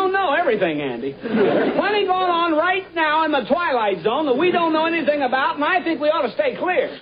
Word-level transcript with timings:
don't 0.00 0.12
know 0.12 0.32
everything, 0.32 0.80
Andy. 0.80 1.12
There's 1.12 1.76
plenty 1.76 2.06
going 2.06 2.30
on 2.30 2.52
right 2.52 2.94
now 2.94 3.24
in 3.24 3.32
the 3.32 3.44
Twilight 3.46 4.02
Zone 4.02 4.24
that 4.26 4.36
we 4.36 4.50
don't 4.50 4.72
know 4.72 4.86
anything 4.86 5.22
about, 5.22 5.56
and 5.56 5.64
I 5.64 5.82
think 5.84 6.00
we 6.00 6.08
ought 6.08 6.22
to 6.22 6.32
stay 6.32 6.56
clear. 6.56 7.00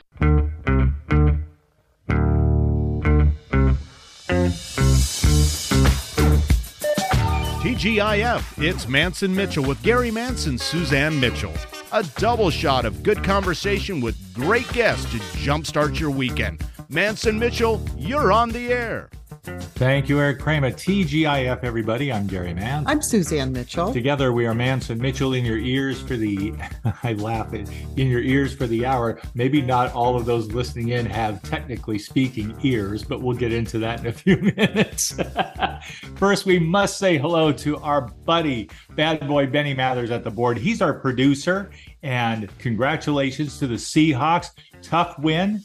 TGIF, 7.63 8.63
it's 8.63 8.87
Mantz 8.87 9.23
and 9.23 9.37
Mitchell 9.37 9.65
with 9.65 9.81
Gary 9.83 10.11
Mantz, 10.11 10.59
Suzanne 10.59 11.21
Mitchell. 11.21 11.55
A 11.93 12.03
double 12.17 12.51
shot 12.51 12.85
of 12.85 13.05
good 13.05 13.23
conversation 13.23 14.01
with 14.01 14.17
great 14.35 14.69
guests 14.73 15.05
to 15.13 15.19
jumpstart 15.39 16.01
your 16.01 16.11
weekend. 16.11 16.59
Mantz 16.91 17.27
and 17.29 17.39
Mitchell, 17.39 17.81
you're 17.97 18.33
on 18.33 18.49
the 18.49 18.73
air. 18.73 19.09
Thank 19.49 20.09
you, 20.09 20.19
Eric 20.19 20.41
Kramer. 20.41 20.73
TGIF, 20.73 21.63
everybody. 21.63 22.13
I'm 22.13 22.27
Gary 22.27 22.53
Mantz. 22.53 22.85
I'm 22.87 23.01
Suzanne 23.01 23.53
Mitchell. 23.53 23.93
Together, 23.93 24.33
we 24.33 24.45
are 24.45 24.53
Mantz 24.53 24.91
and 24.91 25.01
Mitchell 25.01 25.35
in 25.35 25.45
your 25.45 25.57
ears 25.57 26.03
for 26.03 26.17
the, 26.17 26.53
I 27.05 27.13
laugh 27.13 27.55
it, 27.55 27.71
in 27.97 28.09
your 28.09 28.21
ears 28.21 28.55
for 28.55 28.67
the 28.67 28.85
hour. 28.85 29.21
Maybe 29.35 29.63
not 29.63 29.93
all 29.93 30.17
of 30.17 30.27
those 30.27 30.53
listening 30.53 30.89
in 30.89 31.07
have 31.07 31.41
technically 31.43 31.99
speaking 31.99 32.59
ears, 32.63 33.05
but 33.05 33.23
we'll 33.23 33.37
get 33.37 33.53
into 33.53 33.79
that 33.79 34.01
in 34.01 34.09
a 34.09 34.13
few 34.13 34.37
minutes. 34.39 35.17
First, 36.17 36.45
we 36.45 36.59
must 36.59 36.99
say 36.99 37.17
hello 37.17 37.53
to 37.53 37.77
our 37.79 38.03
buddy, 38.03 38.69
bad 38.97 39.27
boy 39.29 39.47
Benny 39.47 39.75
Mathers 39.75 40.11
at 40.11 40.25
the 40.25 40.31
board. 40.31 40.59
He's 40.59 40.83
our 40.83 40.95
producer, 40.95 41.71
and 42.03 42.51
congratulations 42.59 43.59
to 43.61 43.67
the 43.67 43.77
Seahawks. 43.77 44.51
Tough 44.83 45.19
win. 45.21 45.63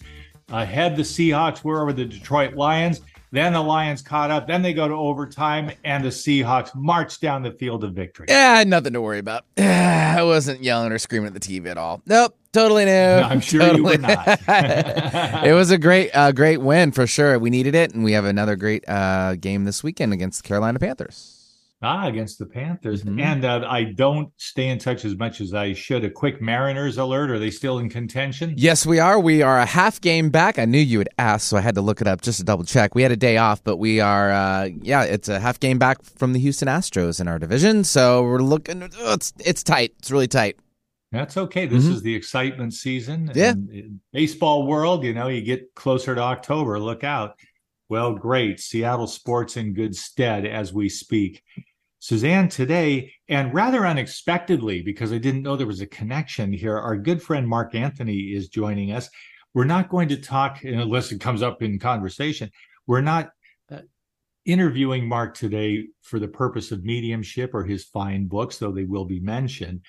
Ahead, 0.50 0.96
the 0.96 1.02
Seahawks 1.02 1.64
were 1.64 1.82
over 1.82 1.94
the 1.94 2.06
Detroit 2.06 2.54
Lions. 2.54 3.02
Then 3.34 3.54
the 3.54 3.62
Lions 3.62 4.04
caught 4.04 4.30
up. 4.30 4.46
Then 4.46 4.62
they 4.62 4.76
go 4.76 4.88
to 4.88 4.94
overtime, 4.94 5.72
and 5.84 6.06
the 6.06 6.10
Seahawks 6.10 6.76
march 6.76 7.20
down 7.20 7.42
the 7.42 7.50
field 7.50 7.84
of 7.84 7.94
victory. 7.94 8.28
Yeah, 8.30 8.64
nothing 8.64 8.94
to 8.94 9.02
worry 9.02 9.18
about. 9.18 9.44
I 9.58 10.22
wasn't 10.22 10.64
yelling 10.64 10.92
or 10.92 11.00
screaming 11.00 11.30
at 11.30 11.34
the 11.34 11.40
TV 11.40 11.66
at 11.66 11.76
all. 11.76 12.04
Nope, 12.06 12.38
totally 12.52 12.86
new. 12.86 12.92
I'm 12.92 13.42
sure 13.42 13.62
totally. 13.62 13.78
you 13.78 13.84
were 13.86 13.98
not. 13.98 14.28
it 15.48 15.56
was 15.56 15.72
a 15.72 15.80
great, 15.80 16.12
uh, 16.12 16.32
great 16.32 16.62
win 16.62 16.92
for 16.92 17.08
sure. 17.08 17.40
We 17.40 17.50
needed 17.50 17.74
it, 17.74 17.96
and 17.96 18.04
we 18.04 18.12
have 18.12 18.26
another 18.26 18.56
great 18.56 18.88
uh, 18.88 19.34
game 19.34 19.64
this 19.64 19.84
weekend 19.84 20.14
against 20.14 20.44
the 20.44 20.48
Carolina 20.48 20.78
Panthers. 20.78 21.33
Ah, 21.86 22.08
against 22.08 22.40
the 22.40 22.46
Panthers. 22.46 23.04
Mm-hmm. 23.04 23.20
And 23.20 23.44
uh, 23.44 23.66
I 23.68 23.84
don't 23.84 24.30
stay 24.38 24.70
in 24.70 24.80
touch 24.80 25.04
as 25.04 25.18
much 25.18 25.42
as 25.42 25.54
I 25.54 25.74
should. 25.74 26.06
A 26.06 26.10
quick 26.10 26.42
Mariners 26.42 26.98
alert. 26.98 27.30
Are 27.30 27.40
they 27.40 27.52
still 27.52 27.80
in 27.80 27.90
contention? 27.90 28.54
Yes, 28.56 28.86
we 28.86 29.00
are. 29.00 29.20
We 29.20 29.42
are 29.42 29.60
a 29.60 29.66
half 29.66 30.00
game 30.00 30.30
back. 30.30 30.58
I 30.58 30.64
knew 30.64 30.80
you 30.80 31.00
would 31.00 31.10
ask, 31.18 31.46
so 31.46 31.58
I 31.58 31.62
had 31.62 31.76
to 31.76 31.82
look 31.82 32.00
it 32.00 32.08
up 32.08 32.22
just 32.22 32.40
to 32.40 32.46
double 32.46 32.64
check. 32.64 32.96
We 32.96 33.02
had 33.04 33.12
a 33.12 33.18
day 33.18 33.36
off, 33.36 33.62
but 33.64 33.78
we 33.78 34.00
are, 34.00 34.32
uh, 34.32 34.70
yeah, 34.82 35.04
it's 35.04 35.28
a 35.28 35.42
half 35.42 35.60
game 35.60 35.78
back 35.78 36.02
from 36.04 36.32
the 36.32 36.40
Houston 36.40 36.70
Astros 36.70 37.20
in 37.20 37.28
our 37.28 37.38
division. 37.38 37.84
So 37.84 38.24
we're 38.24 38.40
looking, 38.40 38.82
oh, 38.84 39.14
it's, 39.14 39.34
it's 39.46 39.62
tight. 39.62 39.94
It's 40.00 40.10
really 40.10 40.30
tight. 40.30 40.56
That's 41.12 41.36
okay. 41.38 41.66
This 41.68 41.84
Mhm. 41.84 41.92
is 41.92 42.02
the 42.02 42.16
excitement 42.16 42.74
season. 42.74 43.30
Yeah. 43.36 43.54
Baseball 44.14 44.66
world, 44.66 45.04
you 45.04 45.14
know, 45.14 45.28
you 45.28 45.42
get 45.42 45.76
closer 45.76 46.16
to 46.16 46.22
October. 46.22 46.80
Look 46.80 47.04
out. 47.04 47.36
Well, 47.90 48.14
great. 48.16 48.60
Seattle 48.60 49.06
sports 49.06 49.58
in 49.58 49.74
good 49.74 49.96
stead 49.96 50.46
as 50.48 50.74
we 50.74 50.90
speak. 50.90 51.44
Suzanne, 52.04 52.50
today, 52.50 53.14
and 53.30 53.54
rather 53.54 53.88
unexpectedly, 53.88 54.82
because 54.82 55.14
I 55.14 55.20
didn't 55.20 55.42
know 55.42 55.56
there 55.56 55.66
was 55.66 55.80
a 55.80 55.88
connection 55.88 56.52
here, 56.52 56.78
our 56.78 56.98
good 56.98 57.24
friend 57.24 57.48
Mark 57.48 57.76
Anthony 57.76 58.34
is 58.34 58.50
joining 58.50 58.92
us. 58.92 59.10
We're 59.54 59.64
not 59.64 59.88
going 59.88 60.10
to 60.10 60.18
talk, 60.18 60.66
unless 60.66 61.14
it 61.14 61.22
comes 61.22 61.42
up 61.42 61.64
in 61.64 61.80
conversation, 61.80 62.52
we're 62.88 63.00
not 63.00 63.30
uh, 63.72 63.84
interviewing 64.44 65.08
Mark 65.08 65.34
today 65.34 65.88
for 66.02 66.20
the 66.20 66.28
purpose 66.28 66.74
of 66.74 66.84
mediumship 66.84 67.54
or 67.54 67.64
his 67.64 67.86
fine 67.86 68.28
books, 68.28 68.58
though 68.58 68.74
they 68.74 68.84
will 68.84 69.06
be 69.06 69.22
mentioned, 69.22 69.80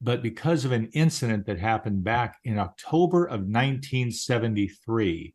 but 0.00 0.24
because 0.24 0.64
of 0.64 0.72
an 0.72 0.90
incident 0.92 1.46
that 1.46 1.60
happened 1.60 2.02
back 2.02 2.36
in 2.42 2.58
October 2.58 3.26
of 3.26 3.42
1973. 3.42 5.32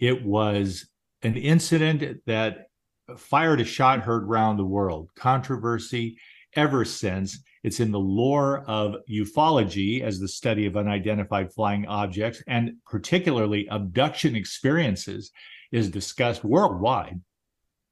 It 0.00 0.24
was 0.24 0.88
an 1.22 1.36
incident 1.36 2.20
that 2.26 2.67
fired 3.16 3.60
a 3.60 3.64
shot 3.64 4.00
heard 4.00 4.28
round 4.28 4.58
the 4.58 4.64
world. 4.64 5.10
Controversy 5.16 6.18
ever 6.54 6.84
since. 6.84 7.38
It's 7.64 7.80
in 7.80 7.90
the 7.90 7.98
lore 7.98 8.64
of 8.66 8.96
ufology 9.10 10.02
as 10.02 10.18
the 10.18 10.28
study 10.28 10.66
of 10.66 10.76
unidentified 10.76 11.52
flying 11.52 11.86
objects, 11.86 12.42
and 12.46 12.72
particularly 12.86 13.66
abduction 13.70 14.36
experiences 14.36 15.32
is 15.72 15.90
discussed 15.90 16.44
worldwide. 16.44 17.20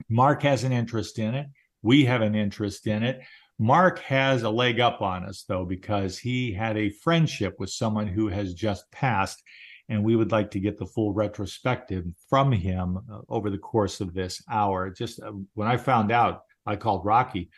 Mark 0.08 0.42
has 0.42 0.64
an 0.64 0.72
interest 0.72 1.18
in 1.18 1.34
it. 1.34 1.46
We 1.82 2.04
have 2.04 2.22
an 2.22 2.34
interest 2.34 2.86
in 2.86 3.02
it. 3.02 3.20
Mark 3.58 3.98
has 4.00 4.42
a 4.42 4.50
leg 4.50 4.80
up 4.80 5.00
on 5.00 5.24
us, 5.24 5.44
though, 5.48 5.64
because 5.64 6.18
he 6.18 6.52
had 6.52 6.76
a 6.76 6.90
friendship 6.90 7.56
with 7.58 7.70
someone 7.70 8.06
who 8.06 8.28
has 8.28 8.54
just 8.54 8.90
passed. 8.92 9.42
And 9.88 10.02
we 10.02 10.16
would 10.16 10.32
like 10.32 10.50
to 10.52 10.60
get 10.60 10.78
the 10.78 10.86
full 10.86 11.12
retrospective 11.12 12.04
from 12.28 12.50
him 12.50 12.98
uh, 13.10 13.20
over 13.28 13.50
the 13.50 13.58
course 13.58 14.00
of 14.00 14.14
this 14.14 14.42
hour. 14.50 14.90
Just 14.90 15.22
uh, 15.22 15.32
when 15.54 15.68
I 15.68 15.76
found 15.76 16.10
out, 16.10 16.42
I 16.66 16.74
called 16.74 17.04
Rocky, 17.04 17.50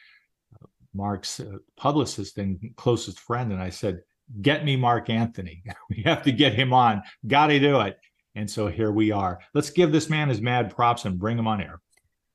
uh, 0.54 0.66
Mark's 0.94 1.40
uh, 1.40 1.56
publicist 1.76 2.36
and 2.38 2.58
closest 2.76 3.18
friend, 3.20 3.52
and 3.52 3.62
I 3.62 3.70
said, 3.70 4.00
Get 4.42 4.64
me 4.64 4.76
Mark 4.76 5.08
Anthony. 5.08 5.62
we 5.90 6.02
have 6.02 6.22
to 6.24 6.32
get 6.32 6.52
him 6.52 6.74
on. 6.74 7.02
Got 7.26 7.46
to 7.46 7.58
do 7.58 7.80
it. 7.80 7.98
And 8.34 8.48
so 8.48 8.68
here 8.68 8.92
we 8.92 9.10
are. 9.10 9.40
Let's 9.54 9.70
give 9.70 9.90
this 9.90 10.10
man 10.10 10.28
his 10.28 10.40
mad 10.40 10.74
props 10.74 11.06
and 11.06 11.18
bring 11.18 11.38
him 11.38 11.46
on 11.46 11.62
air. 11.62 11.80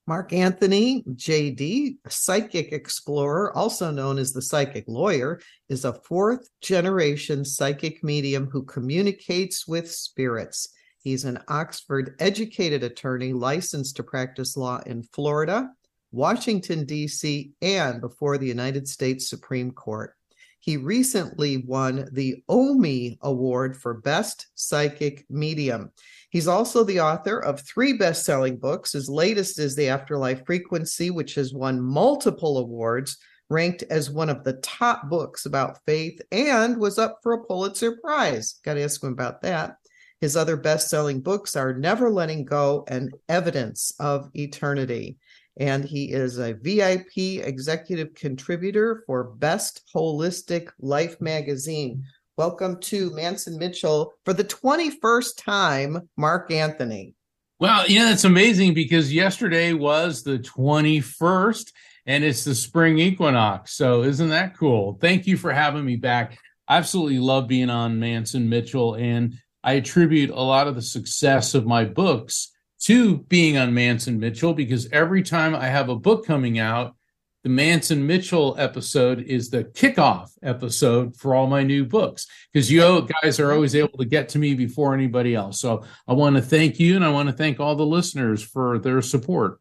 Mark 0.06 0.34
Anthony, 0.34 1.02
JD, 1.04 1.96
psychic 2.10 2.74
explorer, 2.74 3.56
also 3.56 3.90
known 3.90 4.18
as 4.18 4.34
the 4.34 4.42
psychic 4.42 4.84
lawyer, 4.86 5.40
is 5.70 5.86
a 5.86 5.94
fourth 5.94 6.50
generation 6.60 7.46
psychic 7.46 8.04
medium 8.04 8.50
who 8.52 8.64
communicates 8.64 9.66
with 9.66 9.90
spirits. 9.90 10.68
He's 11.04 11.24
an 11.24 11.40
Oxford 11.48 12.16
educated 12.20 12.84
attorney 12.84 13.32
licensed 13.32 13.96
to 13.96 14.04
practice 14.04 14.58
law 14.58 14.82
in 14.86 15.04
Florida, 15.04 15.70
Washington, 16.12 16.86
D.C., 16.86 17.54
and 17.62 18.02
before 18.02 18.38
the 18.38 18.48
United 18.48 18.90
States 18.90 19.30
Supreme 19.30 19.72
Court. 19.72 20.16
He 20.64 20.78
recently 20.78 21.58
won 21.58 22.08
the 22.14 22.42
OMI 22.48 23.18
Award 23.22 23.76
for 23.76 23.96
Best 23.96 24.48
Psychic 24.56 25.26
Medium. 25.30 25.92
He's 26.30 26.48
also 26.48 26.86
the 26.86 27.02
author 27.02 27.38
of 27.38 27.60
three 27.60 27.92
best 27.92 28.24
selling 28.24 28.56
books. 28.56 28.94
His 28.94 29.10
latest 29.10 29.60
is 29.60 29.76
The 29.76 29.90
Afterlife 29.90 30.46
Frequency, 30.46 31.12
which 31.12 31.36
has 31.36 31.54
won 31.54 31.82
multiple 31.82 32.60
awards, 32.60 33.18
ranked 33.50 33.84
as 33.90 34.10
one 34.10 34.30
of 34.30 34.46
the 34.46 34.54
top 34.54 35.10
books 35.10 35.46
about 35.46 35.84
faith, 35.86 36.22
and 36.32 36.78
was 36.78 36.98
up 36.98 37.20
for 37.22 37.34
a 37.34 37.44
Pulitzer 37.44 37.98
Prize. 37.98 38.62
Got 38.64 38.76
to 38.76 38.84
ask 38.84 39.04
him 39.04 39.12
about 39.12 39.42
that. 39.42 39.76
His 40.22 40.38
other 40.38 40.56
best 40.56 40.90
selling 40.90 41.20
books 41.20 41.58
are 41.58 41.74
Never 41.74 42.10
Letting 42.10 42.46
Go 42.46 42.86
and 42.88 43.14
Evidence 43.28 43.92
of 44.00 44.30
Eternity. 44.34 45.18
And 45.58 45.86
he 45.86 46.12
is 46.12 46.40
a 46.40 46.54
VIP 46.54 47.46
executive 47.46 48.16
contributor 48.16 49.04
for 49.06 49.24
Best 49.24 49.84
Holistic 49.94 50.70
Life 50.80 51.22
magazine. 51.22 52.04
Welcome 52.38 52.80
to 52.82 53.12
Mantz 53.12 53.46
and 53.46 53.58
Mitchell 53.58 54.14
for 54.26 54.34
the 54.34 54.44
21st 54.44 55.38
time, 55.38 56.10
Mark 56.18 56.50
Anthony. 56.52 57.14
Well, 57.60 57.88
know, 58.00 58.10
it's 58.10 58.24
amazing 58.24 58.74
because 58.74 59.14
yesterday 59.14 59.74
was 59.74 60.24
the 60.24 60.40
21st 60.40 61.72
and 62.08 62.24
it's 62.24 62.44
the 62.44 62.56
spring 62.56 62.98
equinox. 62.98 63.74
So, 63.74 64.02
isn't 64.02 64.30
that 64.30 64.58
cool? 64.58 64.98
Thank 65.00 65.28
you 65.28 65.38
for 65.38 65.54
having 65.54 65.86
me 65.86 65.98
back. 65.98 66.36
I 66.68 66.78
absolutely 66.78 67.20
love 67.20 67.48
being 67.48 67.70
on 67.70 68.00
Mantz 68.00 68.34
and 68.34 68.50
Mitchell, 68.50 68.96
and 68.96 69.36
I 69.64 69.74
attribute 69.74 70.32
a 70.32 70.42
lot 70.42 70.68
of 70.68 70.74
the 70.74 70.82
success 70.82 71.54
of 71.54 71.68
my 71.68 71.86
books 71.86 72.53
to 72.84 73.18
being 73.18 73.58
on 73.58 73.72
Mantz 73.72 74.08
and 74.08 74.20
Mitchell 74.20 74.54
because 74.54 74.90
every 74.92 75.24
time 75.24 75.56
I 75.56 75.68
have 75.68 75.90
a 75.90 75.96
book 75.96 76.26
coming 76.26 76.60
out, 76.60 76.96
the 77.44 77.50
Mantz 77.50 77.92
and 77.92 78.08
Mitchell 78.08 78.56
episode 78.58 79.22
is 79.22 79.50
the 79.50 79.66
kickoff 79.66 80.32
episode 80.42 81.16
for 81.16 81.36
all 81.36 81.48
my 81.48 81.64
new 81.64 81.86
books 81.86 82.28
because 82.52 82.72
you 82.72 83.08
guys 83.22 83.40
are 83.40 83.52
always 83.52 83.76
able 83.76 83.98
to 83.98 84.06
get 84.06 84.30
to 84.30 84.40
me 84.40 84.54
before 84.54 84.94
anybody 84.94 85.36
else. 85.36 85.60
So 85.60 85.84
I 86.08 86.14
want 86.14 86.38
to 86.38 86.42
thank 86.42 86.80
you 86.80 86.96
and 86.96 87.04
I 87.04 87.10
want 87.10 87.28
to 87.28 87.36
thank 87.36 87.60
all 87.60 87.76
the 87.76 87.86
listeners 87.86 88.42
for 88.42 88.80
their 88.80 89.02
support. 89.02 89.60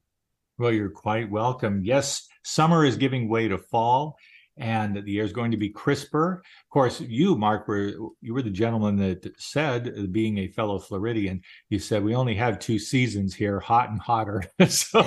Well, 0.58 0.72
you're 0.72 0.90
quite 0.90 1.30
welcome. 1.30 1.84
Yes, 1.84 2.28
summer 2.44 2.84
is 2.84 2.96
giving 2.96 3.28
way 3.28 3.48
to 3.48 3.58
fall 3.58 4.16
and 4.58 5.02
the 5.04 5.18
air 5.18 5.24
is 5.24 5.32
going 5.32 5.50
to 5.50 5.56
be 5.56 5.70
crisper. 5.70 6.42
Of 6.64 6.70
course, 6.70 7.00
you, 7.00 7.36
Mark, 7.36 7.66
were 7.68 7.92
you 8.20 8.34
were 8.34 8.42
the 8.42 8.50
gentleman 8.50 8.96
that 8.96 9.40
said, 9.40 10.12
being 10.12 10.38
a 10.38 10.48
fellow 10.48 10.78
Floridian, 10.78 11.42
you 11.70 11.78
said 11.78 12.04
we 12.04 12.14
only 12.14 12.34
have 12.34 12.58
two 12.58 12.78
seasons 12.78 13.34
here, 13.34 13.60
hot 13.60 13.90
and 13.90 14.00
hotter. 14.00 14.42
so, 14.68 15.02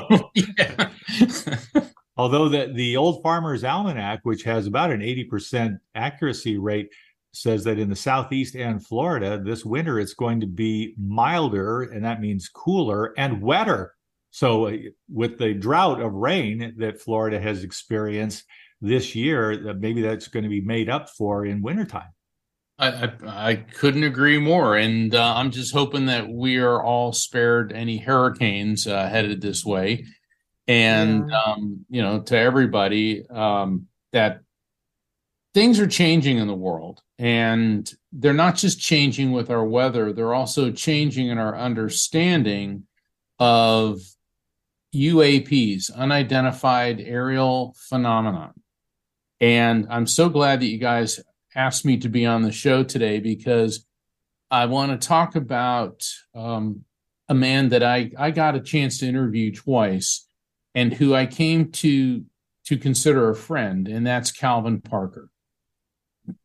although 2.18 2.50
the 2.50 2.71
the 2.74 2.97
Old 2.97 3.21
Farmer's 3.21 3.63
Almanac, 3.63 4.21
which 4.24 4.44
has 4.44 4.68
about 4.68 4.92
an 4.92 5.01
eighty 5.01 5.24
percent 5.24 5.80
accuracy 5.94 6.57
rate, 6.57 6.89
says 7.31 7.63
that 7.65 7.80
in 7.80 7.89
the 7.89 7.95
southeast 7.95 8.56
and 8.56 8.86
Florida 8.86 9.39
this 9.44 9.65
winter 9.65 10.00
it's 10.00 10.13
going 10.13 10.39
to 10.39 10.48
be 10.48 10.95
milder, 10.98 11.83
and 11.83 12.03
that 12.03 12.21
means 12.21 12.50
cooler 12.50 13.13
and 13.18 13.41
wetter. 13.41 13.94
So, 14.31 14.68
uh, 14.68 14.74
with 15.07 15.38
the 15.38 15.53
drought 15.53 16.01
of 16.01 16.13
rain 16.13 16.74
that 16.77 17.00
Florida 17.00 17.39
has 17.39 17.63
experienced 17.63 18.44
this 18.85 19.15
year, 19.15 19.57
that 19.57 19.79
maybe 19.79 20.01
that's 20.01 20.27
going 20.27 20.43
to 20.43 20.49
be 20.49 20.61
made 20.61 20.89
up 20.89 21.09
for 21.09 21.45
in 21.45 21.61
wintertime. 21.61 22.09
I, 22.77 22.87
I, 22.89 23.11
I 23.25 23.55
couldn't 23.55 24.03
agree 24.03 24.37
more, 24.37 24.75
and 24.75 25.15
uh, 25.15 25.35
I'm 25.35 25.51
just 25.51 25.73
hoping 25.73 26.07
that 26.07 26.29
we 26.29 26.57
are 26.57 26.83
all 26.83 27.13
spared 27.13 27.71
any 27.71 27.97
hurricanes 27.97 28.85
uh, 28.85 29.07
headed 29.07 29.41
this 29.41 29.63
way, 29.63 30.05
and 30.67 31.29
yeah. 31.29 31.41
um, 31.41 31.85
you 31.89 32.01
know, 32.01 32.21
to 32.21 32.37
everybody 32.37 33.27
um, 33.29 33.87
that 34.11 34.41
things 35.53 35.79
are 35.79 35.88
changing 35.88 36.38
in 36.38 36.47
the 36.47 36.53
world, 36.53 37.01
and 37.17 37.89
they're 38.11 38.33
not 38.33 38.55
just 38.55 38.79
changing 38.79 39.31
with 39.31 39.49
our 39.49 39.63
weather; 39.63 40.11
they're 40.11 40.33
also 40.33 40.69
changing 40.69 41.27
in 41.29 41.38
our 41.38 41.57
understanding 41.57 42.83
of 43.39 44.01
UAPs, 44.93 45.95
unidentified 45.95 46.99
aerial 46.99 47.73
phenomenon. 47.77 48.53
And 49.41 49.87
I'm 49.89 50.07
so 50.07 50.29
glad 50.29 50.61
that 50.61 50.67
you 50.67 50.77
guys 50.77 51.19
asked 51.55 51.85
me 51.85 51.97
to 51.97 52.09
be 52.09 52.25
on 52.25 52.41
the 52.41 52.51
show 52.51 52.83
today 52.83 53.19
because 53.19 53.85
I 54.51 54.65
want 54.65 54.99
to 54.99 55.07
talk 55.07 55.35
about 55.35 56.03
um, 56.33 56.85
a 57.27 57.33
man 57.33 57.69
that 57.69 57.83
I, 57.83 58.11
I 58.17 58.31
got 58.31 58.55
a 58.55 58.61
chance 58.61 58.99
to 58.99 59.07
interview 59.07 59.51
twice 59.51 60.27
and 60.73 60.93
who 60.93 61.13
I 61.13 61.25
came 61.25 61.71
to 61.73 62.23
to 62.65 62.77
consider 62.77 63.29
a 63.29 63.35
friend, 63.35 63.87
and 63.87 64.07
that's 64.07 64.31
Calvin 64.31 64.81
Parker. 64.81 65.29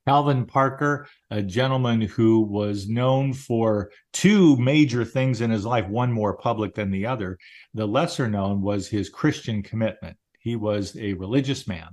Calvin 0.06 0.44
Parker, 0.44 1.08
a 1.30 1.40
gentleman 1.40 2.02
who 2.02 2.42
was 2.42 2.88
known 2.88 3.32
for 3.32 3.90
two 4.12 4.54
major 4.58 5.02
things 5.02 5.40
in 5.40 5.50
his 5.50 5.64
life, 5.64 5.88
one 5.88 6.12
more 6.12 6.36
public 6.36 6.74
than 6.74 6.90
the 6.90 7.06
other. 7.06 7.38
The 7.72 7.88
lesser 7.88 8.28
known 8.28 8.60
was 8.60 8.86
his 8.86 9.08
Christian 9.08 9.62
commitment. 9.62 10.18
He 10.38 10.56
was 10.56 10.94
a 10.98 11.14
religious 11.14 11.66
man 11.66 11.88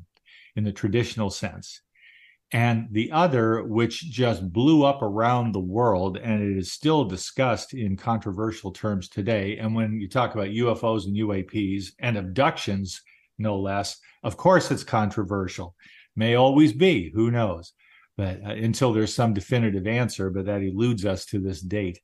in 0.58 0.66
the 0.66 0.74
traditional 0.74 1.30
sense 1.30 1.82
and 2.54 2.88
the 2.92 3.12
other, 3.12 3.64
which 3.64 4.10
just 4.10 4.52
blew 4.54 4.84
up 4.86 5.02
around 5.02 5.52
the 5.52 5.60
world 5.60 6.18
and 6.18 6.42
it 6.42 6.58
is 6.58 6.72
still 6.72 7.04
discussed 7.04 7.74
in 7.74 7.98
controversial 7.98 8.72
terms 8.72 9.10
today. 9.10 9.58
And 9.58 9.76
when 9.76 10.00
you 10.00 10.08
talk 10.08 10.34
about 10.34 10.48
UFOs 10.48 11.06
and 11.06 11.16
UAPs 11.16 11.92
and 12.00 12.18
abductions, 12.18 13.02
no 13.38 13.60
less, 13.60 14.00
of 14.24 14.38
course 14.38 14.72
it's 14.72 14.84
controversial. 14.84 15.76
May 16.16 16.36
always 16.36 16.72
be, 16.72 17.12
who 17.14 17.32
knows? 17.32 17.74
But 18.16 18.42
uh, 18.44 18.52
until 18.52 18.94
there's 18.94 19.14
some 19.14 19.34
definitive 19.34 19.86
answer, 19.86 20.30
but 20.30 20.46
that 20.46 20.62
eludes 20.62 21.06
us 21.06 21.26
to 21.28 21.40
this 21.40 21.62
date. 21.62 22.00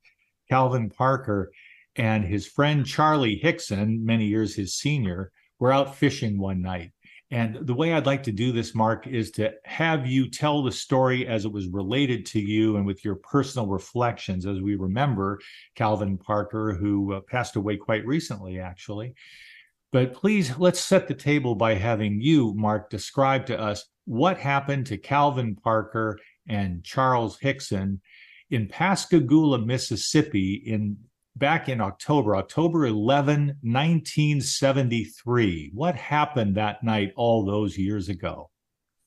Calvin 0.50 0.90
Parker 0.90 1.52
and 1.96 2.26
his 2.26 2.46
friend 2.46 2.86
Charlie 2.86 3.38
Hickson, 3.38 4.06
many 4.06 4.26
years 4.26 4.56
his 4.56 4.76
senior, 4.76 5.32
were 5.58 5.72
out 5.72 5.96
fishing 5.96 6.38
one 6.38 6.62
night 6.62 6.92
and 7.34 7.66
the 7.66 7.74
way 7.74 7.94
I'd 7.94 8.06
like 8.06 8.22
to 8.24 8.32
do 8.32 8.52
this, 8.52 8.76
Mark, 8.76 9.08
is 9.08 9.32
to 9.32 9.56
have 9.66 10.06
you 10.06 10.30
tell 10.30 10.62
the 10.62 10.72
story 10.72 11.26
as 11.26 11.46
it 11.46 11.52
was 11.52 11.68
related 11.68 12.28
to 12.28 12.40
you 12.40 12.78
and 12.78 12.86
with 12.86 13.04
your 13.04 13.16
personal 13.16 13.68
reflections 13.68 14.46
as 14.46 14.62
we 14.62 14.76
remember 14.76 15.40
Calvin 15.74 16.20
Parker, 16.20 16.76
who 16.76 17.14
uh, 17.14 17.22
passed 17.22 17.56
away 17.56 17.76
quite 17.76 18.06
recently, 18.06 18.60
actually. 18.60 19.16
But 19.92 20.14
please, 20.14 20.56
let's 20.60 20.80
set 20.80 21.08
the 21.08 21.16
table 21.16 21.56
by 21.56 21.74
having 21.74 22.22
you, 22.22 22.54
Mark, 22.54 22.92
describe 22.92 23.48
to 23.48 23.60
us 23.60 23.84
what 24.06 24.38
happened 24.38 24.86
to 24.88 24.98
Calvin 25.00 25.56
Parker 25.56 26.20
and 26.48 26.84
Charles 26.84 27.40
Hickson 27.40 28.00
in 28.52 28.68
Pascagoula, 28.68 29.58
Mississippi 29.58 30.62
in 30.68 30.98
back 31.36 31.70
in 31.70 31.82
October, 31.82 32.36
October 32.36 32.86
11, 32.86 33.58
1973. 33.62 35.72
What 35.74 35.96
happened 35.96 36.56
that 36.56 36.84
night 36.84 37.14
all 37.16 37.46
those 37.46 37.78
years 37.78 38.10
ago? 38.10 38.50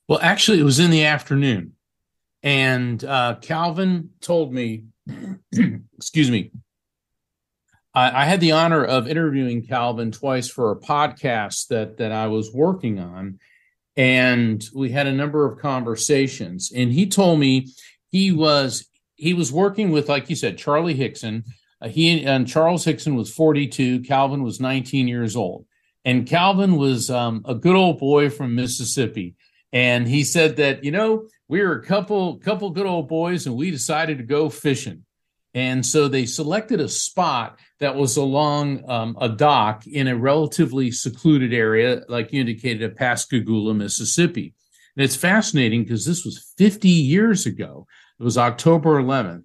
Well, 0.09 0.21
actually, 0.23 0.61
it 0.61 0.65
was 0.65 0.79
in 0.79 0.91
the 0.91 1.05
afternoon. 1.05 1.73
And 2.43 3.03
uh, 3.05 3.37
Calvin 3.41 4.11
told 4.21 4.53
me, 4.53 4.85
excuse 5.97 6.31
me, 6.31 6.53
I, 7.95 8.23
I, 8.23 8.25
had 8.25 8.41
the 8.41 8.53
honor 8.53 8.85
of 8.85 9.09
interviewing 9.09 9.67
Calvin 9.67 10.13
twice 10.13 10.49
for 10.49 10.71
a 10.71 10.77
podcast 10.77 11.69
that, 11.69 11.97
that 11.97 12.13
I 12.13 12.29
was 12.29 12.53
working 12.53 13.01
on. 13.01 13.41
And 13.97 14.63
we 14.75 14.91
had 14.91 15.07
a 15.07 15.13
number 15.13 15.47
of 15.47 15.59
conversations. 15.59 16.71
And 16.75 16.93
he 16.93 17.09
told 17.09 17.41
me 17.41 17.69
he 18.11 18.31
was 18.31 18.87
he 19.17 19.33
was 19.33 19.51
working 19.51 19.91
with, 19.91 20.09
like 20.09 20.29
you 20.29 20.37
said, 20.37 20.59
Charlie 20.59 20.95
Hickson, 20.95 21.45
he 21.85 22.25
and 22.25 22.49
Charles 22.49 22.85
Hickson 22.85 23.17
was 23.17 23.33
42. 23.33 24.01
Calvin 24.01 24.43
was 24.43 24.61
19 24.61 25.09
years 25.09 25.37
old. 25.37 25.67
And 26.05 26.27
Calvin 26.27 26.77
was 26.77 27.11
um, 27.11 27.45
a 27.47 27.55
good 27.55 27.75
old 27.75 27.99
boy 27.99 28.31
from 28.31 28.55
Mississippi. 28.55 29.35
And 29.73 30.07
he 30.07 30.25
said 30.25 30.57
that, 30.57 30.85
you 30.85 30.91
know, 30.91 31.27
we 31.49 31.61
were 31.61 31.73
a 31.73 31.85
couple, 31.85 32.39
couple 32.39 32.71
good 32.71 32.87
old 32.87 33.09
boys 33.09 33.47
and 33.47 33.57
we 33.57 33.71
decided 33.71 34.19
to 34.19 34.25
go 34.25 34.49
fishing. 34.49 35.05
And 35.53 35.85
so 35.85 36.07
they 36.07 36.27
selected 36.27 36.81
a 36.81 36.89
spot 36.89 37.59
that 37.81 37.97
was 37.97 38.17
along 38.17 38.89
um, 38.91 39.17
a 39.21 39.29
dock 39.29 39.87
in 39.87 40.07
a 40.07 40.17
relatively 40.17 40.91
secluded 40.91 41.53
area, 41.55 42.03
like 42.09 42.33
you 42.33 42.41
indicated, 42.41 42.83
at 42.83 42.97
Pascagoula, 42.97 43.75
Mississippi. 43.75 44.55
And 44.97 45.05
it's 45.05 45.17
fascinating 45.17 45.83
because 45.83 46.05
this 46.05 46.25
was 46.25 46.53
50 46.59 46.89
years 46.89 47.47
ago. 47.47 47.87
It 48.21 48.23
was 48.23 48.39
October 48.39 49.03
11th. 49.03 49.45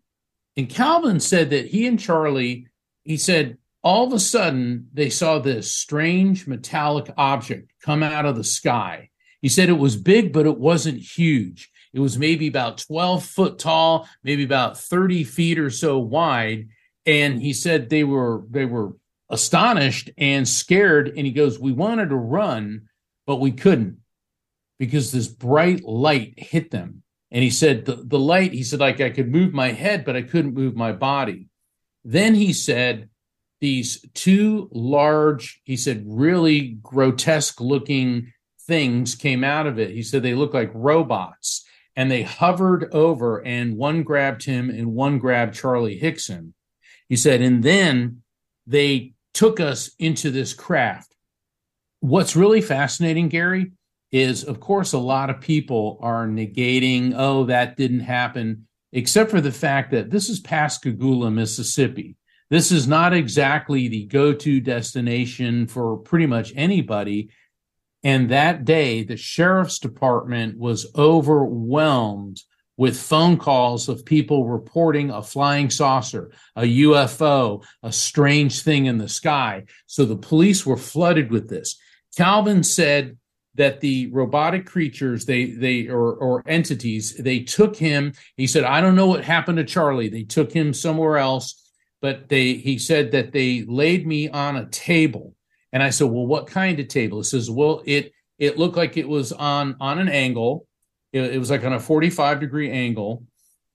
And 0.58 0.70
Calvin 0.70 1.20
said 1.20 1.50
that 1.52 1.68
he 1.68 1.88
and 1.88 2.00
Charlie, 2.00 2.68
he 3.04 3.18
said, 3.18 3.58
all 3.84 4.06
of 4.06 4.14
a 4.14 4.20
sudden 4.20 4.88
they 4.94 5.10
saw 5.10 5.40
this 5.40 5.74
strange 5.74 6.46
metallic 6.48 7.12
object 7.18 7.72
come 7.82 8.04
out 8.04 8.26
of 8.26 8.36
the 8.36 8.44
sky. 8.44 9.10
He 9.42 9.50
said 9.50 9.70
it 9.70 9.74
was 9.74 9.96
big, 9.96 10.34
but 10.34 10.46
it 10.46 10.58
wasn't 10.58 11.00
huge. 11.00 11.72
It 11.94 12.00
was 12.00 12.18
maybe 12.18 12.48
about 12.48 12.78
12 12.78 13.26
foot 13.26 13.60
tall, 13.60 14.08
maybe 14.24 14.44
about 14.44 14.78
30 14.78 15.24
feet 15.24 15.58
or 15.58 15.70
so 15.70 15.98
wide. 15.98 16.68
And 17.06 17.42
he 17.42 17.54
said 17.54 17.90
they 17.90 18.04
were 18.04 18.44
they 18.50 18.66
were 18.66 18.94
astonished 19.30 20.12
and 20.18 20.48
scared. 20.48 21.08
And 21.08 21.26
he 21.26 21.32
goes, 21.32 21.60
We 21.60 21.72
wanted 21.72 22.10
to 22.10 22.16
run, 22.16 22.84
but 23.26 23.38
we 23.38 23.52
couldn't 23.52 23.98
because 24.78 25.12
this 25.12 25.28
bright 25.28 25.84
light 25.84 26.36
hit 26.38 26.70
them. 26.70 27.01
And 27.32 27.44
he 27.44 27.50
said, 27.50 27.86
the, 27.86 27.96
the 27.96 28.20
light, 28.20 28.52
he 28.52 28.64
said, 28.64 28.82
like 28.82 29.00
I 29.00 29.10
could 29.10 29.32
move 29.32 29.54
my 29.54 29.72
head, 29.72 30.04
but 30.04 30.18
I 30.18 30.22
couldn't 30.22 30.54
move 30.54 30.76
my 30.76 30.92
body. 30.92 31.48
Then 32.04 32.36
he 32.36 32.52
said, 32.52 33.10
these 33.62 34.06
two 34.14 34.70
large, 34.72 35.62
he 35.64 35.78
said, 35.78 36.04
really 36.06 36.78
grotesque 36.82 37.62
looking 37.62 38.34
things 38.68 39.16
came 39.16 39.44
out 39.44 39.68
of 39.68 39.80
it. 39.80 39.92
He 39.92 40.04
said 40.04 40.24
they 40.24 40.34
looked 40.34 40.54
like 40.54 40.72
robots 40.74 41.66
and 41.96 42.10
they 42.10 42.24
hovered 42.24 42.90
over, 42.94 43.46
and 43.46 43.78
one 43.78 44.04
grabbed 44.04 44.46
him 44.46 44.70
and 44.70 44.94
one 44.94 45.20
grabbed 45.20 45.56
Charlie 45.56 45.98
Hickson. 45.98 46.54
He 47.10 47.18
said, 47.18 47.42
and 47.42 47.62
then 47.62 48.24
they 48.66 49.14
took 49.34 49.60
us 49.60 49.92
into 50.00 50.32
this 50.32 50.54
craft. 50.54 51.14
What's 52.00 52.36
really 52.36 52.62
fascinating, 52.62 53.28
Gary, 53.28 53.74
is 54.12 54.44
of 54.44 54.60
course 54.60 54.94
a 54.94 54.98
lot 54.98 55.30
of 55.30 55.42
people 55.42 55.98
are 56.02 56.28
negating 56.28 57.14
oh 57.16 57.46
that 57.46 57.78
didn't 57.78 58.02
happen 58.02 58.68
except 58.92 59.32
for 59.32 59.42
the 59.42 59.52
fact 59.52 59.92
that 59.92 60.10
this 60.10 60.30
is 60.30 60.40
pascagoula 60.40 61.32
mississippi 61.32 62.16
this 62.50 62.72
is 62.72 62.88
not 62.88 63.14
exactly 63.14 63.88
the 63.88 64.06
go-to 64.06 64.60
destination 64.60 65.66
for 65.68 65.98
pretty 65.98 66.26
much 66.26 66.52
anybody 66.56 67.30
and 68.04 68.30
that 68.30 68.66
day 68.66 69.04
the 69.04 69.18
sheriff's 69.18 69.80
department 69.80 70.58
was 70.58 70.88
overwhelmed 70.96 72.42
with 72.82 73.00
phone 73.00 73.38
calls 73.38 73.88
of 73.90 74.04
people 74.06 74.48
reporting 74.48 75.12
a 75.12 75.22
flying 75.22 75.70
saucer, 75.70 76.32
a 76.56 76.64
UFO, 76.64 77.64
a 77.84 77.92
strange 77.92 78.64
thing 78.64 78.88
in 78.88 78.98
the 78.98 79.08
sky. 79.08 79.66
So 79.86 80.04
the 80.04 80.16
police 80.16 80.66
were 80.66 80.78
flooded 80.78 81.30
with 81.30 81.48
this. 81.48 81.78
Calvin 82.18 82.64
said 82.64 83.18
that 83.62 83.80
the 83.80 84.08
robotic 84.08 84.66
creatures 84.66 85.24
they 85.28 85.52
they 85.52 85.88
or 85.88 86.14
or 86.16 86.44
entities 86.48 87.14
they 87.18 87.42
took 87.42 87.76
him. 87.76 88.12
He 88.36 88.48
said 88.48 88.64
i 88.64 88.82
don't 88.82 88.96
know 88.96 89.06
what 89.06 89.24
happened 89.24 89.60
to 89.60 89.64
charlie. 89.64 90.10
They 90.10 90.24
took 90.24 90.52
him 90.52 90.74
somewhere 90.74 91.18
else 91.18 91.58
but 92.02 92.28
they 92.28 92.54
he 92.54 92.80
said 92.80 93.12
that 93.12 93.32
they 93.32 93.64
laid 93.68 94.08
me 94.08 94.30
on 94.30 94.56
a 94.56 94.66
table. 94.66 95.36
And 95.72 95.84
i 95.84 95.92
said 95.92 96.08
well 96.08 96.26
what 96.26 96.48
kind 96.48 96.80
of 96.80 96.88
table? 96.88 97.20
He 97.20 97.26
says 97.26 97.52
well 97.52 97.84
it 97.86 98.14
it 98.40 98.58
looked 98.58 98.78
like 98.78 98.98
it 98.98 99.08
was 99.08 99.32
on 99.32 99.76
on 99.80 100.00
an 100.00 100.10
angle. 100.10 100.66
It, 101.14 101.36
it 101.36 101.38
was 101.38 101.52
like 101.52 101.64
on 101.64 101.74
a 101.74 101.80
45 101.80 102.40
degree 102.40 102.72
angle. 102.72 103.26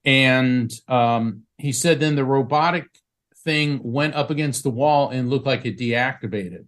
And 0.05 0.73
um, 0.89 1.43
he 1.59 1.71
said 1.71 2.01
then 2.01 2.17
the 2.17 2.25
robotic 2.25 2.89
thing 3.45 3.81
went 3.85 4.17
up 4.17 4.31
against 4.31 4.65
the 4.65 4.71
wall 4.71 5.11
and 5.11 5.31
looked 5.31 5.47
like 5.47 5.65
it 5.65 5.79
deactivated 5.79 6.67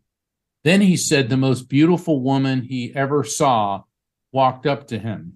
then 0.64 0.80
he 0.80 0.96
said 0.96 1.28
the 1.28 1.36
most 1.36 1.68
beautiful 1.68 2.20
woman 2.20 2.62
he 2.62 2.92
ever 2.94 3.24
saw 3.24 3.82
walked 4.32 4.66
up 4.66 4.88
to 4.88 4.98
him. 4.98 5.34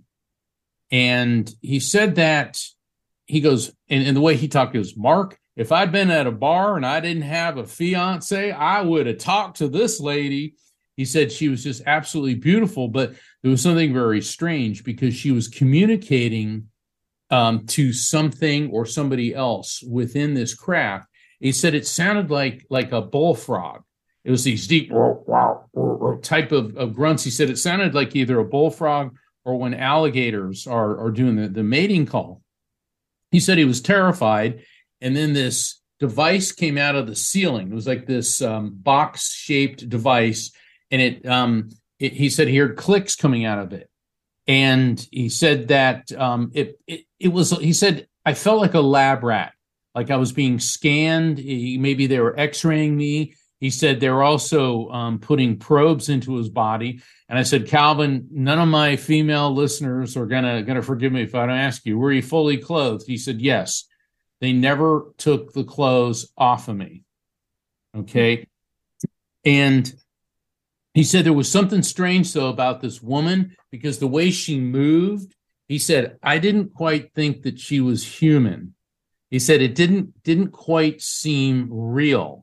And 0.91 1.53
he 1.63 1.81
said 1.81 2.17
that 2.17 2.61
he 3.27 3.41
goes, 3.41 3.73
and, 3.89 4.07
and 4.07 4.17
the 4.17 4.21
way 4.21 4.37
he 4.37 4.49
talked, 4.49 4.75
goes, 4.75 4.97
Mark, 4.97 5.39
if 5.57 5.73
I'd 5.73 5.93
been 5.93 6.11
at 6.11 6.27
a 6.27 6.33
bar 6.33 6.77
and 6.77 6.85
I 6.85 7.01
didn't 7.01 7.23
have 7.23 7.57
a 7.57 7.67
fiance, 7.67 8.51
I 8.51 8.83
would 8.83 9.07
have 9.07 9.19
talked 9.19 9.59
to 9.59 9.69
this 9.69 10.01
lady. 10.01 10.55
He 10.97 11.05
said 11.05 11.33
she 11.33 11.49
was 11.49 11.63
just 11.63 11.83
absolutely 11.87 12.35
beautiful, 12.35 12.89
but 12.89 13.15
there 13.43 13.51
was 13.51 13.63
something 13.63 13.93
very 13.93 14.21
strange 14.21 14.85
because 14.85 15.15
she 15.15 15.31
was 15.31 15.49
communicating 15.49 16.69
um, 17.31 17.67
to 17.67 17.93
something 17.93 18.71
or 18.71 18.85
somebody 18.85 19.35
else 19.35 19.83
within 19.83 20.35
this 20.35 20.55
craft. 20.55 21.09
He 21.41 21.53
said 21.53 21.75
it 21.75 21.87
sounded 21.87 22.31
like 22.31 22.67
like 22.71 22.93
a 22.93 23.01
bullfrog. 23.01 23.83
It 24.25 24.31
was 24.31 24.45
these 24.45 24.67
deep 24.67 24.91
type 26.23 26.53
of, 26.53 26.77
of 26.77 26.95
grunts. 26.95 27.25
He 27.25 27.31
said 27.31 27.51
it 27.51 27.59
sounded 27.59 27.95
like 27.95 28.15
either 28.15 28.39
a 28.39 28.45
bullfrog 28.45 29.17
or 29.45 29.59
when 29.59 29.75
alligators 29.75 30.67
are, 30.67 30.99
are 30.99 31.11
doing 31.11 31.37
the, 31.37 31.49
the 31.49 31.63
mating 31.63 32.07
call. 32.07 32.43
He 33.31 33.41
said 33.41 33.59
he 33.59 33.65
was 33.65 33.81
terrified 33.81 34.63
and 35.03 35.17
then 35.17 35.35
this 35.35 35.81
device 35.99 36.53
came 36.53 36.79
out 36.79 36.95
of 36.95 37.07
the 37.07 37.15
ceiling. 37.15 37.71
It 37.71 37.75
was 37.75 37.87
like 37.87 38.07
this 38.07 38.41
um, 38.41 38.71
box 38.75 39.33
shaped 39.33 39.89
device, 39.89 40.53
and 40.91 41.03
it, 41.03 41.27
um, 41.27 41.71
it, 41.99 42.13
He 42.13 42.31
said 42.31 42.49
he 42.49 42.57
heard 42.57 42.77
clicks 42.77 43.17
coming 43.17 43.45
out 43.45 43.59
of 43.59 43.73
it, 43.73 43.91
and 44.47 45.05
he 45.11 45.29
said 45.29 45.69
that 45.69 46.11
um, 46.13 46.51
it, 46.55 46.79
it 46.87 47.03
it 47.19 47.29
was. 47.29 47.51
He 47.59 47.73
said 47.73 48.07
I 48.25 48.35
felt 48.35 48.61
like 48.61 48.75
a 48.75 48.81
lab 48.81 49.23
rat, 49.25 49.53
like 49.95 50.11
I 50.11 50.17
was 50.17 50.33
being 50.33 50.59
scanned. 50.61 51.37
Maybe 51.37 52.07
they 52.07 52.21
were 52.21 52.39
X-raying 52.39 52.97
me. 52.97 53.35
He 53.63 53.71
said 53.71 54.01
they 54.01 54.11
were 54.11 54.25
also 54.25 54.89
um, 54.89 55.21
putting 55.21 55.57
probes 55.57 56.09
into 56.09 56.35
his 56.35 56.49
body. 56.49 57.01
And 57.29 57.39
I 57.39 57.45
said, 57.45 57.69
Calvin, 57.69 58.27
none 58.33 58.59
of 58.59 58.67
my 58.67 58.97
female 58.97 59.55
listeners 59.55 60.17
are 60.17 60.27
gonna 60.27 60.65
gonna 60.65 60.83
forgive 60.83 61.13
me 61.13 61.23
if 61.23 61.37
I 61.37 61.47
don't 61.47 61.57
ask 61.57 61.87
you, 61.87 61.97
were 61.97 62.11
you 62.11 62.23
fully 62.23 62.57
clothed? 62.57 63.07
He 63.07 63.17
said, 63.17 63.41
yes. 63.41 63.85
They 64.41 64.53
never 64.53 65.13
took 65.17 65.53
the 65.53 65.63
clothes 65.63 66.33
off 66.37 66.67
of 66.67 66.75
me. 66.75 67.05
Okay. 67.97 68.49
And 69.45 69.95
he 70.93 71.05
said 71.05 71.25
there 71.25 71.33
was 71.33 71.49
something 71.49 71.85
strange, 71.85 72.33
though, 72.33 72.49
about 72.49 72.81
this 72.81 73.01
woman 73.01 73.57
because 73.71 74.01
the 74.01 74.09
way 74.09 74.33
she 74.33 74.59
moved, 74.59 75.37
he 75.69 75.79
said, 75.79 76.19
I 76.21 76.39
didn't 76.39 76.75
quite 76.75 77.15
think 77.15 77.43
that 77.43 77.61
she 77.61 77.81
was 77.81 78.05
human. 78.05 78.75
He 79.31 79.39
said 79.39 79.63
it 79.63 79.77
didn't 79.77 80.21
didn't 80.25 80.51
quite 80.51 81.01
seem 81.01 81.69
real. 81.71 82.42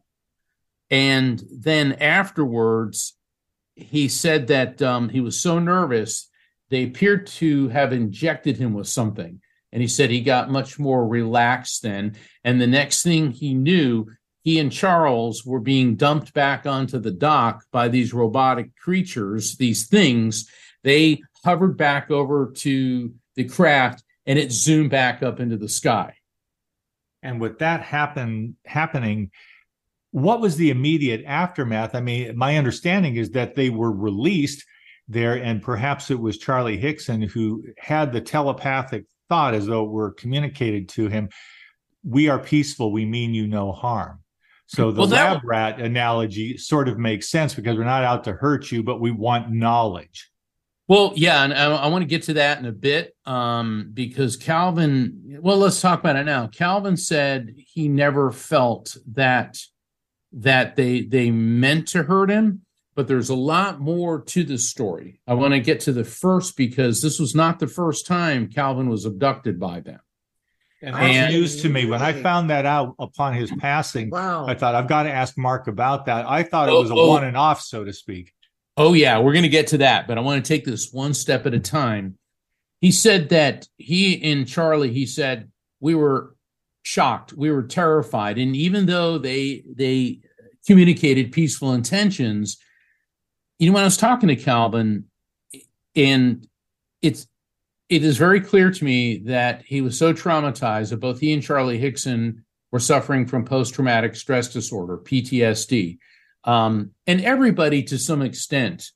And 0.90 1.42
then 1.52 1.94
afterwards, 1.94 3.16
he 3.76 4.08
said 4.08 4.48
that 4.48 4.82
um, 4.82 5.10
he 5.10 5.22
was 5.22 5.42
so 5.42 5.60
nervous, 5.60 6.30
they 6.70 6.84
appeared 6.84 7.28
to 7.28 7.70
have 7.70 7.94
injected 7.94 8.58
him 8.58 8.74
with 8.74 8.88
something. 8.88 9.42
And 9.72 9.82
he 9.82 9.88
said 9.88 10.10
he 10.10 10.22
got 10.22 10.50
much 10.50 10.80
more 10.80 11.08
relaxed 11.08 11.84
then. 11.84 12.16
And 12.44 12.60
the 12.60 12.68
next 12.68 13.04
thing 13.04 13.32
he 13.32 13.54
knew, 13.54 14.08
he 14.44 14.58
and 14.60 14.72
Charles 14.72 15.46
were 15.46 15.60
being 15.60 15.96
dumped 15.96 16.34
back 16.34 16.66
onto 16.66 16.98
the 16.98 17.12
dock 17.12 17.66
by 17.72 17.88
these 17.88 18.14
robotic 18.14 18.76
creatures, 18.76 19.58
these 19.58 19.88
things. 19.88 20.50
They 20.84 21.22
hovered 21.44 21.78
back 21.78 22.10
over 22.10 22.52
to 22.58 23.14
the 23.36 23.44
craft 23.44 24.04
and 24.26 24.40
it 24.40 24.52
zoomed 24.52 24.90
back 24.90 25.22
up 25.22 25.40
into 25.40 25.58
the 25.58 25.70
sky. 25.70 26.16
And 27.22 27.40
with 27.40 27.60
that 27.60 27.82
happen 27.82 28.56
happening, 28.66 29.32
what 30.12 30.42
was 30.42 30.56
the 30.56 30.70
immediate 30.70 31.24
aftermath? 31.26 31.96
I 31.96 32.02
mean, 32.02 32.36
my 32.38 32.58
understanding 32.58 33.16
is 33.16 33.32
that 33.32 33.56
they 33.56 33.70
were 33.70 33.92
released 33.92 34.66
there, 35.08 35.36
and 35.36 35.62
perhaps 35.62 36.12
it 36.12 36.20
was 36.20 36.38
Charlie 36.38 36.78
Hickson 36.78 37.22
who 37.22 37.64
had 37.78 38.12
the 38.12 38.22
telepathic 38.22 39.06
thought 39.30 39.54
as 39.54 39.68
though 39.68 39.86
it 39.86 39.92
were 39.92 40.12
communicated 40.12 40.90
to 40.90 41.08
him 41.08 41.30
we 42.04 42.30
are 42.30 42.40
peaceful 42.40 42.92
we 42.92 43.06
mean 43.06 43.34
you 43.34 43.48
no 43.48 43.72
harm. 43.72 44.20
So 44.68 44.92
the 44.92 45.02
well, 45.02 45.10
lab 45.10 45.42
rat 45.44 45.80
analogy 45.80 46.58
sort 46.58 46.88
of 46.88 47.00
makes 47.00 47.30
sense 47.30 47.56
because 47.56 47.76
we're 47.76 47.86
not 47.86 48.04
out 48.04 48.24
to 48.26 48.34
hurt 48.34 48.72
you 48.72 48.84
but 48.84 49.00
we 49.00 49.12
want 49.12 49.52
knowledge. 49.52 50.30
Well 50.88 51.14
yeah 51.16 51.44
and 51.44 51.54
i, 51.54 51.66
I 51.66 51.88
want 51.88 52.02
to 52.04 52.08
get 52.08 52.24
to 52.24 52.34
that 52.34 52.60
in 52.60 52.66
a 52.66 52.72
bit 52.72 53.16
um, 53.26 53.92
because 53.94 54.36
calvin 54.36 55.40
well 55.42 55.58
let's 55.58 55.82
talk 55.82 56.00
about 56.00 56.16
it 56.16 56.26
now. 56.26 56.48
Calvin 56.48 56.98
said 56.98 57.54
he 57.58 57.88
never 57.88 58.32
felt 58.32 58.96
that 59.14 59.58
that 60.32 60.76
they 60.76 61.02
they 61.02 61.32
meant 61.32 61.88
to 61.90 62.04
hurt 62.04 62.30
him 62.30 62.62
but 63.00 63.08
there's 63.08 63.30
a 63.30 63.36
lot 63.36 63.80
more 63.80 64.20
to 64.20 64.44
this 64.44 64.70
story. 64.70 65.22
I 65.26 65.34
want 65.34 65.54
to 65.54 65.62
get 65.62 65.80
to 65.82 65.94
the 65.94 66.04
first 66.04 66.58
because 66.58 67.02
this 67.02 67.18
was 67.18 67.34
not 67.34 67.58
the 67.58 67.66
first 67.66 68.06
time 68.06 68.50
Calvin 68.50 68.90
was 68.90 69.06
abducted 69.06 69.58
by 69.58 69.80
them. 69.80 70.02
And 70.82 70.94
that's 70.94 71.16
and, 71.16 71.34
news 71.34 71.62
to 71.62 71.70
me. 71.70 71.86
When 71.86 72.02
I 72.02 72.12
found 72.12 72.50
that 72.50 72.66
out 72.66 72.96
upon 73.00 73.36
his 73.36 73.54
passing, 73.58 74.10
wow. 74.10 74.46
I 74.46 74.54
thought 74.54 74.76
I've 74.76 74.90
got 74.90 75.04
to 75.04 75.12
ask 75.12 75.38
Mark 75.38 75.68
about 75.68 76.08
that. 76.08 76.26
I 76.28 76.44
thought 76.44 76.68
it 76.68 76.74
oh, 76.74 76.82
was 76.82 76.92
a 76.92 76.94
oh, 76.94 77.08
one 77.08 77.24
and 77.24 77.38
off, 77.38 77.62
so 77.62 77.86
to 77.86 77.94
speak. 77.94 78.34
Oh 78.76 78.92
yeah, 78.92 79.20
we're 79.20 79.32
going 79.32 79.44
to 79.44 79.50
get 79.50 79.68
to 79.68 79.78
that, 79.78 80.06
but 80.06 80.18
I 80.18 80.22
want 80.22 80.44
to 80.44 80.48
take 80.54 80.66
this 80.66 80.92
one 80.92 81.14
step 81.14 81.46
at 81.46 81.54
a 81.54 81.60
time. 81.62 82.18
He 82.82 82.92
said 82.92 83.30
that 83.30 83.66
he 83.78 84.22
and 84.30 84.46
Charlie, 84.46 84.92
he 84.92 85.06
said 85.06 85.50
we 85.80 85.96
were 85.96 86.36
shocked, 86.90 87.34
we 87.34 87.52
were 87.52 87.64
terrified, 87.64 88.40
and 88.40 88.56
even 88.56 88.88
though 88.88 89.18
they 89.18 89.64
they 89.76 90.20
communicated 90.66 91.32
peaceful 91.32 91.74
intentions, 91.74 92.58
you 93.60 93.68
know, 93.68 93.74
when 93.76 93.84
I 93.84 93.86
was 93.86 93.98
talking 93.98 94.30
to 94.30 94.36
Calvin, 94.36 95.06
and 95.96 96.48
it's 97.02 97.28
it 97.90 98.04
is 98.04 98.18
very 98.18 98.42
clear 98.42 98.72
to 98.72 98.84
me 98.84 99.18
that 99.26 99.64
he 99.66 99.82
was 99.82 99.98
so 99.98 100.14
traumatized 100.14 100.90
that 100.90 101.00
both 101.00 101.20
he 101.20 101.32
and 101.32 101.44
Charlie 101.44 101.78
Hickson 101.78 102.44
were 102.72 102.80
suffering 102.80 103.26
from 103.26 103.46
post 103.46 103.74
traumatic 103.74 104.16
stress 104.16 104.52
disorder, 104.52 104.98
PTSD. 104.98 105.98
Um, 106.44 106.92
and 107.06 107.22
everybody, 107.22 107.84
to 107.84 107.98
some 107.98 108.22
extent, 108.22 108.92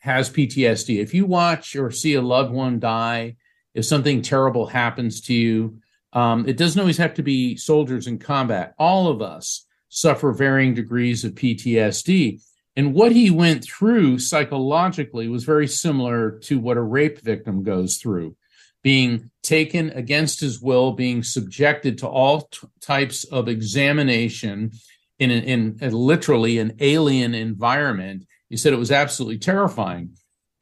has 0.00 0.30
PTSD. 0.30 1.00
If 1.00 1.14
you 1.14 1.26
watch 1.26 1.76
or 1.76 1.90
see 1.90 2.14
a 2.14 2.22
loved 2.22 2.52
one 2.52 2.78
die, 2.78 3.36
if 3.74 3.84
something 3.84 4.22
terrible 4.22 4.66
happens 4.66 5.20
to 5.22 5.34
you, 5.34 5.80
um, 6.14 6.48
it 6.48 6.56
doesn't 6.56 6.80
always 6.80 6.98
have 6.98 7.14
to 7.14 7.22
be 7.22 7.56
soldiers 7.56 8.06
in 8.06 8.18
combat. 8.18 8.74
All 8.78 9.08
of 9.08 9.20
us 9.20 9.66
suffer 9.88 10.32
varying 10.32 10.74
degrees 10.74 11.24
of 11.24 11.34
PTSD. 11.34 12.40
And 12.76 12.94
what 12.94 13.12
he 13.12 13.30
went 13.30 13.64
through 13.64 14.18
psychologically 14.18 15.28
was 15.28 15.44
very 15.44 15.68
similar 15.68 16.38
to 16.40 16.58
what 16.58 16.76
a 16.76 16.82
rape 16.82 17.20
victim 17.20 17.62
goes 17.62 17.98
through 17.98 18.36
being 18.82 19.30
taken 19.42 19.90
against 19.90 20.40
his 20.40 20.60
will, 20.60 20.92
being 20.92 21.22
subjected 21.22 21.98
to 21.98 22.06
all 22.06 22.42
t- 22.42 22.68
types 22.82 23.24
of 23.24 23.48
examination 23.48 24.70
in, 25.18 25.30
a, 25.30 25.34
in 25.34 25.78
a, 25.80 25.88
literally 25.88 26.58
an 26.58 26.76
alien 26.80 27.34
environment. 27.34 28.26
He 28.50 28.58
said 28.58 28.74
it 28.74 28.78
was 28.78 28.92
absolutely 28.92 29.38
terrifying. 29.38 30.10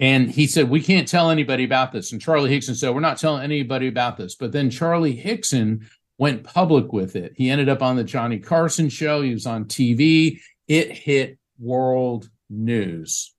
And 0.03 0.29
he 0.29 0.49
said, 0.49 0.69
We 0.69 0.83
can't 0.83 1.07
tell 1.07 1.31
anybody 1.31 1.63
about 1.63 1.93
this. 1.93 2.11
And 2.11 2.21
Charlie 2.21 2.51
Hickson 2.51 2.75
said, 2.75 2.93
We're 2.93 3.01
not 3.01 3.19
telling 3.19 3.45
anybody 3.45 3.87
about 3.87 4.17
this. 4.17 4.35
But 4.35 4.51
then 4.51 4.69
Charlie 4.69 5.15
Hickson 5.15 5.89
went 6.19 6.43
public 6.43 6.93
with 6.93 7.15
it. 7.15 7.35
He 7.37 7.51
ended 7.51 7.69
up 7.69 7.83
on 7.83 7.95
the 7.95 8.03
Johnny 8.03 8.41
Carson 8.41 8.89
show. 8.89 9.23
He 9.23 9.33
was 9.33 9.47
on 9.47 9.67
TV. 9.67 10.41
It 10.67 10.91
hit 10.91 11.39
world 11.57 12.29
news. 12.51 13.33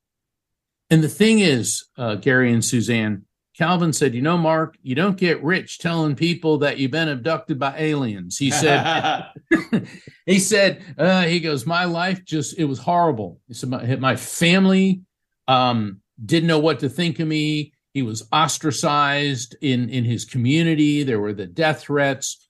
And 0.90 1.04
the 1.04 1.10
thing 1.10 1.40
is, 1.40 1.84
uh, 1.98 2.16
Gary 2.16 2.54
and 2.54 2.64
Suzanne, 2.64 3.26
Calvin 3.58 3.92
said, 3.92 4.16
You 4.16 4.22
know, 4.22 4.38
Mark, 4.38 4.78
you 4.82 4.96
don't 4.96 5.18
get 5.18 5.44
rich 5.44 5.80
telling 5.80 6.16
people 6.16 6.60
that 6.60 6.78
you've 6.78 6.92
been 6.92 7.10
abducted 7.10 7.60
by 7.60 7.78
aliens. 7.78 8.38
He 8.38 8.52
said, 8.52 9.26
He 10.26 10.40
said, 10.40 10.82
uh, 10.98 11.24
He 11.24 11.42
goes, 11.42 11.66
My 11.66 11.84
life 11.84 12.24
just, 12.24 12.58
it 12.58 12.64
was 12.64 12.80
horrible. 12.80 13.42
He 13.50 13.54
said, 13.54 13.68
My, 13.68 13.98
my 13.98 14.16
family 14.16 15.02
um, 15.50 16.00
didn't 16.26 16.48
know 16.48 16.60
what 16.60 16.80
to 16.80 16.90
think 16.90 17.20
of 17.20 17.28
me. 17.28 17.74
He 17.94 18.02
was 18.02 18.28
ostracized 18.32 19.56
in, 19.62 19.90
in 19.90 20.04
his 20.04 20.26
community. 20.26 21.04
There 21.04 21.20
were 21.20 21.34
the 21.34 21.46
death 21.46 21.82
threats. 21.82 22.48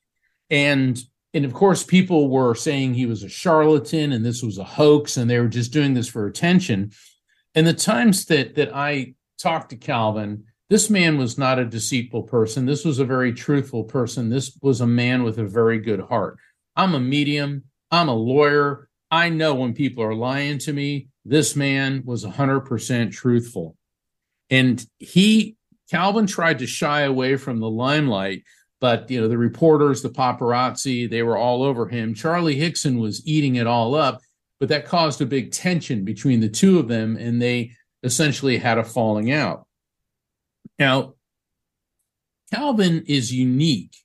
And 0.50 1.02
and 1.36 1.46
of 1.46 1.54
course, 1.54 1.84
people 1.84 2.30
were 2.30 2.54
saying 2.54 2.94
he 2.94 3.08
was 3.08 3.24
a 3.24 3.30
charlatan 3.30 4.12
and 4.12 4.24
this 4.24 4.44
was 4.44 4.60
a 4.60 4.64
hoax, 4.64 5.18
and 5.18 5.28
they 5.28 5.40
were 5.40 5.48
just 5.48 5.74
doing 5.74 5.96
this 5.96 6.08
for 6.08 6.28
attention. 6.28 6.92
And 7.56 7.66
the 7.66 7.74
times 7.74 8.26
that 8.26 8.56
that 8.56 8.76
I 8.76 9.16
talked 9.40 9.72
to 9.72 9.76
Calvin, 9.76 10.44
this 10.70 10.90
man 10.90 11.18
was 11.18 11.38
not 11.38 11.60
a 11.60 11.66
deceitful 11.66 12.24
person. 12.24 12.66
This 12.66 12.86
was 12.86 13.00
a 13.00 13.06
very 13.06 13.34
truthful 13.34 13.84
person. 13.84 14.30
This 14.30 14.58
was 14.62 14.82
a 14.82 14.88
man 14.88 15.24
with 15.24 15.40
a 15.40 15.46
very 15.46 15.80
good 15.80 16.02
heart. 16.02 16.38
I'm 16.76 16.94
a 16.94 17.00
medium. 17.00 17.64
I'm 17.92 18.10
a 18.10 18.16
lawyer. 18.16 18.90
I 19.12 19.30
know 19.30 19.56
when 19.56 19.74
people 19.74 20.04
are 20.04 20.16
lying 20.16 20.58
to 20.60 20.74
me. 20.74 21.10
This 21.26 21.56
man 21.56 22.04
was 22.06 22.26
100% 22.26 23.12
truthful. 23.12 23.76
And 24.50 24.86
he, 25.00 25.56
Calvin 25.90 26.28
tried 26.28 26.60
to 26.60 26.68
shy 26.68 27.02
away 27.02 27.38
from 27.38 27.60
the 27.60 27.70
limelight 27.70 28.44
but 28.82 29.10
you 29.10 29.22
know 29.22 29.30
the 29.30 29.38
reporters 29.38 30.02
the 30.02 30.10
paparazzi 30.10 31.10
they 31.10 31.24
were 31.24 31.38
all 31.38 31.64
over 31.64 31.88
him 31.88 32.14
charlie 32.14 32.56
hickson 32.56 33.00
was 33.00 33.26
eating 33.26 33.56
it 33.56 33.68
all 33.68 33.96
up 33.96 34.20
but 34.60 34.68
that 34.68 34.86
caused 34.86 35.22
a 35.22 35.26
big 35.26 35.52
tension 35.52 36.04
between 36.04 36.42
the 36.42 36.50
two 36.50 36.80
of 36.80 36.90
them 36.90 37.16
and 37.16 37.42
they 37.42 37.72
essentially 38.02 38.58
had 38.58 38.78
a 38.78 38.84
falling 38.84 39.32
out 39.32 39.68
now 40.80 41.14
calvin 42.54 43.04
is 43.08 43.34
unique 43.34 43.96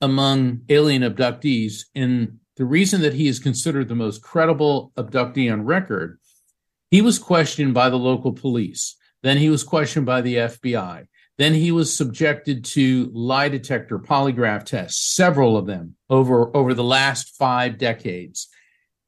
among 0.00 0.62
alien 0.68 1.02
abductees. 1.02 1.84
And 1.94 2.38
the 2.56 2.64
reason 2.64 3.00
that 3.02 3.14
he 3.14 3.28
is 3.28 3.38
considered 3.38 3.88
the 3.88 3.94
most 3.94 4.22
credible 4.22 4.92
abductee 4.96 5.52
on 5.52 5.64
record, 5.64 6.18
he 6.90 7.02
was 7.02 7.18
questioned 7.18 7.74
by 7.74 7.88
the 7.88 7.98
local 7.98 8.32
police. 8.32 8.96
Then 9.22 9.36
he 9.36 9.50
was 9.50 9.64
questioned 9.64 10.06
by 10.06 10.22
the 10.22 10.36
FBI. 10.36 11.06
Then 11.38 11.54
he 11.54 11.72
was 11.72 11.96
subjected 11.96 12.64
to 12.66 13.10
lie 13.14 13.48
detector 13.48 13.98
polygraph 13.98 14.64
tests, 14.64 15.14
several 15.14 15.56
of 15.56 15.66
them 15.66 15.96
over, 16.10 16.54
over 16.54 16.74
the 16.74 16.84
last 16.84 17.34
five 17.36 17.78
decades. 17.78 18.48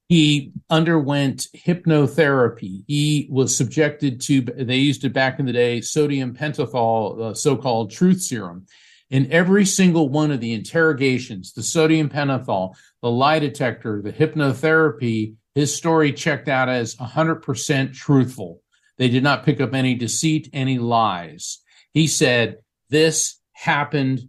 He 0.08 0.52
underwent 0.70 1.48
hypnotherapy. 1.54 2.84
He 2.86 3.28
was 3.30 3.56
subjected 3.56 4.20
to, 4.22 4.42
they 4.42 4.76
used 4.76 5.04
it 5.04 5.12
back 5.12 5.38
in 5.38 5.46
the 5.46 5.52
day, 5.52 5.80
sodium 5.80 6.34
pentothal, 6.34 7.20
uh, 7.20 7.34
so 7.34 7.56
called 7.56 7.90
truth 7.90 8.22
serum. 8.22 8.66
In 9.10 9.30
every 9.30 9.66
single 9.66 10.08
one 10.08 10.30
of 10.30 10.40
the 10.40 10.54
interrogations, 10.54 11.52
the 11.52 11.62
sodium 11.62 12.08
pentothal, 12.08 12.74
the 13.02 13.10
lie 13.10 13.40
detector, 13.40 14.00
the 14.00 14.12
hypnotherapy, 14.12 15.34
his 15.54 15.74
story 15.74 16.12
checked 16.12 16.48
out 16.48 16.68
as 16.68 16.96
100% 16.96 17.94
truthful. 17.94 18.62
They 18.98 19.08
did 19.08 19.22
not 19.22 19.44
pick 19.44 19.60
up 19.60 19.74
any 19.74 19.94
deceit, 19.94 20.48
any 20.52 20.78
lies. 20.78 21.58
He 21.92 22.06
said, 22.06 22.58
This 22.88 23.40
happened 23.52 24.20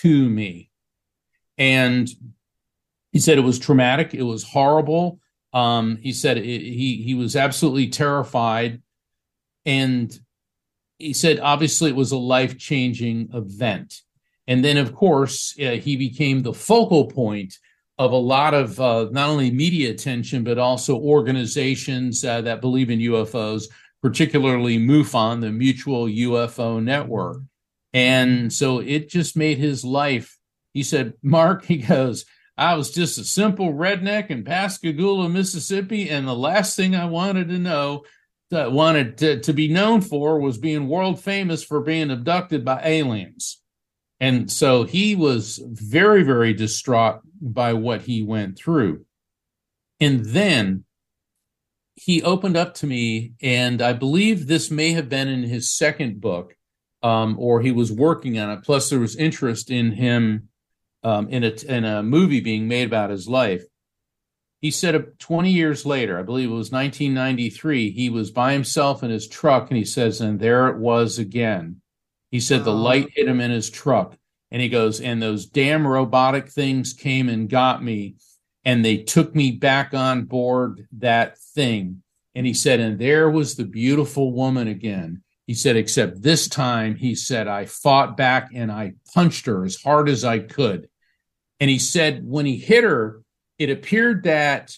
to 0.00 0.28
me. 0.28 0.70
And 1.58 2.08
he 3.12 3.20
said 3.20 3.38
it 3.38 3.42
was 3.42 3.58
traumatic, 3.58 4.12
it 4.14 4.22
was 4.22 4.42
horrible. 4.42 5.20
Um, 5.52 5.96
he 5.96 6.12
said 6.12 6.36
it, 6.36 6.44
he 6.44 7.02
he 7.04 7.14
was 7.14 7.36
absolutely 7.36 7.88
terrified, 7.88 8.82
and 9.64 10.12
he 10.98 11.12
said 11.12 11.38
obviously 11.38 11.90
it 11.90 11.96
was 11.96 12.10
a 12.10 12.16
life 12.16 12.58
changing 12.58 13.28
event. 13.32 14.00
And 14.48 14.64
then, 14.64 14.76
of 14.76 14.94
course, 14.94 15.54
uh, 15.60 15.72
he 15.72 15.96
became 15.96 16.42
the 16.42 16.52
focal 16.52 17.06
point 17.06 17.54
of 17.98 18.12
a 18.12 18.16
lot 18.16 18.54
of 18.54 18.80
uh, 18.80 19.08
not 19.12 19.28
only 19.28 19.50
media 19.50 19.90
attention 19.90 20.42
but 20.42 20.58
also 20.58 20.96
organizations 20.96 22.24
uh, 22.24 22.40
that 22.40 22.60
believe 22.60 22.90
in 22.90 22.98
UFOs, 22.98 23.64
particularly 24.02 24.78
MUFON, 24.78 25.40
the 25.40 25.52
Mutual 25.52 26.06
UFO 26.06 26.82
Network. 26.82 27.38
And 27.92 28.52
so 28.52 28.80
it 28.80 29.08
just 29.08 29.36
made 29.36 29.58
his 29.58 29.84
life. 29.84 30.36
He 30.72 30.82
said, 30.82 31.14
Mark, 31.22 31.64
he 31.64 31.76
goes, 31.76 32.24
I 32.56 32.74
was 32.74 32.90
just 32.90 33.18
a 33.18 33.24
simple 33.24 33.72
redneck 33.72 34.30
in 34.30 34.44
Pascagoula, 34.44 35.28
Mississippi, 35.28 36.10
and 36.10 36.26
the 36.26 36.34
last 36.34 36.76
thing 36.76 36.94
I 36.94 37.06
wanted 37.06 37.48
to 37.48 37.58
know, 37.58 38.04
that 38.50 38.72
wanted 38.72 39.18
to, 39.18 39.40
to 39.40 39.52
be 39.52 39.68
known 39.68 40.00
for, 40.00 40.38
was 40.38 40.58
being 40.58 40.88
world 40.88 41.20
famous 41.20 41.64
for 41.64 41.80
being 41.80 42.10
abducted 42.10 42.64
by 42.64 42.80
aliens. 42.84 43.60
And 44.24 44.50
so 44.50 44.84
he 44.84 45.14
was 45.14 45.60
very, 45.62 46.22
very 46.22 46.54
distraught 46.54 47.20
by 47.42 47.74
what 47.74 48.00
he 48.00 48.22
went 48.22 48.56
through. 48.56 49.04
And 50.00 50.24
then 50.24 50.84
he 51.94 52.22
opened 52.22 52.56
up 52.56 52.72
to 52.76 52.86
me, 52.86 53.34
and 53.42 53.82
I 53.82 53.92
believe 53.92 54.46
this 54.46 54.70
may 54.70 54.92
have 54.92 55.10
been 55.10 55.28
in 55.28 55.42
his 55.42 55.76
second 55.76 56.22
book, 56.22 56.56
um, 57.02 57.36
or 57.38 57.60
he 57.60 57.70
was 57.70 57.92
working 57.92 58.38
on 58.38 58.48
it. 58.48 58.64
Plus, 58.64 58.88
there 58.88 58.98
was 58.98 59.14
interest 59.14 59.70
in 59.70 59.92
him 59.92 60.48
um, 61.02 61.28
in 61.28 61.44
a 61.44 61.52
in 61.68 61.84
a 61.84 62.02
movie 62.02 62.40
being 62.40 62.66
made 62.66 62.86
about 62.86 63.10
his 63.10 63.28
life. 63.28 63.64
He 64.62 64.70
said 64.70 65.18
20 65.18 65.50
years 65.50 65.84
later, 65.84 66.18
I 66.18 66.22
believe 66.22 66.48
it 66.48 66.54
was 66.54 66.72
1993, 66.72 67.90
he 67.90 68.08
was 68.08 68.30
by 68.30 68.54
himself 68.54 69.02
in 69.02 69.10
his 69.10 69.28
truck 69.28 69.68
and 69.68 69.76
he 69.76 69.84
says, 69.84 70.22
and 70.22 70.40
there 70.40 70.68
it 70.68 70.78
was 70.78 71.18
again. 71.18 71.82
He 72.34 72.40
said 72.40 72.64
the 72.64 72.72
oh. 72.72 72.76
light 72.76 73.10
hit 73.14 73.28
him 73.28 73.40
in 73.40 73.52
his 73.52 73.70
truck 73.70 74.18
and 74.50 74.60
he 74.60 74.68
goes, 74.68 75.00
and 75.00 75.22
those 75.22 75.46
damn 75.46 75.86
robotic 75.86 76.48
things 76.48 76.92
came 76.92 77.28
and 77.28 77.48
got 77.48 77.80
me 77.80 78.16
and 78.64 78.84
they 78.84 78.96
took 78.96 79.36
me 79.36 79.52
back 79.52 79.94
on 79.94 80.24
board 80.24 80.88
that 80.98 81.38
thing. 81.38 82.02
And 82.34 82.44
he 82.44 82.52
said, 82.52 82.80
and 82.80 82.98
there 82.98 83.30
was 83.30 83.54
the 83.54 83.64
beautiful 83.64 84.32
woman 84.32 84.66
again. 84.66 85.22
He 85.46 85.54
said, 85.54 85.76
except 85.76 86.22
this 86.22 86.48
time, 86.48 86.96
he 86.96 87.14
said, 87.14 87.46
I 87.46 87.66
fought 87.66 88.16
back 88.16 88.50
and 88.52 88.72
I 88.72 88.94
punched 89.14 89.46
her 89.46 89.64
as 89.64 89.80
hard 89.80 90.08
as 90.08 90.24
I 90.24 90.40
could. 90.40 90.88
And 91.60 91.70
he 91.70 91.78
said 91.78 92.26
when 92.26 92.46
he 92.46 92.56
hit 92.56 92.82
her, 92.82 93.22
it 93.60 93.70
appeared 93.70 94.24
that 94.24 94.76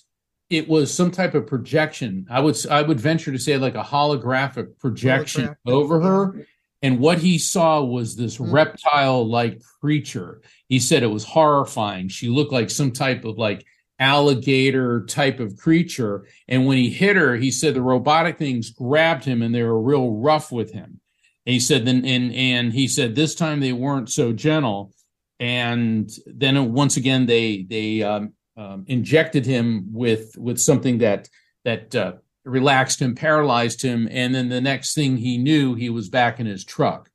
it 0.51 0.69
was 0.69 0.92
some 0.92 1.11
type 1.11 1.33
of 1.33 1.47
projection. 1.47 2.27
I 2.29 2.40
would 2.40 2.66
I 2.66 2.83
would 2.83 3.01
venture 3.01 3.33
to 3.33 3.38
say 3.38 3.57
like 3.57 3.77
a 3.77 3.83
holographic 3.83 4.79
projection 4.79 5.57
holographic. 5.66 5.73
over 5.73 6.01
her. 6.03 6.47
And 6.83 7.01
what 7.01 7.19
he 7.19 7.39
saw 7.39 7.83
was 7.83 8.17
this 8.17 8.39
mm-hmm. 8.39 8.53
reptile 8.53 9.27
like 9.27 9.62
creature. 9.81 10.43
He 10.69 10.79
said 10.79 11.03
it 11.03 11.09
was 11.09 11.25
horrifying. 11.25 12.09
She 12.09 12.29
looked 12.29 12.53
like 12.53 12.71
some 12.71 12.93
type 12.93 13.25
of 13.25 13.39
like 13.39 13.65
alligator 13.99 15.05
type 15.07 15.41
of 15.41 15.57
creature. 15.57 16.27
And 16.49 16.67
when 16.67 16.77
he 16.77 16.91
hit 16.91 17.17
her, 17.17 17.37
he 17.37 17.51
said 17.51 17.75
the 17.75 17.83
robotic 17.83 18.39
things 18.39 18.71
grabbed 18.71 19.25
him 19.25 19.43
and 19.43 19.55
they 19.55 19.62
were 19.62 19.81
real 19.81 20.11
rough 20.11 20.53
with 20.53 20.73
him. 20.73 21.01
And 21.47 21.53
he 21.53 21.61
said 21.61 21.87
then 21.87 22.05
and 22.05 22.35
and 22.35 22.73
he 22.73 22.89
said 22.89 23.15
this 23.15 23.35
time 23.35 23.61
they 23.61 23.73
weren't 23.73 24.11
so 24.11 24.33
gentle 24.33 24.93
and 25.39 26.11
then 26.27 26.73
once 26.73 26.97
again 26.97 27.27
they 27.27 27.62
they 27.62 28.03
um, 28.03 28.33
um, 28.57 28.85
injected 28.89 29.45
him 29.45 29.93
with 29.93 30.37
with 30.37 30.59
something 30.59 30.99
that 30.99 31.29
that 31.65 31.95
uh, 31.95 32.12
relaxed 32.46 33.02
him, 33.02 33.14
paralyzed 33.14 33.82
him, 33.82 34.09
and 34.11 34.35
then 34.35 34.48
the 34.48 34.61
next 34.61 34.94
thing 34.94 35.16
he 35.16 35.37
knew, 35.37 35.74
he 35.74 35.90
was 35.90 36.09
back 36.09 36.40
in 36.40 36.46
his 36.46 36.64
truck. 36.64 37.11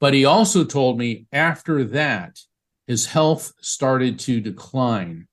But 0.00 0.12
he 0.12 0.24
also 0.24 0.64
told 0.64 0.98
me 0.98 1.26
after 1.32 1.84
that, 1.84 2.40
his 2.86 3.06
health 3.06 3.52
started 3.60 4.18
to 4.20 4.40
decline. 4.40 5.28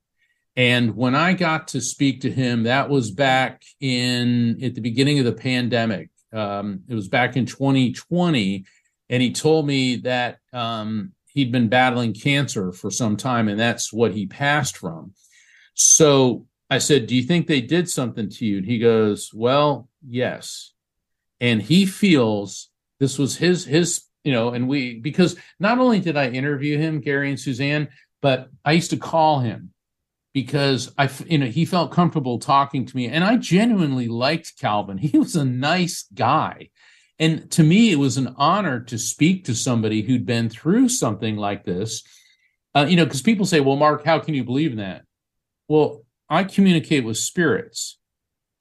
And 0.56 0.96
when 0.96 1.16
I 1.16 1.34
got 1.34 1.70
to 1.70 1.82
speak 1.82 2.22
to 2.22 2.32
him, 2.32 2.64
that 2.64 2.90
was 2.90 3.12
back 3.12 3.64
in 3.80 4.64
at 4.64 4.76
the 4.76 4.82
beginning 4.82 5.20
of 5.20 5.26
the 5.26 5.34
pandemic. 5.34 6.10
Um, 6.32 6.84
it 6.88 6.96
was 6.96 7.08
back 7.08 7.36
in 7.36 7.46
2020, 7.46 8.66
and 9.10 9.22
he 9.22 9.34
told 9.34 9.66
me 9.66 9.98
that 9.98 10.38
um, 10.54 11.14
he'd 11.34 11.52
been 11.52 11.68
battling 11.68 12.14
cancer 12.14 12.72
for 12.72 12.92
some 12.92 13.18
time, 13.18 13.48
and 13.48 13.60
that's 13.60 13.92
what 13.92 14.14
he 14.14 14.28
passed 14.28 14.78
from. 14.78 15.14
So 15.74 16.46
I 16.72 16.78
said, 16.78 17.06
Do 17.06 17.16
you 17.16 17.24
think 17.24 17.46
they 17.46 17.62
did 17.62 17.90
something 17.90 18.30
to 18.30 18.46
you? 18.46 18.58
And 18.58 18.66
he 18.66 18.80
goes, 18.80 19.32
Well, 19.34 19.90
yes. 20.08 20.72
And 21.42 21.62
he 21.62 21.86
feels 21.86 22.70
this 23.00 23.20
was 23.20 23.36
his, 23.36 23.66
his, 23.66 24.04
you 24.24 24.32
know, 24.32 24.50
and 24.50 24.70
we, 24.70 25.00
because 25.00 25.36
not 25.60 25.80
only 25.80 26.00
did 26.00 26.16
I 26.16 26.30
interview 26.30 26.78
him, 26.78 27.02
Gary 27.02 27.30
and 27.30 27.40
Suzanne, 27.40 27.90
but 28.22 28.50
I 28.64 28.74
used 28.74 28.92
to 28.92 28.98
call 28.98 29.40
him 29.40 29.74
because 30.34 30.94
I, 30.98 31.10
you 31.26 31.40
know, 31.40 31.48
he 31.48 31.66
felt 31.66 31.92
comfortable 31.92 32.40
talking 32.40 32.86
to 32.86 32.96
me. 32.96 33.08
And 33.08 33.24
I 33.24 33.36
genuinely 33.38 34.08
liked 34.08 34.60
Calvin. 34.60 34.98
He 34.98 35.18
was 35.18 35.36
a 35.36 35.44
nice 35.44 36.06
guy. 36.14 36.70
And 37.20 37.52
to 37.52 37.64
me, 37.64 37.92
it 37.92 37.98
was 37.98 38.18
an 38.18 38.34
honor 38.38 38.80
to 38.82 38.98
speak 38.98 39.46
to 39.46 39.56
somebody 39.56 40.04
who'd 40.04 40.26
been 40.26 40.50
through 40.50 40.90
something 40.90 41.36
like 41.36 41.66
this. 41.66 42.04
Uh, 42.74 42.86
you 42.88 42.96
know, 42.96 43.04
because 43.04 43.22
people 43.22 43.46
say, 43.46 43.60
well, 43.60 43.76
Mark, 43.76 44.06
how 44.06 44.20
can 44.20 44.36
you 44.36 44.44
believe 44.44 44.72
in 44.72 44.78
that? 44.78 45.04
Well, 45.68 46.04
I 46.32 46.46
communicate 46.46 47.04
with 47.04 47.18
spirits, 47.18 48.00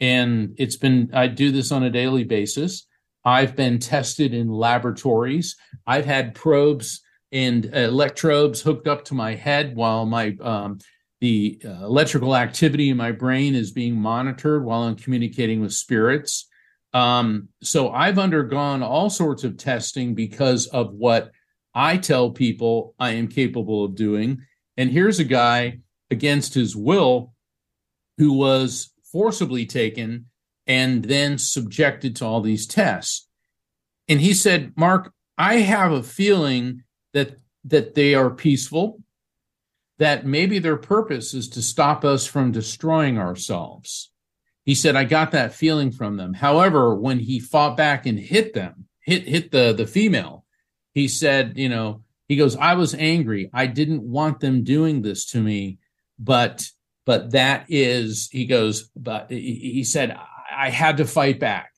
and 0.01 0.57
it's 0.59 0.77
been, 0.77 1.11
I 1.13 1.29
do 1.29 1.53
this 1.53 1.71
on 1.71 1.85
a 1.85 1.91
daily 1.91 2.25
basis. 2.25 2.85
I've 3.25 3.55
been 3.55 3.79
tested 3.79 4.35
in 4.35 4.49
laboratories. 4.49 5.55
I've 5.87 6.05
had 6.05 6.35
probes 6.35 7.01
and 7.31 7.67
electrodes 7.67 8.61
hooked 8.61 8.89
up 8.89 9.05
to 9.05 9.15
my 9.15 9.37
head 9.37 9.77
while 9.77 10.05
my 10.05 10.37
um, 10.41 10.79
the 11.21 11.61
uh, 11.65 11.85
electrical 11.85 12.35
activity 12.35 12.91
in 12.91 12.97
my 12.97 13.13
brain 13.13 13.55
is 13.55 13.71
being 13.71 13.95
monitored 13.95 14.65
while 14.65 14.83
I'm 14.83 14.97
communicating 14.97 15.61
with 15.61 15.73
spirits. 15.73 16.49
Um, 16.93 17.51
so 17.63 17.91
I've 17.91 18.19
undergone 18.19 18.83
all 18.83 19.11
sorts 19.11 19.45
of 19.45 19.59
testing 19.59 20.15
because 20.17 20.67
of 20.67 20.93
what 20.95 21.31
I 21.73 21.99
tell 21.99 22.31
people 22.31 22.97
I 22.99 23.11
am 23.11 23.29
capable 23.29 23.85
of 23.85 23.95
doing. 23.95 24.41
And 24.77 24.91
here's 24.91 25.21
a 25.21 25.25
guy 25.25 25.81
against 26.11 26.55
his 26.55 26.75
will 26.75 27.35
who 28.21 28.35
was 28.35 28.91
forcibly 29.11 29.65
taken 29.65 30.27
and 30.67 31.03
then 31.05 31.39
subjected 31.39 32.15
to 32.15 32.27
all 32.27 32.43
these 32.43 32.67
tests. 32.67 33.27
And 34.11 34.21
he 34.21 34.35
said, 34.35 34.75
Mark, 34.77 35.15
I 35.39 35.55
have 35.61 35.91
a 35.91 36.03
feeling 36.03 36.83
that 37.15 37.39
that 37.65 37.95
they 37.95 38.15
are 38.15 38.29
peaceful, 38.29 39.03
that 39.99 40.27
maybe 40.27 40.59
their 40.59 40.77
purpose 40.77 41.33
is 41.33 41.49
to 41.49 41.63
stop 41.63 42.05
us 42.05 42.27
from 42.27 42.53
destroying 42.53 43.17
ourselves. 43.17 44.13
He 44.67 44.75
said, 44.75 44.97
I 44.97 45.05
got 45.05 45.31
that 45.31 45.55
feeling 45.55 45.91
from 45.91 46.19
them. 46.19 46.35
However, 46.35 46.95
when 46.95 47.21
he 47.21 47.41
fought 47.41 47.75
back 47.75 48.05
and 48.05 48.19
hit 48.19 48.53
them, 48.53 48.85
hit 49.01 49.27
hit 49.27 49.51
the 49.51 49.73
the 49.73 49.87
female, 49.87 50.45
he 50.93 51.09
said, 51.09 51.55
you 51.57 51.71
know, 51.71 52.03
he 52.29 52.37
goes, 52.37 52.55
I 52.55 52.75
was 52.75 52.95
angry. 52.95 53.49
I 53.55 53.65
didn't 53.65 54.03
want 54.03 54.41
them 54.41 54.63
doing 54.63 55.01
this 55.01 55.25
to 55.31 55.41
me, 55.41 55.79
but 56.19 56.71
but 57.07 57.33
that 57.33 57.67
is, 57.69 58.29
he 58.31 58.47
goes, 58.47 58.91
but 58.97 59.31
he 59.31 59.85
said, 59.85 60.17
I 60.53 60.71
had 60.71 60.99
to 60.99 61.05
fight 61.05 61.41
back. 61.41 61.73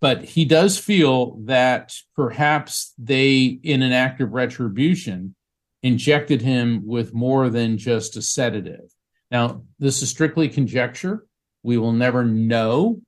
But 0.00 0.24
he 0.24 0.44
does 0.44 0.78
feel 0.78 1.36
that 1.44 1.94
perhaps 2.16 2.94
they, 2.96 3.60
in 3.62 3.82
an 3.82 3.92
act 3.92 4.20
of 4.20 4.32
retribution, 4.32 5.34
injected 5.82 6.40
him 6.40 6.86
with 6.86 7.14
more 7.14 7.50
than 7.50 7.78
just 7.78 8.16
a 8.16 8.22
sedative. 8.22 8.90
Now, 9.30 9.62
this 9.78 10.02
is 10.02 10.08
strictly 10.08 10.48
conjecture. 10.48 11.26
We 11.62 11.76
will 11.76 11.92
never 11.92 12.24
know 12.24 13.02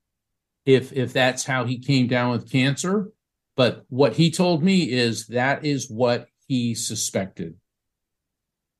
if 0.64 0.92
if 0.92 1.12
that's 1.12 1.44
how 1.44 1.64
he 1.64 1.78
came 1.78 2.06
down 2.06 2.30
with 2.30 2.50
cancer, 2.50 3.10
but 3.56 3.84
what 3.88 4.14
he 4.14 4.30
told 4.30 4.62
me 4.62 4.90
is 4.90 5.26
that 5.28 5.64
is 5.64 5.90
what 5.90 6.28
he 6.46 6.74
suspected. 6.74 7.56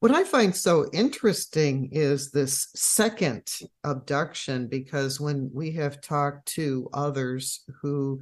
What 0.02 0.10
I 0.10 0.24
find 0.24 0.52
so 0.52 0.90
interesting 0.92 1.90
is 1.92 2.32
this 2.32 2.66
second 2.74 3.48
abduction, 3.84 4.66
because 4.66 5.20
when 5.20 5.48
we 5.54 5.70
have 5.74 6.00
talked 6.00 6.46
to 6.54 6.90
others 6.92 7.62
who 7.80 8.20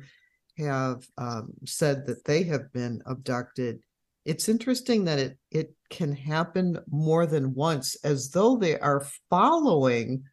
have 0.59 1.07
um, 1.17 1.55
said 1.65 2.07
that 2.07 2.27
they 2.27 2.43
have 2.43 2.71
been 2.75 3.01
abducted, 3.07 3.81
it's 4.27 4.47
interesting 4.47 5.07
that 5.07 5.19
it 5.19 5.39
it 5.51 5.75
can 5.89 6.13
happen 6.13 6.79
more 6.91 7.25
than 7.25 7.55
once, 7.55 7.97
as 8.05 8.29
though 8.29 8.59
they 8.59 8.79
are 8.79 9.07
following 9.31 10.25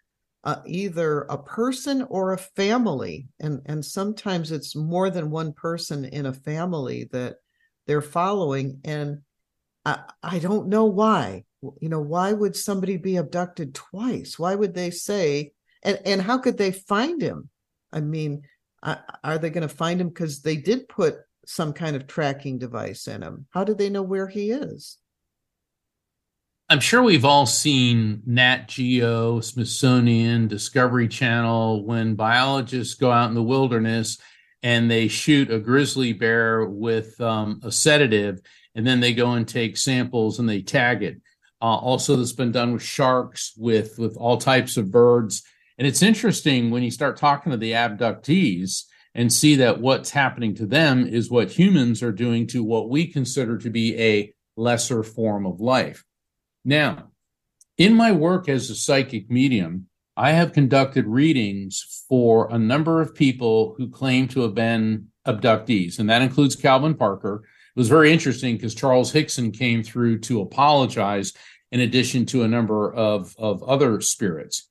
uh, 0.43 0.57
either 0.65 1.21
a 1.29 1.38
person 1.38 2.01
or 2.10 2.33
a 2.33 2.38
family, 2.57 3.29
and 3.39 3.62
and 3.67 3.86
sometimes 3.86 4.51
it's 4.51 4.75
more 4.75 5.10
than 5.10 5.31
one 5.31 5.53
person 5.53 6.03
in 6.03 6.25
a 6.25 6.33
family 6.33 7.07
that 7.13 7.38
they're 7.86 8.01
following, 8.01 8.81
and 8.83 9.19
I 9.88 10.00
I 10.21 10.39
don't 10.39 10.67
know 10.67 10.86
why. 10.86 11.45
You 11.80 11.89
know, 11.89 12.02
why 12.02 12.34
would 12.34 12.56
somebody 12.56 12.97
be 12.97 13.15
abducted 13.15 13.73
twice? 13.73 14.38
Why 14.38 14.54
would 14.54 14.73
they 14.73 14.91
say? 14.91 15.54
And 15.84 16.00
and 16.06 16.21
how 16.21 16.38
could 16.39 16.58
they 16.58 16.71
find 16.71 17.21
him? 17.21 17.50
I 17.91 18.02
mean, 18.02 18.43
are 18.84 19.38
they 19.38 19.50
going 19.50 19.67
to 19.67 19.73
find 19.73 20.00
him 20.00 20.10
because 20.10 20.41
they 20.41 20.58
did 20.58 20.89
put 20.89 21.15
some 21.45 21.73
kind 21.73 21.95
of 21.95 22.06
tracking 22.06 22.60
device 22.60 23.08
in 23.08 23.23
him? 23.23 23.47
How 23.52 23.63
do 23.63 23.73
they 23.73 23.89
know 23.89 24.04
where 24.04 24.28
he 24.28 24.52
is? 24.52 24.97
I'm 26.69 26.82
sure 26.82 27.02
we've 27.02 27.23
all 27.23 27.45
seen 27.45 28.21
Nat 28.26 28.67
Geo, 28.67 29.39
Smithsonian, 29.39 30.50
Discovery 30.50 31.08
Channel 31.08 31.86
when 31.86 32.15
biologists 32.15 32.95
go 32.95 33.10
out 33.10 33.30
in 33.30 33.36
the 33.36 33.43
wilderness 33.43 34.17
and 34.63 34.91
they 34.91 35.08
shoot 35.08 35.50
a 35.50 35.60
grizzly 35.60 36.12
bear 36.12 36.65
with 36.65 37.19
um, 37.21 37.62
a 37.63 37.71
sedative, 37.71 38.41
and 38.77 38.85
then 38.85 39.01
they 39.01 39.13
go 39.13 39.31
and 39.31 39.47
take 39.47 39.75
samples 39.75 40.39
and 40.39 40.47
they 40.47 40.61
tag 40.61 41.01
it. 41.03 41.19
Uh, 41.59 41.75
also, 41.75 42.15
that's 42.15 42.31
been 42.31 42.51
done 42.51 42.71
with 42.71 42.83
sharks, 42.83 43.53
with 43.57 43.97
with 43.97 44.15
all 44.15 44.37
types 44.37 44.77
of 44.77 44.91
birds, 44.91 45.43
and 45.77 45.87
it's 45.87 46.03
interesting 46.03 46.69
when 46.69 46.83
you 46.83 46.91
start 46.91 47.17
talking 47.17 47.51
to 47.51 47.57
the 47.57 47.71
abductees 47.71 48.83
and 49.15 49.33
see 49.33 49.55
that 49.55 49.81
what's 49.81 50.11
happening 50.11 50.53
to 50.53 50.67
them 50.67 51.07
is 51.07 51.31
what 51.31 51.51
humans 51.51 52.03
are 52.03 52.11
doing 52.11 52.45
to 52.45 52.63
what 52.63 52.89
we 52.89 53.07
consider 53.07 53.57
to 53.57 53.71
be 53.71 53.99
a 53.99 54.31
lesser 54.55 55.01
form 55.01 55.47
of 55.47 55.59
life. 55.59 56.05
Now, 56.63 57.09
in 57.79 57.95
my 57.95 58.11
work 58.11 58.47
as 58.47 58.69
a 58.69 58.75
psychic 58.75 59.31
medium, 59.31 59.87
I 60.15 60.31
have 60.31 60.53
conducted 60.53 61.07
readings 61.07 62.03
for 62.07 62.47
a 62.51 62.59
number 62.59 63.01
of 63.01 63.15
people 63.15 63.73
who 63.77 63.89
claim 63.89 64.27
to 64.29 64.41
have 64.41 64.53
been 64.53 65.07
abductees, 65.25 65.97
and 65.97 66.09
that 66.11 66.21
includes 66.21 66.55
Calvin 66.55 66.93
Parker. 66.93 67.43
It 67.77 67.81
was 67.81 67.89
very 67.89 68.11
interesting 68.11 68.55
because 68.55 68.73
Charles 68.73 69.11
Hickson 69.11 69.51
came 69.51 69.83
through 69.83 70.21
to 70.21 70.41
apologize 70.41 71.33
in 71.71 71.81
addition 71.81 72.25
to 72.25 72.41
a 72.41 72.47
number 72.47 72.91
of, 72.91 73.35
of 73.37 73.61
other 73.61 74.01
spirits. 74.01 74.67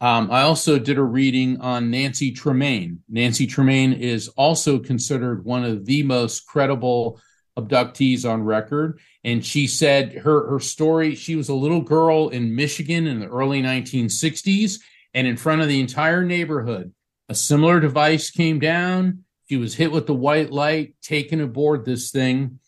Um, 0.00 0.30
I 0.30 0.40
also 0.40 0.78
did 0.78 0.96
a 0.96 1.02
reading 1.02 1.60
on 1.60 1.90
Nancy 1.90 2.32
Tremaine. 2.32 3.00
Nancy 3.10 3.46
Tremaine 3.46 3.92
is 3.92 4.28
also 4.38 4.78
considered 4.78 5.44
one 5.44 5.66
of 5.66 5.84
the 5.84 6.02
most 6.02 6.46
credible 6.46 7.20
abductees 7.58 8.26
on 8.26 8.42
record. 8.42 9.00
And 9.22 9.44
she 9.44 9.66
said 9.66 10.14
her, 10.14 10.48
her 10.48 10.58
story 10.58 11.14
she 11.14 11.36
was 11.36 11.50
a 11.50 11.54
little 11.54 11.82
girl 11.82 12.30
in 12.30 12.56
Michigan 12.56 13.06
in 13.06 13.20
the 13.20 13.28
early 13.28 13.60
1960s, 13.60 14.80
and 15.12 15.26
in 15.26 15.36
front 15.36 15.60
of 15.60 15.68
the 15.68 15.80
entire 15.80 16.24
neighborhood, 16.24 16.94
a 17.28 17.34
similar 17.34 17.80
device 17.80 18.30
came 18.30 18.58
down. 18.58 19.25
She 19.48 19.56
was 19.56 19.74
hit 19.74 19.92
with 19.92 20.06
the 20.06 20.14
white 20.14 20.50
light, 20.50 20.94
taken 21.02 21.40
aboard 21.40 21.84
this 21.84 22.10
thing. 22.10 22.58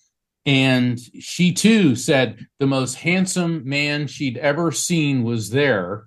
And 0.46 0.98
she 1.20 1.52
too 1.52 1.96
said 1.96 2.46
the 2.58 2.66
most 2.66 2.94
handsome 2.94 3.68
man 3.68 4.06
she'd 4.06 4.38
ever 4.38 4.72
seen 4.72 5.22
was 5.24 5.50
there. 5.50 6.06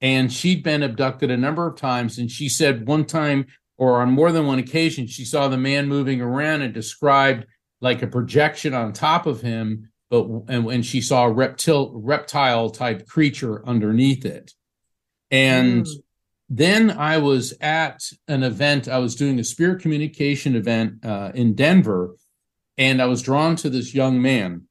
And 0.00 0.32
she'd 0.32 0.62
been 0.62 0.82
abducted 0.82 1.30
a 1.30 1.36
number 1.36 1.66
of 1.66 1.76
times. 1.76 2.18
And 2.18 2.30
she 2.30 2.48
said 2.48 2.86
one 2.86 3.04
time, 3.04 3.46
or 3.78 4.00
on 4.02 4.10
more 4.10 4.30
than 4.30 4.46
one 4.46 4.58
occasion, 4.58 5.06
she 5.06 5.24
saw 5.24 5.48
the 5.48 5.56
man 5.56 5.88
moving 5.88 6.20
around 6.20 6.62
and 6.62 6.74
described 6.74 7.46
like 7.80 8.02
a 8.02 8.06
projection 8.06 8.74
on 8.74 8.92
top 8.92 9.26
of 9.26 9.40
him, 9.40 9.90
but 10.08 10.28
and 10.48 10.64
when 10.64 10.82
she 10.82 11.00
saw 11.00 11.24
a 11.24 11.32
reptile 11.32 11.90
reptile 11.92 12.70
type 12.70 13.08
creature 13.08 13.66
underneath 13.66 14.24
it. 14.24 14.52
And 15.30 15.84
mm. 15.84 16.02
Then 16.54 16.90
I 16.90 17.16
was 17.16 17.54
at 17.62 18.02
an 18.28 18.42
event, 18.42 18.86
I 18.86 18.98
was 18.98 19.14
doing 19.14 19.38
a 19.38 19.44
spirit 19.44 19.80
communication 19.80 20.54
event 20.54 21.02
uh, 21.02 21.32
in 21.34 21.54
Denver, 21.54 22.14
and 22.76 23.00
I 23.00 23.06
was 23.06 23.22
drawn 23.22 23.56
to 23.56 23.70
this 23.70 23.94
young 23.94 24.20
man. 24.20 24.64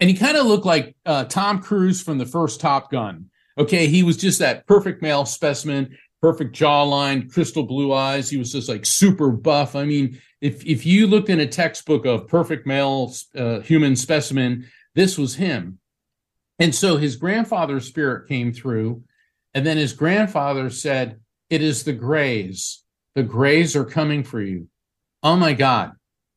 And 0.00 0.10
he 0.10 0.14
kind 0.14 0.36
of 0.36 0.44
looked 0.44 0.66
like 0.66 0.94
uh, 1.06 1.24
Tom 1.24 1.62
Cruise 1.62 2.02
from 2.02 2.18
the 2.18 2.26
first 2.26 2.60
Top 2.60 2.90
Gun. 2.90 3.30
Okay, 3.56 3.86
he 3.86 4.02
was 4.02 4.18
just 4.18 4.38
that 4.40 4.66
perfect 4.66 5.00
male 5.00 5.24
specimen, 5.24 5.96
perfect 6.20 6.54
jawline, 6.54 7.32
crystal 7.32 7.62
blue 7.62 7.94
eyes. 7.94 8.28
He 8.28 8.36
was 8.36 8.52
just 8.52 8.68
like 8.68 8.84
super 8.84 9.30
buff. 9.30 9.74
I 9.74 9.84
mean, 9.84 10.20
if 10.42 10.62
if 10.66 10.84
you 10.84 11.06
looked 11.06 11.30
in 11.30 11.40
a 11.40 11.46
textbook 11.46 12.04
of 12.04 12.28
perfect 12.28 12.66
male 12.66 13.14
uh, 13.34 13.60
human 13.60 13.96
specimen, 13.96 14.66
this 14.94 15.16
was 15.16 15.36
him. 15.36 15.78
And 16.58 16.74
so 16.74 16.98
his 16.98 17.16
grandfather's 17.16 17.86
spirit 17.86 18.28
came 18.28 18.52
through, 18.52 19.04
and 19.54 19.66
then 19.66 19.76
his 19.76 19.92
grandfather 19.92 20.70
said, 20.70 21.20
"It 21.50 21.62
is 21.62 21.84
the 21.84 21.92
Greys. 21.92 22.82
The 23.14 23.22
Greys 23.22 23.76
are 23.76 23.84
coming 23.84 24.24
for 24.24 24.40
you." 24.40 24.68
Oh 25.22 25.36
my 25.36 25.52
God! 25.52 25.92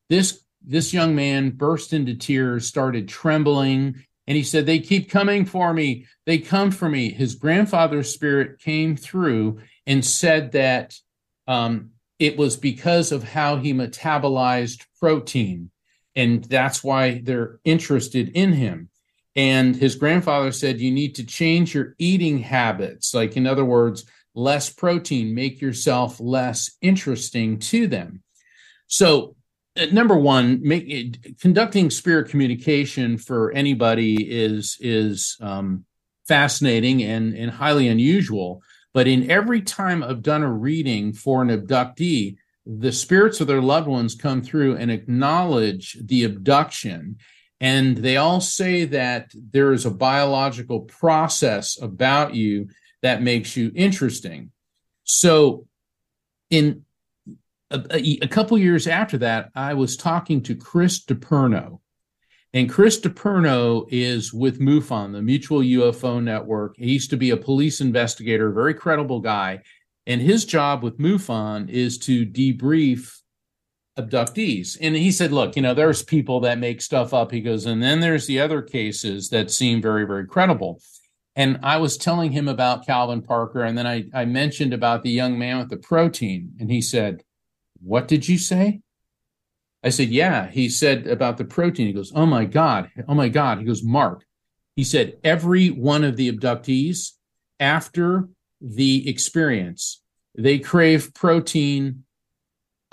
This 0.08 0.44
this 0.64 0.92
young 0.92 1.14
man 1.14 1.50
burst 1.50 1.92
into 1.92 2.14
tears, 2.14 2.66
started 2.66 3.08
trembling, 3.08 4.04
and 4.26 4.36
he 4.36 4.42
said, 4.42 4.66
"They 4.66 4.80
keep 4.80 5.10
coming 5.10 5.44
for 5.44 5.72
me. 5.72 6.06
They 6.26 6.38
come 6.38 6.70
for 6.70 6.88
me." 6.88 7.12
His 7.12 7.34
grandfather's 7.34 8.12
spirit 8.12 8.60
came 8.60 8.96
through 8.96 9.60
and 9.86 10.04
said 10.04 10.52
that 10.52 10.94
um, 11.46 11.90
it 12.18 12.36
was 12.36 12.56
because 12.56 13.12
of 13.12 13.22
how 13.22 13.56
he 13.56 13.72
metabolized 13.72 14.84
protein. 14.98 15.70
And 16.14 16.42
that's 16.44 16.82
why 16.82 17.20
they're 17.22 17.60
interested 17.64 18.30
in 18.30 18.52
him. 18.54 18.88
And 19.36 19.76
his 19.76 19.94
grandfather 19.94 20.50
said, 20.50 20.80
You 20.80 20.90
need 20.90 21.14
to 21.16 21.24
change 21.24 21.74
your 21.74 21.94
eating 21.98 22.38
habits. 22.38 23.14
Like, 23.14 23.36
in 23.36 23.46
other 23.46 23.64
words, 23.64 24.06
less 24.34 24.70
protein, 24.70 25.34
make 25.34 25.60
yourself 25.60 26.18
less 26.18 26.70
interesting 26.80 27.58
to 27.58 27.86
them. 27.86 28.22
So, 28.86 29.36
uh, 29.78 29.86
number 29.92 30.16
one, 30.16 30.60
make, 30.62 31.38
conducting 31.40 31.90
spirit 31.90 32.30
communication 32.30 33.18
for 33.18 33.52
anybody 33.52 34.14
is 34.30 34.78
is 34.80 35.36
um, 35.40 35.84
fascinating 36.26 37.02
and, 37.02 37.34
and 37.34 37.50
highly 37.50 37.88
unusual. 37.88 38.62
But 38.94 39.06
in 39.06 39.30
every 39.30 39.60
time 39.60 40.02
I've 40.02 40.22
done 40.22 40.42
a 40.42 40.50
reading 40.50 41.12
for 41.12 41.42
an 41.42 41.48
abductee, 41.48 42.36
the 42.64 42.92
spirits 42.92 43.40
of 43.40 43.46
their 43.46 43.60
loved 43.60 43.86
ones 43.86 44.14
come 44.14 44.42
through 44.42 44.76
and 44.76 44.90
acknowledge 44.90 45.98
the 46.02 46.24
abduction. 46.24 47.18
And 47.60 47.96
they 47.96 48.16
all 48.18 48.40
say 48.40 48.84
that 48.84 49.30
there 49.34 49.72
is 49.72 49.86
a 49.86 49.90
biological 49.90 50.80
process 50.80 51.80
about 51.80 52.34
you 52.34 52.68
that 53.02 53.22
makes 53.22 53.56
you 53.56 53.72
interesting. 53.74 54.50
So, 55.04 55.66
in 56.50 56.84
a, 57.70 57.82
a, 57.90 58.18
a 58.22 58.28
couple 58.28 58.58
years 58.58 58.86
after 58.86 59.18
that, 59.18 59.50
I 59.54 59.74
was 59.74 59.96
talking 59.96 60.42
to 60.42 60.54
Chris 60.54 61.04
DiPerno, 61.04 61.80
and 62.56 62.70
Chris 62.70 62.98
DiPerno 62.98 63.86
is 63.90 64.32
with 64.32 64.60
MUFON, 64.60 65.12
the 65.12 65.20
Mutual 65.20 65.60
UFO 65.60 66.22
Network. 66.22 66.74
He 66.78 66.92
used 66.92 67.10
to 67.10 67.16
be 67.16 67.30
a 67.30 67.36
police 67.36 67.82
investigator, 67.82 68.50
very 68.50 68.72
credible 68.72 69.20
guy. 69.20 69.60
And 70.06 70.22
his 70.22 70.44
job 70.44 70.82
with 70.82 70.98
MUFON 70.98 71.68
is 71.68 71.98
to 71.98 72.24
debrief 72.24 73.12
abductees. 73.98 74.76
And 74.80 74.94
he 74.94 75.10
said, 75.10 75.32
look, 75.32 75.56
you 75.56 75.62
know, 75.62 75.74
there's 75.74 76.02
people 76.02 76.40
that 76.40 76.58
make 76.58 76.80
stuff 76.80 77.14
up. 77.14 77.30
He 77.30 77.40
goes, 77.40 77.66
and 77.66 77.82
then 77.82 78.00
there's 78.00 78.26
the 78.26 78.40
other 78.40 78.62
cases 78.62 79.30
that 79.30 79.50
seem 79.50 79.80
very, 79.80 80.06
very 80.06 80.26
credible. 80.26 80.80
And 81.34 81.58
I 81.62 81.76
was 81.76 81.98
telling 81.98 82.32
him 82.32 82.48
about 82.48 82.86
Calvin 82.86 83.22
Parker. 83.22 83.62
And 83.62 83.76
then 83.76 83.86
I, 83.86 84.04
I 84.14 84.24
mentioned 84.24 84.72
about 84.72 85.02
the 85.02 85.10
young 85.10 85.38
man 85.38 85.58
with 85.58 85.68
the 85.68 85.76
protein. 85.76 86.52
And 86.58 86.70
he 86.70 86.80
said, 86.80 87.22
What 87.82 88.08
did 88.08 88.26
you 88.26 88.38
say? 88.38 88.80
I 89.84 89.90
said, 89.90 90.08
Yeah. 90.08 90.48
He 90.48 90.70
said 90.70 91.06
about 91.06 91.36
the 91.36 91.44
protein. 91.44 91.86
He 91.86 91.92
goes, 91.92 92.12
Oh 92.14 92.24
my 92.24 92.46
God. 92.46 92.90
Oh 93.06 93.14
my 93.14 93.28
God. 93.28 93.58
He 93.58 93.64
goes, 93.64 93.84
Mark. 93.84 94.24
He 94.76 94.84
said, 94.84 95.18
Every 95.22 95.68
one 95.68 96.04
of 96.04 96.16
the 96.16 96.32
abductees 96.32 97.12
after 97.60 98.28
the 98.62 99.06
experience, 99.08 100.02
they 100.34 100.58
crave 100.58 101.12
protein 101.12 102.04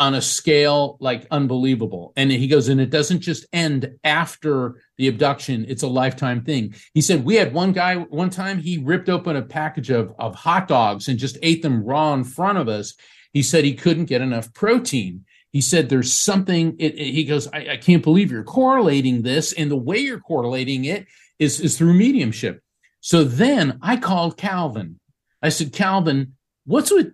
on 0.04 0.16
a 0.16 0.22
scale 0.22 0.98
like 1.00 1.26
unbelievable. 1.32 2.12
And 2.18 2.30
he 2.30 2.50
goes, 2.50 2.68
and 2.68 2.82
it 2.82 2.90
doesn't 2.90 3.22
just 3.22 3.46
end 3.54 3.98
after 4.04 4.82
the 4.98 5.08
abduction, 5.08 5.66
it's 5.70 5.84
a 5.84 5.88
lifetime 5.88 6.44
thing. 6.44 6.76
He 6.94 7.00
said, 7.00 7.24
We 7.24 7.36
had 7.36 7.54
one 7.54 7.72
guy, 7.72 7.96
one 7.96 8.30
time 8.30 8.60
he 8.60 8.78
ripped 8.80 9.08
open 9.08 9.38
a 9.38 9.42
package 9.42 9.90
of, 9.92 10.14
of 10.20 10.36
hot 10.36 10.68
dogs 10.68 11.08
and 11.08 11.18
just 11.18 11.38
ate 11.42 11.62
them 11.62 11.86
raw 11.86 12.14
in 12.14 12.26
front 12.26 12.58
of 12.58 12.68
us. 12.68 12.96
He 13.32 13.42
said 13.42 13.64
he 13.64 13.76
couldn't 13.76 14.06
get 14.06 14.22
enough 14.22 14.54
protein. 14.54 15.24
He 15.54 15.62
said, 15.62 15.88
There's 15.88 16.12
something, 16.12 16.76
it, 16.80 16.96
it, 16.96 17.14
he 17.14 17.24
goes, 17.24 17.48
I, 17.54 17.70
I 17.72 17.78
can't 17.78 18.04
believe 18.04 18.30
you're 18.30 18.44
correlating 18.44 19.22
this. 19.22 19.54
And 19.54 19.72
the 19.72 19.78
way 19.78 20.00
you're 20.00 20.20
correlating 20.20 20.84
it 20.84 21.08
is, 21.40 21.62
is 21.62 21.78
through 21.78 21.94
mediumship. 21.94 22.62
So 23.00 23.24
then 23.24 23.80
I 23.82 23.96
called 23.96 24.36
Calvin. 24.36 25.00
I 25.42 25.48
said, 25.48 25.72
Calvin, 25.72 26.34
what's 26.66 26.92
with 26.92 27.14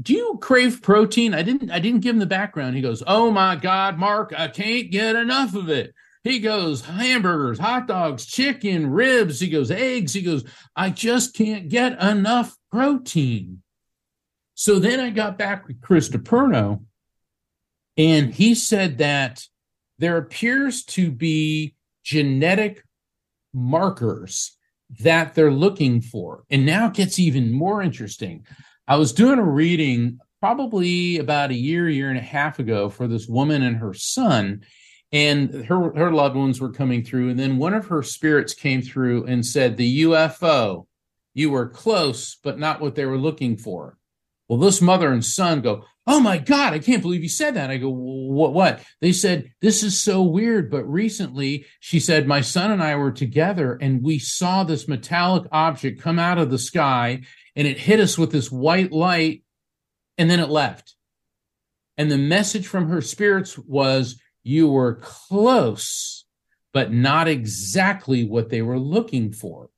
do 0.00 0.12
you 0.12 0.38
crave 0.40 0.82
protein? 0.82 1.34
I 1.34 1.42
didn't 1.42 1.70
i 1.70 1.78
didn't 1.78 2.00
give 2.00 2.14
him 2.14 2.20
the 2.20 2.26
background. 2.26 2.76
He 2.76 2.82
goes 2.82 3.02
oh 3.06 3.30
my 3.30 3.56
god 3.56 3.98
mark 3.98 4.32
i 4.36 4.48
can't 4.48 4.90
get 4.90 5.16
enough 5.16 5.54
of 5.54 5.68
it. 5.68 5.94
He 6.22 6.40
goes 6.40 6.82
hamburgers 6.82 7.58
hot 7.58 7.86
dogs 7.86 8.26
chicken 8.26 8.90
ribs. 8.90 9.40
He 9.40 9.48
goes 9.48 9.70
eggs. 9.70 10.12
He 10.12 10.22
goes 10.22 10.44
i 10.74 10.90
just 10.90 11.34
can't 11.34 11.68
get 11.68 12.00
enough 12.02 12.56
protein. 12.70 13.62
So 14.54 14.78
then 14.78 15.00
i 15.00 15.10
got 15.10 15.38
back 15.38 15.66
with 15.66 15.80
chris 15.80 16.08
DiPerno, 16.08 16.84
and 17.96 18.34
he 18.34 18.54
said 18.54 18.98
that 18.98 19.44
there 19.98 20.18
appears 20.18 20.84
to 20.84 21.10
be 21.10 21.74
genetic 22.04 22.84
markers 23.54 24.55
that 25.00 25.34
they're 25.34 25.50
looking 25.50 26.00
for. 26.00 26.44
And 26.50 26.64
now 26.64 26.88
it 26.88 26.94
gets 26.94 27.18
even 27.18 27.52
more 27.52 27.82
interesting. 27.82 28.46
I 28.86 28.96
was 28.96 29.12
doing 29.12 29.38
a 29.38 29.44
reading 29.44 30.20
probably 30.40 31.18
about 31.18 31.50
a 31.50 31.54
year, 31.54 31.88
year 31.88 32.08
and 32.08 32.18
a 32.18 32.22
half 32.22 32.58
ago 32.58 32.88
for 32.88 33.08
this 33.08 33.26
woman 33.26 33.62
and 33.62 33.76
her 33.76 33.94
son, 33.94 34.62
and 35.12 35.64
her 35.66 35.92
her 35.94 36.12
loved 36.12 36.36
ones 36.36 36.60
were 36.60 36.72
coming 36.72 37.04
through. 37.04 37.30
And 37.30 37.38
then 37.38 37.58
one 37.58 37.74
of 37.74 37.86
her 37.86 38.02
spirits 38.02 38.54
came 38.54 38.82
through 38.82 39.24
and 39.24 39.44
said, 39.44 39.76
"The 39.76 40.02
UFO, 40.02 40.86
you 41.34 41.50
were 41.50 41.68
close, 41.68 42.36
but 42.42 42.58
not 42.58 42.80
what 42.80 42.94
they 42.94 43.06
were 43.06 43.18
looking 43.18 43.56
for." 43.56 43.98
Well, 44.48 44.58
this 44.58 44.80
mother 44.80 45.12
and 45.12 45.24
son 45.24 45.60
go, 45.60 45.84
Oh 46.08 46.20
my 46.20 46.38
God, 46.38 46.72
I 46.72 46.78
can't 46.78 47.02
believe 47.02 47.22
you 47.22 47.28
said 47.28 47.54
that. 47.54 47.70
I 47.70 47.78
go, 47.78 47.88
What? 47.88 48.52
What? 48.52 48.82
They 49.00 49.12
said, 49.12 49.52
This 49.60 49.82
is 49.82 50.00
so 50.00 50.22
weird. 50.22 50.70
But 50.70 50.84
recently, 50.84 51.66
she 51.80 51.98
said, 51.98 52.28
My 52.28 52.40
son 52.40 52.70
and 52.70 52.82
I 52.82 52.94
were 52.96 53.10
together 53.10 53.76
and 53.80 54.02
we 54.02 54.18
saw 54.18 54.62
this 54.62 54.86
metallic 54.86 55.44
object 55.50 56.00
come 56.00 56.18
out 56.18 56.38
of 56.38 56.50
the 56.50 56.58
sky 56.58 57.22
and 57.56 57.66
it 57.66 57.78
hit 57.78 57.98
us 57.98 58.16
with 58.16 58.30
this 58.30 58.50
white 58.50 58.92
light 58.92 59.42
and 60.16 60.30
then 60.30 60.40
it 60.40 60.48
left. 60.48 60.94
And 61.98 62.10
the 62.10 62.18
message 62.18 62.66
from 62.66 62.88
her 62.88 63.00
spirits 63.00 63.58
was, 63.58 64.20
You 64.44 64.68
were 64.68 65.00
close, 65.02 66.24
but 66.72 66.92
not 66.92 67.26
exactly 67.26 68.24
what 68.24 68.48
they 68.50 68.62
were 68.62 68.78
looking 68.78 69.32
for. 69.32 69.70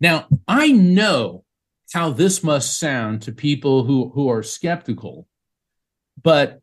Now, 0.00 0.26
I 0.48 0.72
know 0.72 1.44
how 1.92 2.10
this 2.10 2.42
must 2.42 2.78
sound 2.78 3.22
to 3.22 3.32
people 3.32 3.84
who, 3.84 4.10
who 4.10 4.28
are 4.28 4.42
skeptical, 4.42 5.26
but 6.22 6.60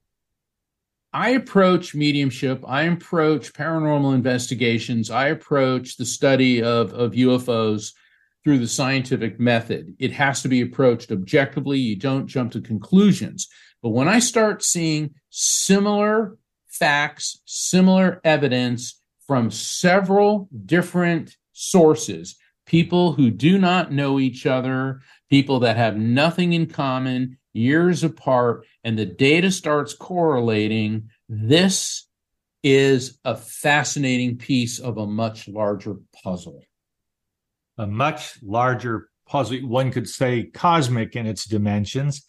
I 1.14 1.30
approach 1.32 1.94
mediumship, 1.94 2.64
I 2.68 2.84
approach 2.84 3.54
paranormal 3.54 4.16
investigations, 4.16 5.12
I 5.12 5.28
approach 5.28 5.96
the 5.96 6.06
study 6.06 6.64
of, 6.64 6.92
of 6.94 7.12
UFOs 7.12 7.94
through 8.44 8.58
the 8.58 8.68
scientific 8.68 9.40
method. 9.40 9.96
It 10.00 10.12
has 10.14 10.42
to 10.42 10.48
be 10.48 10.62
approached 10.62 11.12
objectively. 11.12 11.80
You 11.80 11.96
don't 11.96 12.28
jump 12.28 12.52
to 12.54 12.62
conclusions. 12.62 13.48
But 13.82 13.90
when 13.90 14.08
I 14.08 14.20
start 14.20 14.64
seeing 14.64 15.12
similar 15.30 16.38
facts, 16.68 17.42
similar 17.46 18.20
evidence 18.24 19.00
from 19.28 19.52
several 19.52 20.50
different 20.66 21.38
sources, 21.54 22.36
people 22.74 23.14
who 23.14 23.30
do 23.30 23.60
not 23.60 23.92
know 23.92 24.20
each 24.20 24.48
other, 24.48 25.00
people 25.30 25.60
that 25.60 25.78
have 25.78 25.96
nothing 25.96 26.54
in 26.54 26.66
common, 26.66 27.38
years 27.54 28.04
apart, 28.04 28.66
and 28.84 28.98
the 28.98 29.06
data 29.06 29.52
starts 29.52 29.94
correlating, 29.94 31.08
this 31.30 32.08
is 32.64 33.20
a 33.26 33.36
fascinating 33.36 34.40
piece 34.40 34.80
of 34.80 34.98
a 34.98 35.06
much 35.06 35.48
larger 35.48 35.98
puzzle. 36.24 36.64
A 37.78 37.86
much 37.86 38.42
larger 38.42 39.08
puzzle, 39.28 39.60
one 39.68 39.92
could 39.92 40.10
say 40.10 40.46
cosmic 40.46 41.16
in 41.16 41.28
its 41.28 41.46
dimensions. 41.46 42.26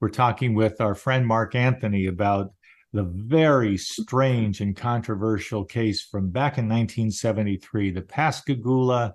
We're 0.00 0.10
talking 0.10 0.52
with 0.52 0.82
our 0.82 0.94
friend 0.94 1.26
Mark 1.26 1.54
Anthony 1.54 2.08
about 2.08 2.52
the 2.92 3.04
very 3.04 3.78
strange 3.78 4.60
and 4.60 4.76
controversial 4.76 5.64
case 5.64 6.02
from 6.02 6.28
back 6.28 6.58
in 6.58 6.66
1973, 6.66 7.92
the 7.92 8.02
Pascagoula 8.02 9.14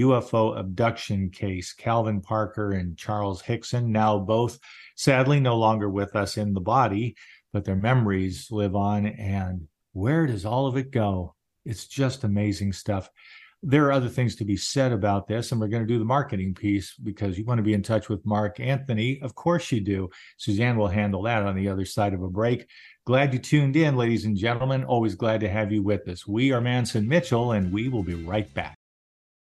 UFO 0.00 0.58
abduction 0.58 1.30
case. 1.30 1.72
Calvin 1.72 2.20
Parker 2.20 2.72
and 2.72 2.96
Charles 2.96 3.42
Hickson, 3.42 3.92
now 3.92 4.18
both 4.18 4.58
sadly 4.96 5.40
no 5.40 5.56
longer 5.56 5.88
with 5.88 6.16
us 6.16 6.36
in 6.36 6.54
the 6.54 6.60
body, 6.60 7.16
but 7.52 7.64
their 7.64 7.76
memories 7.76 8.48
live 8.50 8.74
on. 8.74 9.06
And 9.06 9.68
where 9.92 10.26
does 10.26 10.44
all 10.44 10.66
of 10.66 10.76
it 10.76 10.90
go? 10.90 11.34
It's 11.64 11.86
just 11.86 12.24
amazing 12.24 12.72
stuff. 12.72 13.08
There 13.66 13.86
are 13.86 13.92
other 13.92 14.10
things 14.10 14.36
to 14.36 14.44
be 14.44 14.58
said 14.58 14.92
about 14.92 15.26
this, 15.26 15.50
and 15.50 15.58
we're 15.58 15.68
going 15.68 15.82
to 15.82 15.88
do 15.88 15.98
the 15.98 16.04
marketing 16.04 16.52
piece 16.52 16.92
because 17.02 17.38
you 17.38 17.46
want 17.46 17.58
to 17.58 17.62
be 17.62 17.72
in 17.72 17.82
touch 17.82 18.10
with 18.10 18.26
Mark 18.26 18.60
Anthony. 18.60 19.18
Of 19.22 19.34
course, 19.34 19.72
you 19.72 19.80
do. 19.80 20.10
Suzanne 20.36 20.76
will 20.76 20.88
handle 20.88 21.22
that 21.22 21.44
on 21.44 21.56
the 21.56 21.68
other 21.68 21.86
side 21.86 22.12
of 22.12 22.22
a 22.22 22.28
break. 22.28 22.66
Glad 23.06 23.32
you 23.32 23.38
tuned 23.38 23.74
in, 23.76 23.96
ladies 23.96 24.26
and 24.26 24.36
gentlemen. 24.36 24.84
Always 24.84 25.14
glad 25.14 25.40
to 25.40 25.48
have 25.48 25.72
you 25.72 25.82
with 25.82 26.06
us. 26.08 26.26
We 26.26 26.52
are 26.52 26.60
Mantz 26.60 26.94
and 26.94 27.08
Mitchell, 27.08 27.52
and 27.52 27.72
we 27.72 27.88
will 27.88 28.02
be 28.02 28.14
right 28.14 28.52
back. 28.52 28.76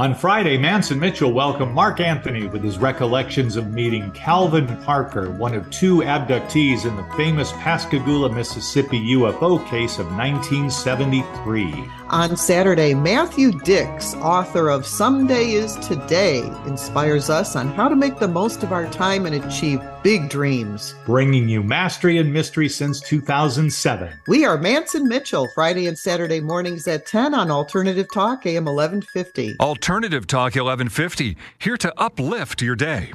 On 0.00 0.14
Friday, 0.14 0.56
Mantz 0.56 0.92
and 0.92 1.00
Mitchell 1.00 1.32
welcomed 1.32 1.74
Mark 1.74 1.98
Anthony 1.98 2.46
with 2.46 2.62
his 2.62 2.78
recollections 2.78 3.56
of 3.56 3.72
meeting 3.72 4.12
Calvin 4.12 4.76
Parker, 4.84 5.28
one 5.28 5.54
of 5.54 5.68
two 5.70 6.02
abductees 6.02 6.86
in 6.86 6.94
the 6.94 7.02
famous 7.16 7.50
Pascagoula, 7.54 8.32
Mississippi 8.32 9.00
UFO 9.16 9.58
case 9.68 9.98
of 9.98 10.06
1973. 10.12 11.90
On 12.10 12.36
Saturday, 12.36 12.94
Matthew 12.94 13.50
Dix, 13.50 14.14
author 14.14 14.68
of 14.68 14.86
Someday 14.86 15.50
is 15.50 15.74
Today, 15.78 16.46
inspires 16.66 17.28
us 17.28 17.56
on 17.56 17.66
how 17.74 17.88
to 17.88 17.96
make 17.96 18.20
the 18.20 18.28
most 18.28 18.62
of 18.62 18.70
our 18.70 18.86
time 18.90 19.26
and 19.26 19.34
achieve 19.34 19.80
big 20.02 20.28
dreams. 20.28 20.94
Bringing 21.06 21.48
you 21.48 21.62
mastery 21.62 22.18
and 22.18 22.32
mystery 22.32 22.68
since 22.68 23.00
2007. 23.00 24.12
We 24.28 24.44
are 24.44 24.58
Mantz 24.58 24.94
and 24.94 25.06
Mitchell, 25.06 25.48
Friday 25.54 25.86
and 25.86 25.98
Saturday 25.98 26.40
mornings 26.40 26.86
at 26.88 27.06
10 27.06 27.34
on 27.34 27.50
Alternative 27.50 28.06
Talk, 28.12 28.46
AM 28.46 28.64
1150. 28.64 29.56
Alternative 29.60 30.26
Talk 30.26 30.54
1150, 30.54 31.36
here 31.58 31.76
to 31.76 31.92
uplift 31.98 32.62
your 32.62 32.76
day. 32.76 33.12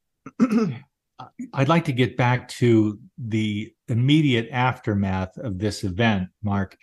I'd 1.52 1.68
like 1.68 1.84
to 1.84 1.92
get 1.92 2.16
back 2.16 2.48
to 2.48 2.98
the 3.16 3.72
immediate 3.86 4.48
aftermath 4.50 5.38
of 5.38 5.60
this 5.60 5.84
event, 5.84 6.30
Mark. 6.42 6.76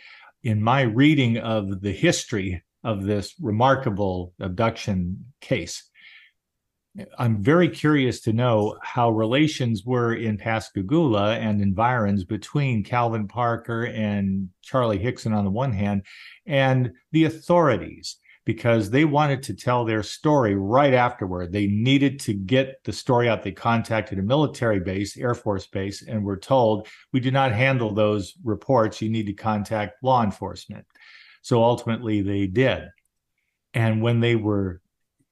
In 0.44 0.62
my 0.62 0.82
reading 0.82 1.38
of 1.38 1.82
the 1.82 1.92
history 1.92 2.64
of 2.84 3.04
this 3.04 3.36
remarkable 3.40 4.34
abduction 4.40 5.26
case, 5.40 5.88
I'm 7.18 7.44
very 7.44 7.70
curious 7.70 8.20
to 8.22 8.34
know 8.34 8.78
how 8.82 9.12
relations 9.12 9.84
were 9.86 10.14
in 10.14 10.38
Pascagoula 10.38 11.38
and 11.38 11.62
environs 11.62 12.26
between 12.26 12.84
Calvin 12.84 13.28
Parker 13.28 13.86
and 13.86 14.50
Charlie 14.64 14.98
Hickson 14.98 15.32
on 15.32 15.46
the 15.46 15.52
one 15.52 15.74
hand, 15.74 16.02
and 16.46 16.92
the 17.12 17.26
authorities, 17.26 18.18
because 18.46 18.90
they 18.90 19.06
wanted 19.06 19.44
to 19.44 19.54
tell 19.54 19.86
their 19.86 20.04
story 20.04 20.56
right 20.56 20.94
afterward. 20.94 21.52
They 21.52 21.68
needed 21.68 22.20
to 22.22 22.34
get 22.34 22.84
the 22.84 22.94
story 22.94 23.30
out. 23.30 23.44
They 23.44 23.52
contacted 23.52 24.18
a 24.18 24.24
military 24.24 24.80
base, 24.80 25.16
Air 25.18 25.36
Force 25.36 25.68
base, 25.68 26.02
and 26.08 26.24
were 26.24 26.38
told, 26.38 26.88
we 27.14 27.20
do 27.20 27.30
not 27.32 27.52
handle 27.52 27.94
those 27.94 28.34
reports. 28.44 29.02
You 29.02 29.10
need 29.10 29.28
to 29.28 29.34
contact 29.34 30.04
law 30.04 30.24
enforcement. 30.24 30.86
So 31.44 31.64
ultimately, 31.64 32.22
they 32.22 32.48
did. 32.48 32.86
And 33.74 34.02
when 34.02 34.20
they 34.20 34.36
were 34.36 34.82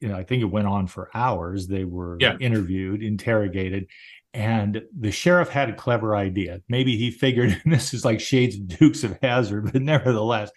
you 0.01 0.07
know, 0.07 0.15
I 0.15 0.23
think 0.23 0.41
it 0.41 0.45
went 0.45 0.65
on 0.67 0.87
for 0.87 1.09
hours. 1.13 1.67
They 1.67 1.83
were 1.83 2.15
Yeah. 2.21 2.37
interviewed, 2.39 3.03
interrogated, 3.03 3.87
and 4.33 4.81
the 4.97 5.11
sheriff 5.11 5.49
had 5.49 5.69
a 5.69 5.75
clever 5.75 6.15
idea. 6.15 6.61
Maybe 6.69 6.95
he 6.95 7.11
figured 7.11 7.49
and 7.65 7.73
this 7.73 7.93
is 7.93 8.05
like 8.05 8.21
shades 8.21 8.55
of 8.55 8.67
Dukes 8.67 9.03
of 9.03 9.17
Hazzard, 9.21 9.73
but 9.73 9.81
nevertheless, 9.81 10.51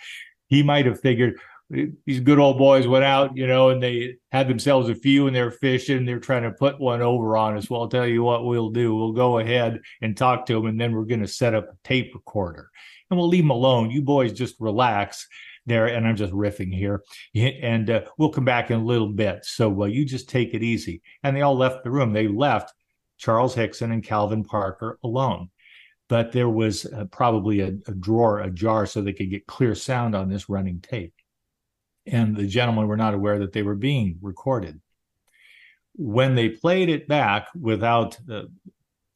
he 0.47 0.63
might 0.63 0.87
have 0.87 1.01
figured 1.01 1.41
these 1.73 2.21
good 2.21 2.39
old 2.39 2.59
boys 2.59 2.87
went 2.87 3.05
out, 3.05 3.37
you 3.37 3.47
know, 3.47 3.71
and 3.71 3.83
they 3.83 4.17
had 4.31 4.47
themselves 4.47 4.89
a 4.89 4.95
few 4.95 5.27
and 5.27 5.35
they're 5.35 5.51
fishing 5.51 5.97
and 5.97 6.07
they're 6.09 6.21
trying 6.21 6.43
to 6.43 6.51
put 6.53 6.79
one 6.79 7.01
over 7.01 7.37
on 7.37 7.57
us. 7.57 7.71
Well, 7.71 7.81
I'll 7.81 7.89
tell 7.89 8.07
you 8.07 8.23
what 8.23 8.45
we'll 8.45 8.71
do. 8.71 8.95
We'll 8.95 9.13
go 9.13 9.39
ahead 9.39 9.81
and 10.03 10.17
talk 10.17 10.47
to 10.47 10.55
them, 10.55 10.67
and 10.67 10.81
then 10.81 10.93
we're 10.93 11.05
going 11.05 11.23
to 11.23 11.29
set 11.29 11.55
up 11.55 11.69
a 11.69 11.77
tape 11.89 12.15
recorder 12.15 12.71
and 13.11 13.19
we'll 13.19 13.29
leave 13.29 13.45
them 13.45 13.51
alone. 13.51 13.91
You 13.91 14.03
boys 14.03 14.33
just 14.33 14.57
relax 14.59 15.29
there. 15.67 15.87
And 15.87 16.07
I'm 16.07 16.17
just 16.17 16.33
riffing 16.33 16.75
here. 16.75 17.03
And 17.35 17.89
uh, 17.91 18.03
we'll 18.19 18.31
come 18.31 18.45
back 18.45 18.71
in 18.71 18.81
a 18.81 18.85
little 18.85 19.09
bit. 19.09 19.45
So 19.45 19.83
uh, 19.83 19.87
you 19.87 20.05
just 20.05 20.29
take 20.29 20.55
it 20.55 20.63
easy. 20.63 21.03
And 21.23 21.37
they 21.37 21.43
all 21.43 21.57
left 21.57 21.85
the 21.85 21.91
room. 21.91 22.13
They 22.13 22.29
left 22.29 22.73
Charles 23.19 23.55
Hickson 23.55 23.93
and 23.93 24.03
Calvin 24.03 24.45
Parker 24.45 24.99
alone. 25.05 25.51
But 26.09 26.33
there 26.33 26.49
was 26.49 26.85
uh, 26.87 27.05
probably 27.07 27.61
a, 27.61 27.69
a 27.87 27.93
drawer 27.93 28.41
ajar 28.41 28.87
so 28.87 29.01
they 29.01 29.13
could 29.13 29.31
get 29.31 29.47
clear 29.47 29.75
sound 29.75 30.15
on 30.15 30.29
this 30.29 30.49
running 30.49 30.81
tape. 30.81 31.15
And 32.07 32.37
the 32.37 32.47
gentlemen 32.47 32.89
were 32.89 32.97
not 32.97 33.15
aware 33.15 33.39
that 33.39 33.53
they 33.53 33.63
were 33.63 33.75
being 33.75 34.19
recorded. 34.21 34.81
When 35.95 36.35
they 36.35 36.49
played 36.49 36.89
it 36.89 37.07
back 37.07 37.49
without 37.59 38.19
uh, 38.31 38.45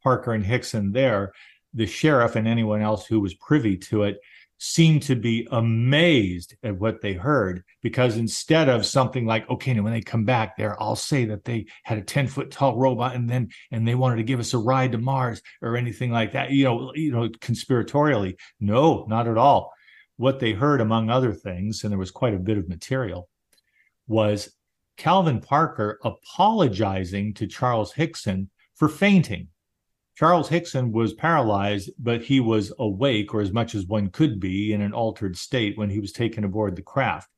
Parker 0.03 0.33
and 0.33 0.45
Hickson 0.45 0.93
there, 0.93 1.33
the 1.75 1.87
sheriff 1.87 2.37
and 2.37 2.49
anyone 2.49 2.83
else 2.83 3.07
who 3.07 3.21
was 3.21 3.35
privy 3.35 3.77
to 3.77 4.05
it 4.05 4.19
seemed 4.59 5.03
to 5.03 5.15
be 5.15 5.47
amazed 5.51 6.55
at 6.63 6.79
what 6.79 7.03
they 7.03 7.13
heard 7.13 7.63
because 7.83 8.17
instead 8.17 8.71
of 8.71 8.87
something 8.87 9.27
like 9.27 9.49
okay 9.51 9.75
now 9.75 9.83
when 9.83 9.93
they 9.93 10.01
come 10.01 10.25
back 10.25 10.57
there 10.57 10.81
i'll 10.83 10.97
say 10.97 11.27
that 11.27 11.45
they 11.45 11.67
had 11.83 11.99
a 11.99 12.03
10 12.03 12.27
foot 12.27 12.51
tall 12.51 12.77
robot 12.77 13.15
and 13.15 13.29
then 13.29 13.51
and 13.71 13.87
they 13.87 13.95
wanted 13.95 14.17
to 14.17 14.23
give 14.23 14.41
us 14.41 14.55
a 14.55 14.59
ride 14.59 14.93
to 14.93 14.99
mars 14.99 15.43
or 15.61 15.77
anything 15.77 16.11
like 16.11 16.33
that 16.33 16.51
you 16.51 16.65
know 16.65 16.91
you 16.95 17.13
know 17.13 17.29
conspiratorially 17.29 18.35
no 18.59 19.05
not 19.09 19.29
at 19.29 19.37
all 19.37 19.75
what 20.17 20.41
they 20.41 20.53
heard 20.53 20.81
among 20.81 21.11
other 21.11 21.33
things 21.33 21.83
and 21.83 21.91
there 21.91 21.99
was 21.99 22.11
quite 22.11 22.35
a 22.35 22.39
bit 22.39 22.59
of 22.59 22.69
material 22.69 23.29
was 24.07 24.55
calvin 24.97 25.41
parker 25.41 25.99
apologizing 26.05 27.35
to 27.35 27.47
charles 27.47 27.93
hickson 27.93 28.49
for 28.75 28.89
fainting 28.89 29.49
Charles 30.17 30.49
Hickson 30.49 30.93
was 30.93 31.13
paralyzed, 31.13 31.91
but 31.99 32.23
he 32.23 32.41
was 32.41 32.73
awake, 32.79 33.35
or 33.35 33.43
as 33.43 33.53
much 33.53 33.75
as 33.75 33.85
one 33.85 34.09
could 34.09 34.41
be, 34.41 34.73
in 34.73 34.81
an 34.81 34.95
altered 34.95 35.37
state 35.37 35.77
when 35.77 35.91
he 35.91 36.01
was 36.01 36.11
taken 36.11 36.43
aboard 36.43 36.75
the 36.75 36.81
craft. 36.81 37.29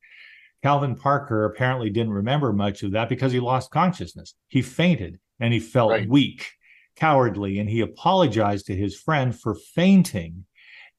Calvin 0.63 0.95
Parker 0.95 1.45
apparently 1.45 1.91
didn't 1.91 2.13
remember 2.13 2.53
much 2.53 2.85
of 2.85 2.93
that 2.93 3.09
because 3.09 3.33
he 3.33 3.41
lost 3.41 3.73
consciousness. 3.73 4.35
He 4.47 4.63
fainted 4.63 5.19
and 5.41 5.53
he 5.53 5.59
felt 5.59 5.91
Right. 5.91 6.09
weak, 6.09 6.53
cowardly, 6.95 7.59
and 7.59 7.69
he 7.69 7.81
apologized 7.81 8.67
to 8.67 8.77
his 8.77 8.97
friend 8.97 9.37
for 9.37 9.57
fainting. 9.57 10.45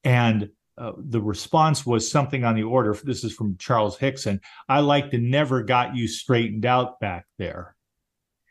And 0.04 0.50
uh, 0.80 0.92
the 0.96 1.20
response 1.20 1.84
was 1.84 2.10
something 2.10 2.42
on 2.44 2.56
the 2.56 2.62
order 2.62 2.96
this 3.04 3.22
is 3.22 3.34
from 3.34 3.56
Charles 3.58 3.98
Hickson 3.98 4.40
I 4.68 4.80
like 4.80 5.10
to 5.10 5.18
never 5.18 5.62
got 5.62 5.94
you 5.94 6.08
straightened 6.08 6.64
out 6.64 6.98
back 7.00 7.26
there. 7.38 7.76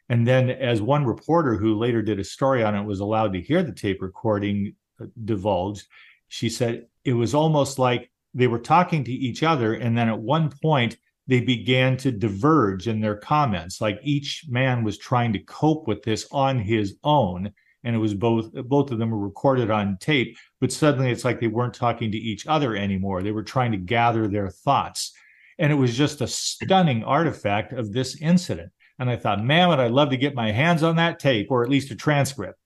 And 0.10 0.28
then, 0.28 0.50
as 0.50 0.82
one 0.82 1.06
reporter 1.06 1.56
who 1.56 1.78
later 1.78 2.02
did 2.02 2.20
a 2.20 2.24
story 2.24 2.64
on 2.64 2.76
it 2.76 2.84
was 2.84 3.00
allowed 3.00 3.34
to 3.34 3.42
hear 3.42 3.62
the 3.62 3.72
tape 3.72 4.02
recording 4.02 4.76
uh, 5.00 5.06
divulged, 5.24 5.86
she 6.28 6.50
said 6.50 6.88
it 7.06 7.14
was 7.14 7.36
almost 7.36 7.78
like 7.78 8.12
they 8.34 8.48
were 8.48 8.60
talking 8.60 9.04
to 9.04 9.12
each 9.12 9.44
other. 9.44 9.74
And 9.74 9.98
then 9.98 10.10
at 10.10 10.20
one 10.20 10.52
point, 10.62 10.98
they 11.28 11.42
began 11.42 11.96
to 11.98 12.12
diverge 12.12 12.88
in 12.88 13.02
their 13.02 13.18
comments. 13.18 13.80
Like 13.80 14.00
each 14.02 14.46
man 14.50 14.84
was 14.84 14.98
trying 14.98 15.34
to 15.34 15.44
cope 15.44 15.88
with 15.88 16.02
this 16.02 16.28
on 16.32 16.58
his 16.58 16.98
own. 17.04 17.54
And 17.84 17.96
it 17.96 18.00
was 18.00 18.14
both, 18.14 18.52
both 18.54 18.92
of 18.92 19.00
them 19.00 19.12
were 19.12 19.20
recorded 19.20 19.72
on 19.72 19.98
tape, 20.00 20.38
but 20.60 20.72
suddenly 20.72 21.12
it's 21.12 21.24
like 21.24 21.40
they 21.40 21.48
weren't 21.48 21.74
talking 21.74 22.12
to 22.12 22.18
each 22.18 22.46
other 22.46 22.76
anymore. 22.76 23.22
They 23.24 23.32
were 23.32 23.44
trying 23.44 23.72
to 23.72 23.78
gather 23.78 24.28
their 24.28 24.50
thoughts. 24.50 25.14
And 25.58 25.72
it 25.72 25.76
was 25.76 25.96
just 25.96 26.22
a 26.22 26.28
stunning 26.28 27.04
artifact 27.04 27.74
of 27.74 27.92
this 27.92 28.22
incident 28.22 28.72
And 28.98 29.10
I 29.10 29.16
thought, 29.16 29.44
man, 29.44 29.70
would 29.70 29.80
I 29.80 29.88
love 29.88 30.10
to 30.10 30.18
get 30.18 30.36
my 30.36 30.52
hands 30.52 30.84
on 30.84 30.98
that 30.98 31.20
tape 31.20 31.48
or 31.50 31.64
at 31.64 31.70
least 31.70 31.92
a 31.92 31.96
transcript. 31.96 32.60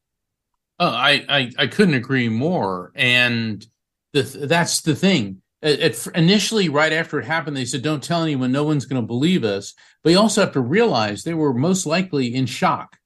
Oh, 0.80 0.90
I, 0.90 1.24
I, 1.30 1.52
I 1.60 1.68
couldn't 1.68 1.94
agree 1.94 2.30
more. 2.30 2.92
And 2.96 3.66
the, 4.14 4.24
that's 4.24 4.82
the 4.82 4.96
thing. 4.96 5.42
It, 5.62 5.80
it, 5.80 6.08
initially, 6.16 6.70
right 6.70 6.92
after 6.92 7.20
it 7.20 7.26
happened, 7.26 7.56
they 7.56 7.66
said, 7.66 7.84
"Don't 7.84 8.04
tell 8.04 8.24
anyone. 8.24 8.52
No 8.52 8.64
one's 8.64 8.86
going 8.86 9.02
to 9.02 9.08
believe 9.08 9.44
us." 9.46 9.74
But 10.04 10.10
you 10.10 10.20
also 10.20 10.42
have 10.42 10.52
to 10.54 10.60
realize 10.60 11.24
they 11.24 11.34
were 11.34 11.54
most 11.54 11.86
likely 11.86 12.36
in 12.36 12.46
shock. 12.48 12.98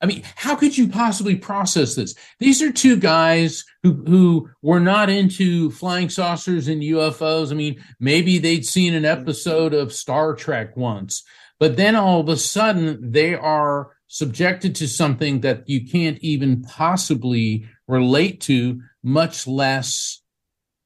I 0.00 0.06
mean, 0.06 0.22
how 0.36 0.56
could 0.56 0.76
you 0.76 0.88
possibly 0.88 1.36
process 1.36 1.94
this? 1.94 2.14
These 2.38 2.62
are 2.62 2.72
two 2.72 2.96
guys 2.96 3.64
who 3.82 3.92
who 4.06 4.50
were 4.62 4.80
not 4.80 5.08
into 5.08 5.70
flying 5.70 6.10
saucers 6.10 6.68
and 6.68 6.82
UFOs. 6.82 7.50
I 7.50 7.54
mean, 7.54 7.82
maybe 8.00 8.38
they'd 8.38 8.66
seen 8.66 8.94
an 8.94 9.04
episode 9.04 9.72
of 9.72 9.92
Star 9.92 10.34
Trek 10.34 10.76
once, 10.76 11.24
but 11.58 11.76
then 11.76 11.96
all 11.96 12.20
of 12.20 12.28
a 12.28 12.36
sudden 12.36 13.12
they 13.12 13.34
are 13.34 13.92
subjected 14.08 14.74
to 14.76 14.86
something 14.86 15.40
that 15.40 15.68
you 15.68 15.86
can't 15.88 16.18
even 16.18 16.62
possibly 16.62 17.66
relate 17.88 18.40
to, 18.42 18.80
much 19.02 19.46
less 19.46 20.22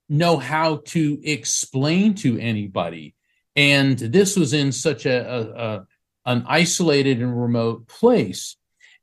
know 0.08 0.38
how 0.38 0.76
to 0.86 1.20
explain 1.22 2.14
to 2.14 2.38
anybody. 2.38 3.14
And 3.54 3.98
this 3.98 4.36
was 4.36 4.52
in 4.52 4.72
such 4.72 5.04
a, 5.04 5.28
a, 5.28 5.40
a 5.40 5.86
an 6.26 6.44
isolated 6.46 7.20
and 7.22 7.40
remote 7.40 7.88
place. 7.88 8.56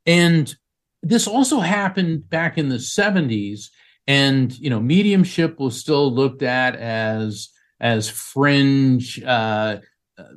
And 0.06 0.54
this 1.02 1.26
also 1.26 1.60
happened 1.60 2.28
back 2.28 2.58
in 2.58 2.68
the 2.68 2.76
70s. 2.76 3.68
And, 4.06 4.56
you 4.58 4.70
know, 4.70 4.80
mediumship 4.80 5.58
was 5.58 5.78
still 5.78 6.12
looked 6.12 6.42
at 6.42 6.76
as 6.76 7.48
as 7.78 8.08
fringe, 8.08 9.22
uh, 9.22 9.78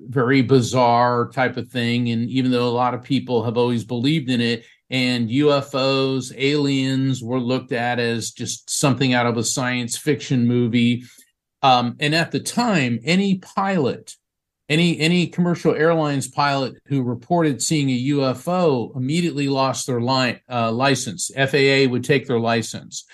very 0.08 0.42
bizarre 0.42 1.30
type 1.30 1.56
of 1.56 1.70
thing. 1.70 2.10
And 2.10 2.30
even 2.30 2.52
though 2.52 2.68
a 2.68 2.70
lot 2.70 2.94
of 2.94 3.04
people 3.04 3.44
have 3.44 3.58
always 3.58 3.86
believed 3.86 4.30
in 4.30 4.42
it, 4.42 4.66
and 4.90 5.30
UFOs, 5.30 6.34
aliens 6.36 7.24
were 7.24 7.40
looked 7.40 7.72
at 7.72 8.00
as 8.00 8.32
just 8.32 8.70
something 8.70 9.14
out 9.14 9.28
of 9.28 9.38
a 9.38 9.44
science 9.44 9.98
fiction 9.98 10.48
movie. 10.48 11.04
Um, 11.62 11.96
and 12.00 12.16
at 12.16 12.32
the 12.32 12.40
time, 12.40 13.00
any 13.04 13.38
pilot, 13.38 14.16
any 14.70 15.00
any 15.00 15.28
commercial 15.28 15.74
airlines 15.74 16.28
pilot 16.28 16.76
who 16.86 17.02
reported 17.02 17.62
seeing 17.62 17.90
a 17.90 18.06
UFO 18.10 18.96
immediately 18.96 19.50
lost 19.50 19.88
their 19.88 20.00
li- 20.00 20.40
uh, 20.50 20.72
license. 20.72 21.32
FAA 21.36 21.90
would 21.90 22.04
take 22.04 22.28
their 22.28 22.40
license, 22.40 23.06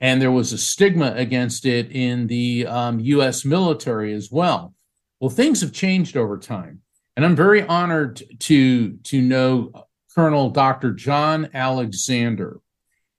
and 0.00 0.20
there 0.20 0.32
was 0.32 0.52
a 0.52 0.58
stigma 0.58 1.14
against 1.16 1.64
it 1.64 1.90
in 1.92 2.26
the 2.26 2.66
um, 2.66 2.98
U.S. 3.00 3.44
military 3.44 4.12
as 4.12 4.30
well. 4.30 4.74
Well, 5.20 5.30
things 5.30 5.60
have 5.60 5.72
changed 5.72 6.16
over 6.16 6.36
time, 6.36 6.80
and 7.16 7.24
I'm 7.24 7.36
very 7.36 7.62
honored 7.62 8.22
to 8.40 8.96
to 8.96 9.22
know 9.22 9.86
Colonel 10.14 10.50
Dr. 10.50 10.92
John 10.92 11.48
Alexander, 11.54 12.60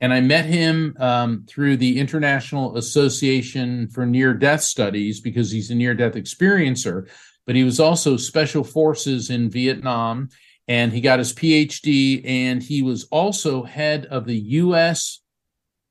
and 0.02 0.14
I 0.14 0.20
met 0.20 0.46
him 0.46 0.96
um, 1.00 1.46
through 1.48 1.78
the 1.78 1.98
International 2.00 2.78
Association 2.78 3.88
for 3.88 4.06
Near 4.06 4.34
Death 4.34 4.62
Studies 4.62 5.22
because 5.22 5.50
he's 5.50 5.72
a 5.72 5.76
near 5.76 5.93
death 5.93 6.14
experiencer, 6.14 7.10
but 7.46 7.56
he 7.56 7.64
was 7.64 7.80
also 7.80 8.18
Special 8.18 8.64
Forces 8.64 9.30
in 9.30 9.50
Vietnam, 9.50 10.30
and 10.68 10.91
he 10.91 11.02
got 11.02 11.20
his 11.20 11.34
PhD, 11.34 12.26
and 12.26 12.62
he 12.62 12.82
was 12.82 13.06
also 13.06 13.64
head 13.64 14.06
of 14.08 14.26
the 14.26 14.38
U.S. 14.38 15.22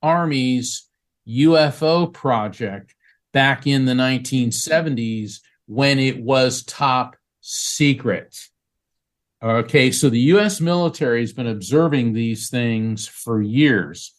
Army's 0.03 0.89
UFO 1.29 2.13
project 2.13 2.95
back 3.33 3.67
in 3.67 3.85
the 3.85 3.93
1970s 3.93 5.41
when 5.67 5.99
it 5.99 6.23
was 6.23 6.65
top 6.65 7.17
secret. 7.41 8.37
Okay, 9.43 9.91
so 9.91 10.09
the 10.09 10.21
US 10.21 10.61
military 10.61 11.21
has 11.21 11.35
been 11.35 11.47
observing 11.47 12.13
these 12.13 12.49
things 12.49 13.07
for 13.07 13.43
years. 13.43 14.15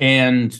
And 0.00 0.54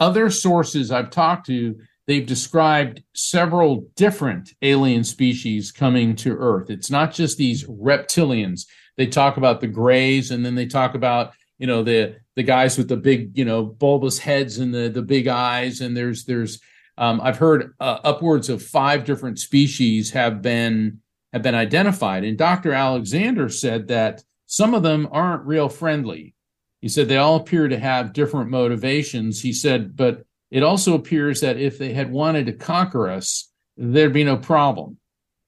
other 0.00 0.30
sources 0.30 0.90
I've 0.90 1.10
talked 1.10 1.46
to, 1.46 1.78
they've 2.08 2.26
described 2.26 3.02
several 3.14 3.86
different 3.94 4.50
alien 4.62 5.04
species 5.04 5.70
coming 5.70 6.16
to 6.16 6.34
Earth. 6.36 6.70
It's 6.70 6.90
not 6.90 7.12
just 7.12 7.36
these 7.36 7.64
reptilians. 7.64 8.62
They 8.96 9.06
talk 9.06 9.36
about 9.36 9.60
the 9.60 9.68
grays 9.68 10.32
and 10.32 10.44
then 10.44 10.56
they 10.56 10.66
talk 10.66 10.94
about, 10.94 11.34
you 11.58 11.68
know, 11.68 11.84
the 11.84 12.16
the 12.34 12.42
guys 12.42 12.78
with 12.78 12.88
the 12.88 12.96
big, 12.96 13.36
you 13.36 13.44
know, 13.44 13.62
bulbous 13.62 14.18
heads 14.18 14.58
and 14.58 14.74
the 14.74 14.88
the 14.88 15.02
big 15.02 15.28
eyes 15.28 15.80
and 15.80 15.96
there's 15.96 16.24
there's 16.24 16.58
um, 16.96 17.20
I've 17.22 17.38
heard 17.38 17.74
uh, 17.78 17.98
upwards 18.02 18.48
of 18.48 18.60
five 18.60 19.04
different 19.04 19.38
species 19.38 20.10
have 20.10 20.42
been 20.42 21.00
have 21.32 21.42
been 21.42 21.54
identified, 21.54 22.24
and 22.24 22.38
Dr. 22.38 22.72
Alexander 22.72 23.50
said 23.50 23.88
that 23.88 24.24
some 24.46 24.74
of 24.74 24.82
them 24.82 25.06
aren't 25.12 25.44
real 25.44 25.68
friendly. 25.68 26.34
He 26.80 26.88
said 26.88 27.06
they 27.08 27.18
all 27.18 27.36
appear 27.36 27.68
to 27.68 27.78
have 27.78 28.14
different 28.14 28.50
motivations. 28.50 29.42
He 29.42 29.52
said, 29.52 29.94
but 29.94 30.24
it 30.50 30.62
also 30.62 30.94
appears 30.94 31.40
that 31.40 31.58
if 31.58 31.78
they 31.78 31.92
had 31.92 32.10
wanted 32.10 32.46
to 32.46 32.52
conquer 32.52 33.10
us, 33.10 33.50
there'd 33.76 34.12
be 34.12 34.24
no 34.24 34.36
problem. 34.36 34.98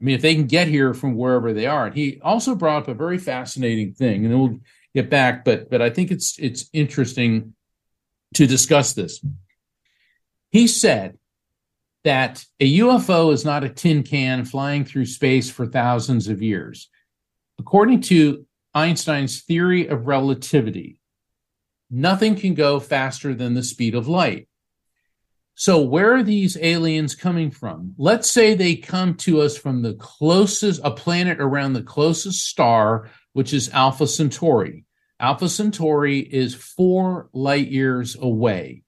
I 0.00 0.04
mean, 0.04 0.14
if 0.14 0.22
they 0.22 0.34
can 0.34 0.46
get 0.46 0.68
here 0.68 0.94
from 0.94 1.14
wherever 1.14 1.52
they 1.52 1.66
are. 1.66 1.86
And 1.86 1.94
he 1.94 2.20
also 2.22 2.54
brought 2.54 2.82
up 2.82 2.88
a 2.88 2.94
very 2.94 3.18
fascinating 3.18 3.92
thing, 3.92 4.24
and 4.24 4.38
we'll 4.38 4.60
get 4.94 5.10
back, 5.10 5.44
but 5.44 5.70
but 5.70 5.82
I 5.82 5.90
think 5.90 6.10
it's 6.10 6.38
it's 6.38 6.68
interesting 6.72 7.54
to 8.34 8.46
discuss 8.46 8.94
this. 8.94 9.24
He 10.50 10.66
said 10.66 11.18
that 12.04 12.44
a 12.58 12.78
UFO 12.78 13.32
is 13.32 13.44
not 13.44 13.64
a 13.64 13.68
tin 13.68 14.02
can 14.02 14.44
flying 14.44 14.84
through 14.84 15.06
space 15.06 15.50
for 15.50 15.66
thousands 15.66 16.28
of 16.28 16.42
years. 16.42 16.88
According 17.58 18.00
to 18.02 18.46
Einstein's 18.72 19.42
theory 19.42 19.86
of 19.86 20.06
relativity, 20.06 20.98
nothing 21.90 22.36
can 22.36 22.54
go 22.54 22.80
faster 22.80 23.34
than 23.34 23.54
the 23.54 23.62
speed 23.62 23.94
of 23.94 24.08
light. 24.08 24.48
So, 25.60 25.80
where 25.82 26.14
are 26.14 26.22
these 26.22 26.56
aliens 26.56 27.14
coming 27.14 27.50
from? 27.50 27.94
Let's 27.98 28.30
say 28.30 28.54
they 28.54 28.76
come 28.76 29.16
to 29.16 29.42
us 29.42 29.58
from 29.58 29.82
the 29.82 29.92
closest, 29.92 30.80
a 30.82 30.90
planet 30.90 31.38
around 31.38 31.74
the 31.74 31.82
closest 31.82 32.46
star, 32.46 33.10
which 33.34 33.52
is 33.52 33.68
Alpha 33.68 34.06
Centauri. 34.06 34.86
Alpha 35.20 35.50
Centauri 35.50 36.20
is 36.20 36.54
four 36.54 37.28
light 37.34 37.68
years 37.68 38.16
away. 38.18 38.84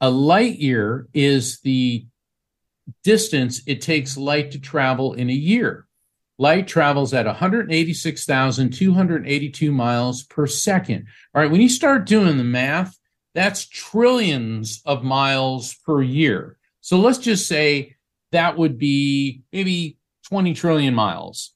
A 0.00 0.10
light 0.10 0.60
year 0.60 1.08
is 1.12 1.58
the 1.62 2.06
distance 3.02 3.62
it 3.66 3.80
takes 3.80 4.16
light 4.16 4.52
to 4.52 4.60
travel 4.60 5.14
in 5.14 5.28
a 5.28 5.32
year. 5.32 5.88
Light 6.38 6.68
travels 6.68 7.12
at 7.14 7.26
186,282 7.26 9.72
miles 9.72 10.22
per 10.22 10.46
second. 10.46 11.08
All 11.34 11.42
right, 11.42 11.50
when 11.50 11.60
you 11.60 11.68
start 11.68 12.06
doing 12.06 12.38
the 12.38 12.44
math, 12.44 12.96
that's 13.34 13.66
trillions 13.66 14.82
of 14.84 15.02
miles 15.02 15.74
per 15.74 16.02
year. 16.02 16.58
So 16.80 16.98
let's 16.98 17.18
just 17.18 17.48
say 17.48 17.96
that 18.32 18.56
would 18.56 18.78
be 18.78 19.42
maybe 19.52 19.98
20 20.28 20.54
trillion 20.54 20.94
miles. 20.94 21.52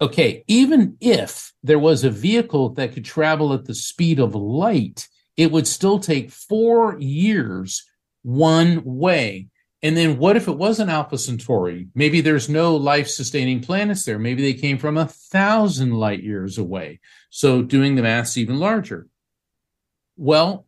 Okay, 0.00 0.44
even 0.48 0.96
if 1.00 1.52
there 1.62 1.78
was 1.78 2.04
a 2.04 2.10
vehicle 2.10 2.70
that 2.70 2.92
could 2.92 3.04
travel 3.04 3.52
at 3.52 3.64
the 3.64 3.74
speed 3.74 4.18
of 4.18 4.34
light, 4.34 5.08
it 5.36 5.50
would 5.52 5.66
still 5.66 5.98
take 5.98 6.30
four 6.30 6.98
years 6.98 7.84
one 8.22 8.82
way 8.84 9.48
and 9.84 9.98
then 9.98 10.16
what 10.16 10.38
if 10.38 10.48
it 10.48 10.56
was 10.56 10.80
an 10.80 10.88
Alpha 10.88 11.18
Centauri? 11.18 11.88
Maybe 11.94 12.22
there's 12.22 12.48
no 12.48 12.74
life 12.74 13.06
sustaining 13.06 13.60
planets 13.60 14.06
there. 14.06 14.18
Maybe 14.18 14.40
they 14.40 14.54
came 14.54 14.78
from 14.78 14.96
a 14.96 15.06
thousand 15.06 15.92
light 15.92 16.22
years 16.22 16.56
away. 16.56 17.00
So 17.28 17.60
doing 17.60 17.94
the 17.94 18.00
math's 18.00 18.38
even 18.38 18.58
larger. 18.58 19.08
Well, 20.16 20.66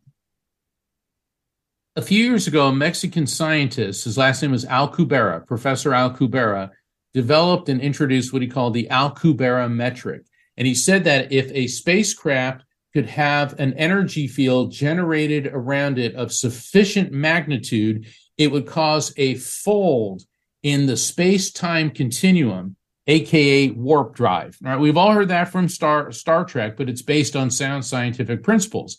a 1.95 2.01
few 2.01 2.23
years 2.23 2.47
ago, 2.47 2.67
a 2.67 2.73
Mexican 2.73 3.25
scientist, 3.25 4.03
his 4.03 4.17
last 4.17 4.41
name 4.41 4.51
was 4.51 4.65
Alcubierre, 4.65 5.45
Professor 5.47 5.91
Alcubierre, 5.91 6.69
developed 7.13 7.69
and 7.69 7.81
introduced 7.81 8.33
what 8.33 8.41
he 8.41 8.47
called 8.47 8.73
the 8.73 8.87
Alcubierre 8.91 9.69
metric. 9.71 10.23
And 10.57 10.67
he 10.67 10.75
said 10.75 11.05
that 11.05 11.31
if 11.31 11.49
a 11.53 11.67
spacecraft 11.67 12.65
could 12.93 13.05
have 13.07 13.59
an 13.59 13.73
energy 13.73 14.27
field 14.27 14.71
generated 14.71 15.47
around 15.47 15.97
it 15.97 16.15
of 16.15 16.33
sufficient 16.33 17.11
magnitude, 17.11 18.05
it 18.37 18.51
would 18.51 18.67
cause 18.67 19.13
a 19.17 19.35
fold 19.35 20.23
in 20.63 20.85
the 20.85 20.97
space 20.97 21.51
time 21.51 21.89
continuum, 21.89 22.75
aka 23.07 23.69
warp 23.69 24.13
drive. 24.13 24.57
All 24.63 24.71
right, 24.71 24.79
we've 24.79 24.97
all 24.97 25.13
heard 25.13 25.29
that 25.29 25.51
from 25.51 25.69
Star 25.69 26.11
Star 26.11 26.43
Trek, 26.43 26.75
but 26.75 26.89
it's 26.89 27.01
based 27.01 27.35
on 27.35 27.49
sound 27.49 27.85
scientific 27.85 28.43
principles. 28.43 28.97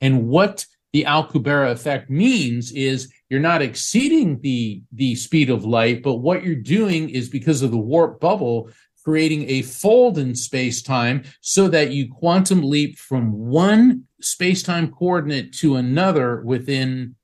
And 0.00 0.28
what 0.28 0.66
the 0.92 1.04
Alcubierre 1.04 1.70
effect 1.70 2.10
means 2.10 2.72
is 2.72 3.12
you're 3.28 3.40
not 3.40 3.62
exceeding 3.62 4.40
the 4.40 4.82
the 4.92 5.14
speed 5.14 5.50
of 5.50 5.64
light, 5.64 6.02
but 6.02 6.16
what 6.16 6.44
you're 6.44 6.56
doing 6.56 7.10
is 7.10 7.28
because 7.28 7.62
of 7.62 7.70
the 7.70 7.78
warp 7.78 8.20
bubble 8.20 8.70
creating 9.04 9.48
a 9.48 9.62
fold 9.62 10.18
in 10.18 10.34
space 10.34 10.82
time 10.82 11.22
so 11.40 11.68
that 11.68 11.90
you 11.90 12.12
quantum 12.12 12.62
leap 12.62 12.98
from 12.98 13.32
one 13.32 14.04
space 14.20 14.62
time 14.62 14.90
coordinate 14.90 15.52
to 15.54 15.76
another 15.76 16.42
within 16.42 17.14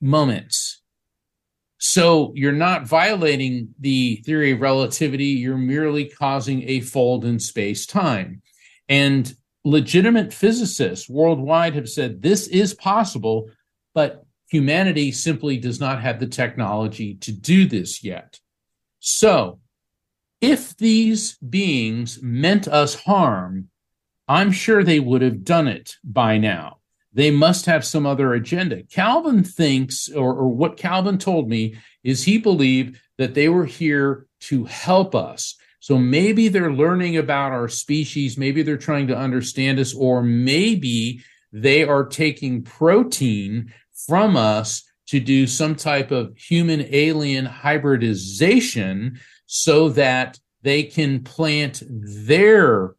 moments. 0.00 0.80
So 1.78 2.32
you're 2.34 2.52
not 2.52 2.86
violating 2.86 3.74
the 3.78 4.16
theory 4.24 4.52
of 4.52 4.60
relativity, 4.60 5.26
you're 5.26 5.56
merely 5.56 6.06
causing 6.06 6.68
a 6.68 6.80
fold 6.80 7.24
in 7.24 7.38
space 7.38 7.86
time. 7.86 8.42
And 8.88 9.32
legitimate 9.64 10.32
physicists 10.32 11.08
worldwide 11.08 11.74
have 11.74 11.88
said 11.88 12.22
this 12.22 12.46
is 12.48 12.74
possible, 12.74 13.50
but 13.94 14.24
humanity 14.50 15.12
simply 15.12 15.56
does 15.56 15.80
not 15.80 16.02
have 16.02 16.20
the 16.20 16.26
technology 16.26 17.14
to 17.16 17.32
do 17.32 17.66
this 17.66 18.04
yet. 18.04 18.38
So, 19.00 19.60
if 20.40 20.76
these 20.76 21.36
beings 21.38 22.20
meant 22.20 22.66
us 22.66 22.94
harm, 22.94 23.68
I'm 24.28 24.50
sure 24.50 24.82
they 24.82 25.00
would 25.00 25.22
have 25.22 25.44
done 25.44 25.68
it 25.68 25.96
by 26.02 26.38
now. 26.38 26.78
They 27.12 27.30
must 27.30 27.66
have 27.66 27.84
some 27.84 28.06
other 28.06 28.34
agenda. 28.34 28.82
Calvin 28.84 29.44
thinks, 29.44 30.08
or, 30.08 30.34
or 30.34 30.48
what 30.48 30.76
Calvin 30.76 31.18
told 31.18 31.48
me, 31.48 31.76
is 32.02 32.24
he 32.24 32.38
believed 32.38 32.98
that 33.18 33.34
they 33.34 33.48
were 33.48 33.66
here 33.66 34.26
to 34.40 34.64
help 34.64 35.14
us. 35.14 35.56
So 35.82 35.98
maybe 35.98 36.46
they're 36.46 36.72
learning 36.72 37.16
about 37.16 37.50
our 37.50 37.66
species, 37.66 38.38
maybe 38.38 38.62
they're 38.62 38.76
trying 38.76 39.08
to 39.08 39.16
understand 39.16 39.80
us, 39.80 39.92
or 39.92 40.22
maybe 40.22 41.24
they 41.52 41.82
are 41.82 42.06
taking 42.06 42.62
protein 42.62 43.74
from 44.06 44.36
us 44.36 44.84
to 45.08 45.18
do 45.18 45.48
some 45.48 45.74
type 45.74 46.12
of 46.12 46.36
human 46.36 46.86
alien 46.94 47.46
hybridization 47.46 49.18
so 49.46 49.88
that 49.88 50.38
they 50.62 50.84
can 50.84 51.24
plant 51.24 51.82
their 51.88 52.94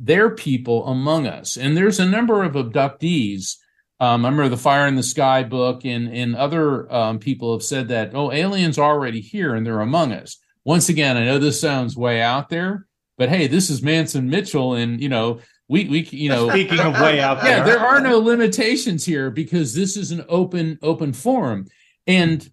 their 0.00 0.28
people 0.28 0.88
among 0.88 1.28
us. 1.28 1.56
And 1.56 1.76
there's 1.76 2.00
a 2.00 2.04
number 2.04 2.42
of 2.42 2.54
abductees. 2.54 3.58
Um, 4.00 4.26
I 4.26 4.28
remember 4.28 4.48
the 4.48 4.56
Fire 4.56 4.88
in 4.88 4.96
the 4.96 5.04
Sky 5.04 5.44
book, 5.44 5.84
and 5.84 6.08
and 6.08 6.34
other 6.34 6.92
um, 6.92 7.20
people 7.20 7.52
have 7.52 7.62
said 7.62 7.86
that 7.88 8.12
oh, 8.12 8.32
aliens 8.32 8.76
are 8.76 8.90
already 8.90 9.20
here 9.20 9.54
and 9.54 9.64
they're 9.64 9.80
among 9.80 10.12
us. 10.12 10.36
Once 10.64 10.88
again, 10.88 11.16
I 11.16 11.24
know 11.24 11.38
this 11.38 11.60
sounds 11.60 11.96
way 11.96 12.22
out 12.22 12.48
there, 12.48 12.86
but 13.18 13.28
hey, 13.28 13.46
this 13.46 13.70
is 13.70 13.80
Mantz 13.80 14.14
and 14.14 14.30
Mitchell, 14.30 14.74
and 14.74 15.00
you 15.00 15.08
know 15.08 15.40
we 15.68 15.88
we 15.88 16.00
you 16.10 16.28
know 16.28 16.48
speaking 16.48 16.80
of 16.80 16.94
way 16.94 17.20
out 17.20 17.42
there, 17.42 17.58
yeah, 17.58 17.64
there 17.64 17.80
are 17.80 18.00
no 18.00 18.18
limitations 18.18 19.04
here 19.04 19.30
because 19.30 19.74
this 19.74 19.96
is 19.96 20.10
an 20.10 20.24
open 20.28 20.78
open 20.82 21.12
forum, 21.12 21.66
and 22.06 22.50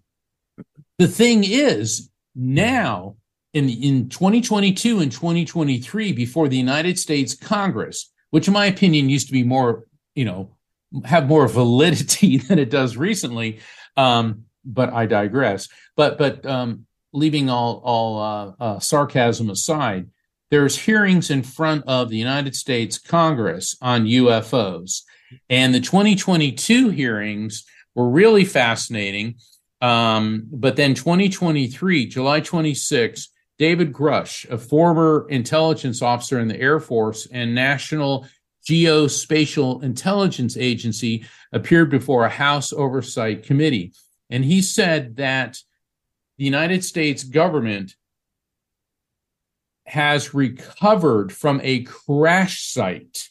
the 0.98 1.08
thing 1.08 1.44
is 1.44 2.10
now 2.34 3.16
in 3.54 3.68
in 3.68 4.08
2022 4.08 5.00
and 5.00 5.12
2023 5.12 6.12
before 6.12 6.48
the 6.48 6.56
United 6.56 6.98
States 6.98 7.34
Congress, 7.34 8.10
which 8.30 8.46
in 8.46 8.54
my 8.54 8.66
opinion 8.66 9.08
used 9.08 9.26
to 9.26 9.32
be 9.32 9.42
more, 9.42 9.84
you 10.14 10.24
know, 10.24 10.56
have 11.04 11.26
more 11.26 11.48
validity 11.48 12.36
than 12.48 12.58
it 12.58 12.70
does 12.70 12.96
recently. 12.96 13.60
Um, 13.96 14.44
but 14.64 14.92
I 14.92 15.06
digress. 15.06 15.68
But 15.96 16.18
but 16.18 16.46
um, 16.46 16.86
leaving 17.12 17.50
all 17.50 17.80
all 17.84 18.18
uh, 18.20 18.52
uh, 18.60 18.78
sarcasm 18.78 19.50
aside, 19.50 20.08
there's 20.50 20.76
hearings 20.76 21.30
in 21.30 21.42
front 21.42 21.84
of 21.86 22.08
the 22.08 22.16
United 22.16 22.54
States 22.54 22.98
Congress 22.98 23.76
on 23.80 24.06
UFOs, 24.06 25.02
and 25.48 25.74
the 25.74 25.80
2022 25.80 26.90
hearings 26.90 27.64
were 27.94 28.08
really 28.08 28.44
fascinating. 28.44 29.36
Um, 29.80 30.46
but 30.52 30.76
then 30.76 30.94
2023, 30.94 32.06
July 32.06 32.40
26, 32.40 33.28
David 33.58 33.92
Grusch, 33.92 34.48
a 34.48 34.56
former 34.56 35.26
intelligence 35.28 36.02
officer 36.02 36.38
in 36.38 36.48
the 36.48 36.60
Air 36.60 36.80
Force 36.80 37.26
and 37.30 37.54
National 37.54 38.26
Geospatial 38.68 39.82
Intelligence 39.82 40.56
Agency, 40.56 41.26
appeared 41.52 41.90
before 41.90 42.24
a 42.24 42.30
House 42.30 42.72
Oversight 42.72 43.42
Committee. 43.42 43.92
And 44.30 44.44
he 44.44 44.62
said 44.62 45.16
that 45.16 45.58
the 46.42 46.46
United 46.46 46.82
States 46.82 47.22
government 47.22 47.94
has 49.86 50.34
recovered 50.34 51.32
from 51.32 51.60
a 51.62 51.84
crash 51.84 52.64
site 52.66 53.28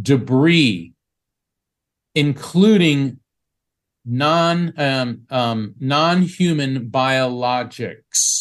debris, 0.00 0.92
including 2.14 3.18
non 4.04 4.72
um, 4.78 5.22
um, 5.28 5.74
non 5.80 6.22
human 6.22 6.88
biologics 6.88 8.38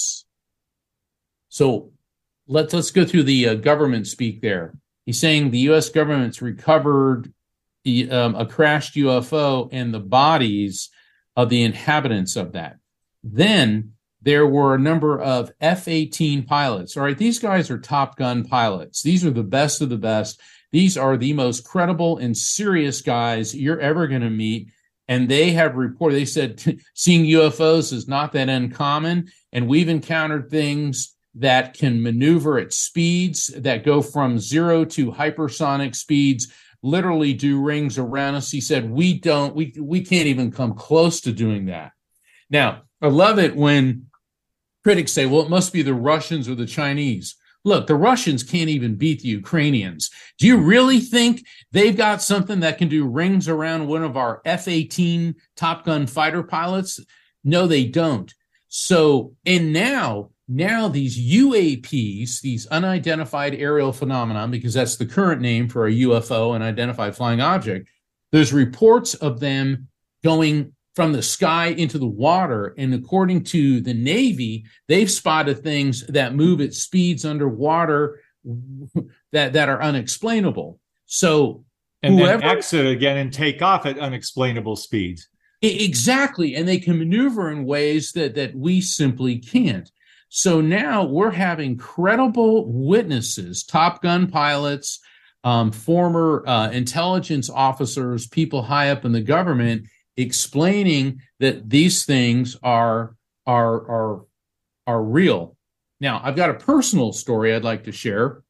so 1.50 1.94
let's 2.48 2.76
let's 2.76 2.92
go 2.92 3.06
through 3.06 3.24
the 3.24 3.48
uh, 3.48 3.54
government 3.56 4.06
speak 4.06 4.42
there. 4.42 4.78
He's 5.08 5.20
saying 5.20 5.50
the 5.50 5.66
U.S. 5.72 5.90
government's 5.90 6.44
recovered 6.44 7.34
the, 7.84 8.12
um, 8.12 8.36
a 8.36 8.46
crashed 8.46 8.94
UFO 8.94 9.68
and 9.72 9.92
the 9.92 10.00
bodies 10.00 10.92
of 11.36 11.50
the 11.50 11.64
inhabitants 11.64 12.36
of 12.36 12.52
that. 12.52 12.78
Then 13.34 13.94
there 14.22 14.48
were 14.48 14.76
a 14.76 14.80
number 14.80 15.20
of 15.20 15.52
F 15.62 15.88
18 15.88 16.44
pilots. 16.44 16.98
All 16.98 17.04
right, 17.04 17.18
these 17.18 17.40
guys 17.40 17.70
are 17.70 17.78
Top 17.78 18.18
Gun 18.18 18.44
pilots. 18.44 19.02
These 19.02 19.26
are 19.26 19.32
the 19.32 19.44
best 19.44 19.82
of 19.82 19.90
the 19.90 19.98
best. 19.98 20.42
These 20.72 20.98
are 20.98 21.18
the 21.18 21.34
most 21.34 21.64
credible 21.64 22.18
and 22.18 22.36
serious 22.36 23.02
guys 23.02 23.56
you're 23.56 23.80
ever 23.80 24.08
going 24.08 24.22
to 24.22 24.30
meet. 24.30 24.70
And 25.08 25.30
they 25.30 25.52
have 25.52 25.76
reported, 25.76 26.16
they 26.16 26.26
said 26.26 26.82
seeing 26.94 27.26
UFOs 27.26 27.94
is 27.94 28.08
not 28.08 28.34
that 28.34 28.50
uncommon. 28.50 29.32
And 29.54 29.68
we've 29.68 29.90
encountered 29.90 30.50
things 30.50 31.16
that 31.36 31.76
can 31.76 32.02
maneuver 32.02 32.58
at 32.58 32.74
speeds 32.74 33.48
that 33.48 33.86
go 33.86 34.02
from 34.02 34.40
zero 34.40 34.84
to 34.84 35.12
hypersonic 35.12 35.96
speeds 35.96 36.52
literally 36.84 37.34
do 37.34 37.62
rings 37.62 37.98
around 37.98 38.36
us 38.36 38.52
he 38.52 38.62
said 38.62 38.90
we 38.90 39.20
don't 39.20 39.56
we 39.56 39.74
we 39.80 40.02
can't 40.02 40.28
even 40.28 40.52
come 40.52 40.74
close 40.74 41.22
to 41.22 41.32
doing 41.32 41.66
that 41.66 41.92
now 42.50 42.84
i 43.02 43.08
love 43.08 43.40
it 43.40 43.56
when 43.56 44.06
critics 44.84 45.12
say 45.12 45.26
well 45.26 45.42
it 45.42 45.50
must 45.50 45.74
be 45.74 45.82
the 45.82 45.94
russians 45.94 46.48
or 46.48 46.56
the 46.56 46.66
chinese. 46.66 47.36
Look 47.64 47.88
the 47.88 47.96
russians 47.96 48.44
can't 48.44 48.70
even 48.70 48.96
beat 48.96 49.22
the 49.22 49.30
ukrainians. 49.30 50.10
Do 50.38 50.48
you 50.48 50.58
really 50.58 51.00
think 51.00 51.46
they've 51.72 51.98
got 51.98 52.22
something 52.22 52.62
that 52.62 52.78
can 52.78 52.88
do 52.88 53.06
rings 53.06 53.50
around 53.50 53.88
one 53.88 54.04
of 54.04 54.16
our 54.16 54.42
f-18 54.46 55.36
top 55.56 55.86
gun 55.86 56.08
fighter 56.08 56.44
pilots? 56.44 57.00
No 57.44 57.68
they 57.68 57.86
don't. 57.86 58.34
So 58.70 59.36
and 59.46 59.74
now 59.74 60.30
now 60.48 60.88
these 60.88 61.20
UAPs, 61.20 62.42
these 62.42 62.68
unidentified 62.68 63.54
aerial 63.56 63.92
phenomenon, 63.92 64.50
because 64.50 64.74
that's 64.74 64.96
the 64.96 65.06
current 65.06 65.42
name 65.42 65.68
for 65.68 65.88
a 65.88 65.92
UFO, 65.92 66.56
an 66.56 66.62
identified 66.62 67.16
flying 67.16 67.42
object, 67.42 67.90
there's 68.32 68.54
reports 68.54 69.14
of 69.16 69.40
them 69.40 69.90
going 70.24 70.74
from 70.98 71.14
the 71.14 71.22
sky 71.22 71.68
into 71.68 72.00
the 72.00 72.08
water. 72.08 72.74
And 72.76 72.92
according 72.92 73.44
to 73.44 73.82
the 73.82 73.94
Navy, 73.94 74.66
they've 74.88 75.12
spotted 75.12 75.62
things 75.62 76.04
that 76.08 76.34
move 76.34 76.60
at 76.60 76.74
speeds 76.74 77.24
underwater 77.24 78.20
that, 79.32 79.54
that 79.54 79.70
are 79.70 79.80
unexplainable. 79.80 80.80
So 81.06 81.66
and 82.02 82.18
whoever, 82.18 82.42
then 82.42 82.50
exit 82.50 82.88
again 82.88 83.18
and 83.18 83.32
take 83.32 83.62
off 83.62 83.86
at 83.86 84.00
unexplainable 84.00 84.76
speeds. 84.76 85.30
Exactly. 85.62 86.56
And 86.56 86.68
they 86.68 86.80
can 86.80 86.98
maneuver 86.98 87.52
in 87.52 87.66
ways 87.66 88.14
that, 88.14 88.34
that 88.34 88.56
we 88.56 88.82
simply 88.82 89.38
can't. 89.38 89.92
So 90.30 90.62
now 90.62 91.04
we're 91.04 91.30
having 91.30 91.78
credible 91.78 92.66
witnesses, 92.74 93.64
Top 93.64 94.02
Gun 94.02 94.32
pilots, 94.32 95.00
um, 95.44 95.72
former 95.72 96.44
uh, 96.48 96.72
intelligence 96.72 97.52
officers, 97.52 98.26
people 98.26 98.64
high 98.64 98.90
up 98.90 99.06
in 99.06 99.12
the 99.12 99.22
government, 99.22 99.86
explaining 100.18 101.22
that 101.40 101.70
these 101.70 102.06
things 102.06 102.58
are 102.64 103.16
are 103.46 103.90
are 103.90 104.26
are 104.86 105.04
real. 105.04 105.56
Now, 106.00 106.22
I've 106.24 106.36
got 106.36 106.50
a 106.50 106.56
personal 106.56 107.14
story 107.14 107.54
I'd 107.54 107.64
like 107.64 107.86
to 107.86 107.92
share. 107.92 108.44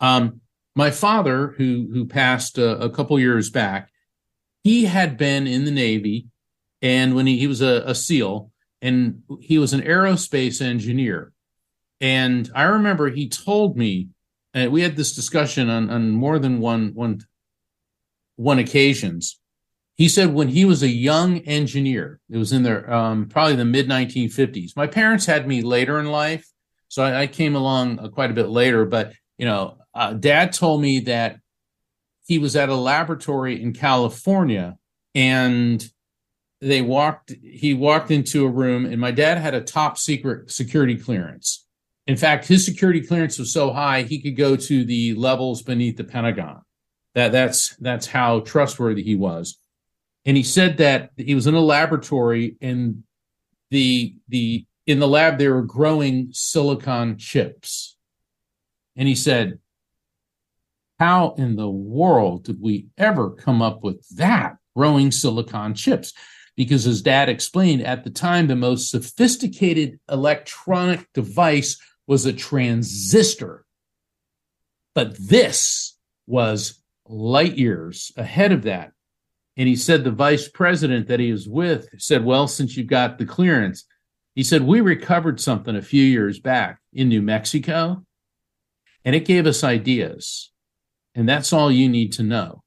Um, 0.00 0.40
my 0.76 0.90
father, 0.90 1.54
who 1.56 1.88
who 1.92 2.04
passed 2.06 2.58
a, 2.58 2.78
a 2.78 2.90
couple 2.90 3.18
years 3.18 3.50
back, 3.50 3.90
he 4.62 4.84
had 4.84 5.16
been 5.16 5.46
in 5.46 5.64
the 5.64 5.70
Navy, 5.70 6.26
and 6.82 7.14
when 7.14 7.26
he, 7.26 7.38
he 7.38 7.46
was 7.46 7.62
a, 7.62 7.82
a 7.86 7.94
SEAL, 7.94 8.50
and 8.82 9.22
he 9.40 9.58
was 9.58 9.72
an 9.72 9.80
aerospace 9.82 10.60
engineer. 10.60 11.32
And 12.00 12.50
I 12.54 12.64
remember 12.64 13.10
he 13.10 13.28
told 13.28 13.76
me, 13.76 14.08
and 14.54 14.70
we 14.70 14.82
had 14.82 14.96
this 14.96 15.14
discussion 15.14 15.68
on, 15.68 15.90
on 15.90 16.10
more 16.10 16.38
than 16.38 16.60
one, 16.60 16.92
one, 16.94 17.20
one 18.36 18.60
occasions. 18.60 19.37
He 19.98 20.08
said 20.08 20.32
when 20.32 20.48
he 20.48 20.64
was 20.64 20.82
a 20.84 20.88
young 20.88 21.38
engineer, 21.40 22.20
it 22.30 22.38
was 22.38 22.52
in 22.52 22.62
their 22.62 22.90
um, 22.92 23.26
probably 23.26 23.56
the 23.56 23.64
mid 23.64 23.88
1950s. 23.88 24.76
My 24.76 24.86
parents 24.86 25.26
had 25.26 25.46
me 25.46 25.60
later 25.60 25.98
in 25.98 26.06
life, 26.06 26.46
so 26.86 27.02
I, 27.02 27.22
I 27.22 27.26
came 27.26 27.56
along 27.56 27.98
uh, 27.98 28.08
quite 28.08 28.30
a 28.30 28.34
bit 28.34 28.48
later. 28.48 28.84
But 28.84 29.12
you 29.38 29.44
know, 29.44 29.78
uh, 29.92 30.12
Dad 30.12 30.52
told 30.52 30.80
me 30.80 31.00
that 31.00 31.40
he 32.26 32.38
was 32.38 32.54
at 32.54 32.68
a 32.68 32.76
laboratory 32.76 33.60
in 33.60 33.72
California, 33.72 34.78
and 35.16 35.84
they 36.60 36.80
walked 36.80 37.34
he 37.42 37.74
walked 37.74 38.12
into 38.12 38.44
a 38.44 38.50
room 38.50 38.84
and 38.84 39.00
my 39.00 39.10
dad 39.10 39.38
had 39.38 39.54
a 39.54 39.60
top 39.60 39.96
secret 39.96 40.50
security 40.50 40.96
clearance 40.96 41.66
in 42.06 42.16
fact 42.16 42.48
his 42.48 42.64
security 42.64 43.00
clearance 43.00 43.38
was 43.38 43.52
so 43.52 43.72
high 43.72 44.02
he 44.02 44.20
could 44.20 44.36
go 44.36 44.56
to 44.56 44.84
the 44.84 45.14
levels 45.14 45.62
beneath 45.62 45.96
the 45.96 46.02
pentagon 46.02 46.60
that 47.14 47.30
that's 47.30 47.76
that's 47.76 48.06
how 48.06 48.40
trustworthy 48.40 49.04
he 49.04 49.14
was 49.14 49.58
and 50.28 50.36
he 50.36 50.42
said 50.42 50.76
that 50.76 51.10
he 51.16 51.34
was 51.34 51.46
in 51.46 51.54
a 51.54 51.60
laboratory 51.60 52.56
and 52.60 53.02
the 53.70 54.14
the 54.28 54.66
in 54.86 54.98
the 54.98 55.08
lab 55.08 55.38
they 55.38 55.48
were 55.48 55.62
growing 55.62 56.28
silicon 56.32 57.16
chips. 57.16 57.96
And 58.94 59.08
he 59.08 59.14
said 59.14 59.58
how 60.98 61.34
in 61.38 61.56
the 61.56 61.70
world 61.70 62.44
did 62.44 62.60
we 62.60 62.88
ever 62.98 63.30
come 63.30 63.62
up 63.62 63.82
with 63.82 64.06
that 64.16 64.58
growing 64.76 65.12
silicon 65.12 65.72
chips? 65.72 66.12
Because 66.56 66.84
his 66.84 67.00
dad 67.00 67.30
explained 67.30 67.82
at 67.82 68.04
the 68.04 68.10
time 68.10 68.48
the 68.48 68.56
most 68.56 68.90
sophisticated 68.90 69.98
electronic 70.10 71.10
device 71.14 71.80
was 72.06 72.26
a 72.26 72.34
transistor. 72.34 73.64
But 74.94 75.16
this 75.16 75.96
was 76.26 76.82
light 77.06 77.56
years 77.56 78.12
ahead 78.18 78.52
of 78.52 78.64
that 78.64 78.92
and 79.58 79.66
he 79.66 79.74
said 79.74 80.04
the 80.04 80.12
vice 80.12 80.48
president 80.48 81.08
that 81.08 81.18
he 81.18 81.32
was 81.32 81.48
with 81.48 81.88
said, 81.98 82.24
Well, 82.24 82.46
since 82.46 82.76
you 82.76 82.84
got 82.84 83.18
the 83.18 83.26
clearance, 83.26 83.84
he 84.36 84.44
said, 84.44 84.62
We 84.62 84.80
recovered 84.80 85.40
something 85.40 85.74
a 85.74 85.82
few 85.82 86.04
years 86.04 86.38
back 86.38 86.78
in 86.92 87.08
New 87.08 87.20
Mexico, 87.20 88.04
and 89.04 89.16
it 89.16 89.24
gave 89.24 89.46
us 89.46 89.64
ideas. 89.64 90.52
And 91.16 91.28
that's 91.28 91.52
all 91.52 91.72
you 91.72 91.88
need 91.88 92.12
to 92.12 92.22
know. 92.22 92.62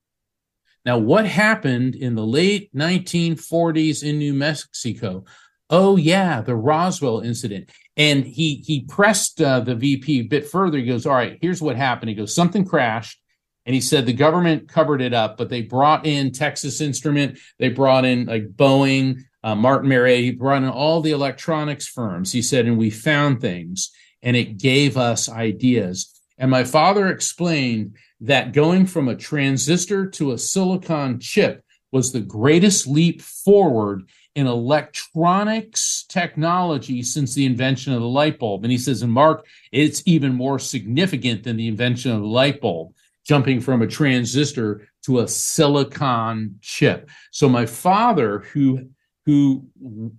Now, 0.83 0.97
what 0.97 1.25
happened 1.25 1.95
in 1.95 2.15
the 2.15 2.25
late 2.25 2.75
1940s 2.75 4.03
in 4.03 4.19
New 4.19 4.33
Mexico? 4.33 5.23
Oh, 5.69 5.95
yeah, 5.95 6.41
the 6.41 6.55
Roswell 6.55 7.21
incident. 7.21 7.71
And 7.95 8.25
he 8.25 8.55
he 8.55 8.81
pressed 8.81 9.41
uh, 9.41 9.61
the 9.61 9.75
VP 9.75 10.19
a 10.19 10.23
bit 10.23 10.49
further. 10.49 10.77
He 10.77 10.85
goes, 10.85 11.05
All 11.05 11.13
right, 11.13 11.39
here's 11.41 11.61
what 11.61 11.77
happened. 11.77 12.09
He 12.09 12.15
goes, 12.15 12.35
Something 12.35 12.65
crashed 12.65 13.20
and 13.65 13.75
he 13.75 13.81
said 13.81 14.05
the 14.05 14.13
government 14.13 14.67
covered 14.67 15.01
it 15.01 15.13
up, 15.13 15.37
but 15.37 15.49
they 15.49 15.61
brought 15.61 16.05
in 16.05 16.31
Texas 16.31 16.81
Instrument, 16.81 17.37
they 17.59 17.69
brought 17.69 18.05
in 18.05 18.25
like 18.25 18.49
Boeing, 18.49 19.21
uh, 19.43 19.55
Martin 19.55 19.89
Marietta, 19.89 20.21
he 20.21 20.31
brought 20.31 20.63
in 20.63 20.69
all 20.69 21.01
the 21.01 21.11
electronics 21.11 21.87
firms. 21.87 22.31
He 22.31 22.41
said, 22.41 22.65
and 22.65 22.77
we 22.77 22.89
found 22.89 23.41
things, 23.41 23.91
and 24.21 24.35
it 24.35 24.57
gave 24.57 24.97
us 24.97 25.29
ideas. 25.29 26.11
And 26.37 26.49
my 26.49 26.63
father 26.63 27.07
explained 27.07 27.95
that 28.21 28.53
going 28.53 28.85
from 28.85 29.07
a 29.07 29.15
transistor 29.15 30.07
to 30.07 30.31
a 30.31 30.37
silicon 30.37 31.19
chip 31.19 31.63
was 31.91 32.11
the 32.11 32.19
greatest 32.19 32.87
leap 32.87 33.21
forward 33.21 34.07
in 34.35 34.47
electronics 34.47 36.05
technology 36.07 37.03
since 37.03 37.33
the 37.33 37.45
invention 37.45 37.93
of 37.93 37.99
the 37.99 38.07
light 38.07 38.39
bulb. 38.39 38.63
And 38.63 38.71
he 38.71 38.77
says, 38.77 39.01
and 39.01 39.11
Mark, 39.11 39.45
it's 39.71 40.01
even 40.05 40.33
more 40.33 40.57
significant 40.57 41.43
than 41.43 41.57
the 41.57 41.67
invention 41.67 42.11
of 42.11 42.21
the 42.21 42.27
light 42.27 42.61
bulb 42.61 42.93
jumping 43.25 43.61
from 43.61 43.81
a 43.81 43.87
transistor 43.87 44.87
to 45.05 45.19
a 45.19 45.27
silicon 45.27 46.57
chip. 46.61 47.09
So 47.31 47.47
my 47.49 47.65
father, 47.65 48.39
who 48.53 48.89
who 49.25 49.67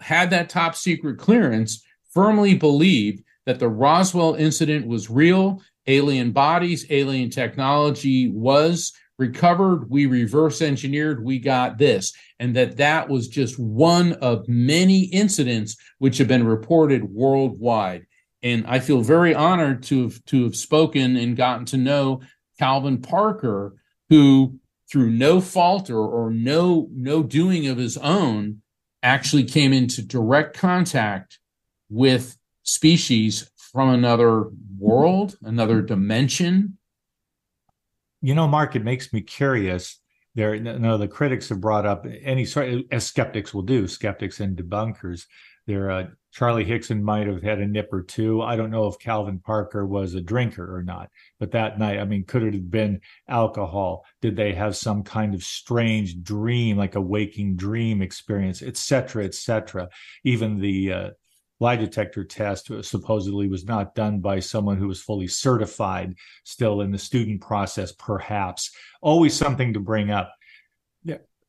had 0.00 0.30
that 0.30 0.48
top 0.48 0.76
secret 0.76 1.18
clearance, 1.18 1.82
firmly 2.12 2.54
believed 2.54 3.22
that 3.46 3.58
the 3.58 3.68
Roswell 3.68 4.34
incident 4.34 4.86
was 4.86 5.10
real. 5.10 5.60
Alien 5.88 6.30
bodies, 6.30 6.86
alien 6.90 7.28
technology 7.28 8.28
was 8.28 8.92
recovered. 9.18 9.90
We 9.90 10.06
reverse 10.06 10.62
engineered. 10.62 11.24
We 11.24 11.40
got 11.40 11.78
this, 11.78 12.12
and 12.38 12.54
that 12.56 12.76
that 12.76 13.08
was 13.08 13.28
just 13.28 13.58
one 13.58 14.12
of 14.14 14.48
many 14.48 15.04
incidents 15.06 15.76
which 15.98 16.18
have 16.18 16.28
been 16.28 16.46
reported 16.46 17.04
worldwide. 17.04 18.06
And 18.44 18.64
I 18.66 18.78
feel 18.80 19.00
very 19.00 19.34
honored 19.34 19.82
to 19.84 20.04
have 20.04 20.24
to 20.26 20.44
have 20.44 20.56
spoken 20.56 21.16
and 21.16 21.36
gotten 21.36 21.64
to 21.66 21.76
know 21.76 22.22
Calvin 22.62 22.98
Parker, 22.98 23.74
who 24.08 24.60
through 24.88 25.10
no 25.10 25.40
fault 25.40 25.90
or, 25.90 26.30
no 26.30 26.86
no 26.92 27.24
doing 27.24 27.66
of 27.66 27.76
his 27.76 27.98
own 27.98 28.62
actually 29.02 29.42
came 29.42 29.72
into 29.72 30.00
direct 30.00 30.56
contact 30.56 31.40
with 31.90 32.38
species 32.62 33.50
from 33.56 33.88
another 33.88 34.44
world, 34.78 35.36
another 35.42 35.82
dimension. 35.82 36.78
You 38.20 38.36
know, 38.36 38.46
Mark, 38.46 38.76
it 38.76 38.84
makes 38.84 39.12
me 39.12 39.22
curious. 39.22 39.98
There, 40.36 40.56
no, 40.60 40.96
the 40.98 41.08
critics 41.08 41.48
have 41.48 41.60
brought 41.60 41.84
up 41.84 42.06
any 42.22 42.44
sort, 42.44 42.84
as 42.92 43.04
skeptics 43.04 43.52
will 43.52 43.62
do, 43.62 43.88
skeptics 43.88 44.38
and 44.38 44.56
debunkers. 44.56 45.24
There, 45.66 45.90
uh, 45.90 46.06
Charlie 46.32 46.64
Hickson 46.64 47.04
might 47.04 47.26
have 47.26 47.42
had 47.42 47.60
a 47.60 47.66
nip 47.66 47.92
or 47.92 48.02
two. 48.02 48.40
I 48.40 48.56
don't 48.56 48.70
know 48.70 48.86
if 48.86 48.98
Calvin 48.98 49.38
Parker 49.38 49.86
was 49.86 50.14
a 50.14 50.20
drinker 50.22 50.74
or 50.74 50.82
not, 50.82 51.10
but 51.38 51.52
that 51.52 51.78
night, 51.78 51.98
I 51.98 52.04
mean, 52.04 52.24
could 52.24 52.42
it 52.42 52.54
have 52.54 52.70
been 52.70 53.02
alcohol? 53.28 54.06
Did 54.22 54.34
they 54.34 54.54
have 54.54 54.74
some 54.74 55.02
kind 55.02 55.34
of 55.34 55.44
strange 55.44 56.22
dream, 56.22 56.78
like 56.78 56.94
a 56.94 57.00
waking 57.02 57.56
dream 57.56 58.00
experience, 58.00 58.62
et 58.62 58.78
cetera, 58.78 59.24
et 59.24 59.34
cetera? 59.34 59.90
Even 60.24 60.58
the 60.58 60.92
uh, 60.92 61.10
lie 61.60 61.76
detector 61.76 62.24
test 62.24 62.70
supposedly 62.82 63.46
was 63.46 63.66
not 63.66 63.94
done 63.94 64.20
by 64.20 64.40
someone 64.40 64.78
who 64.78 64.88
was 64.88 65.02
fully 65.02 65.28
certified, 65.28 66.14
still 66.44 66.80
in 66.80 66.90
the 66.90 66.98
student 66.98 67.42
process, 67.42 67.92
perhaps. 67.92 68.70
Always 69.02 69.34
something 69.34 69.74
to 69.74 69.80
bring 69.80 70.10
up. 70.10 70.32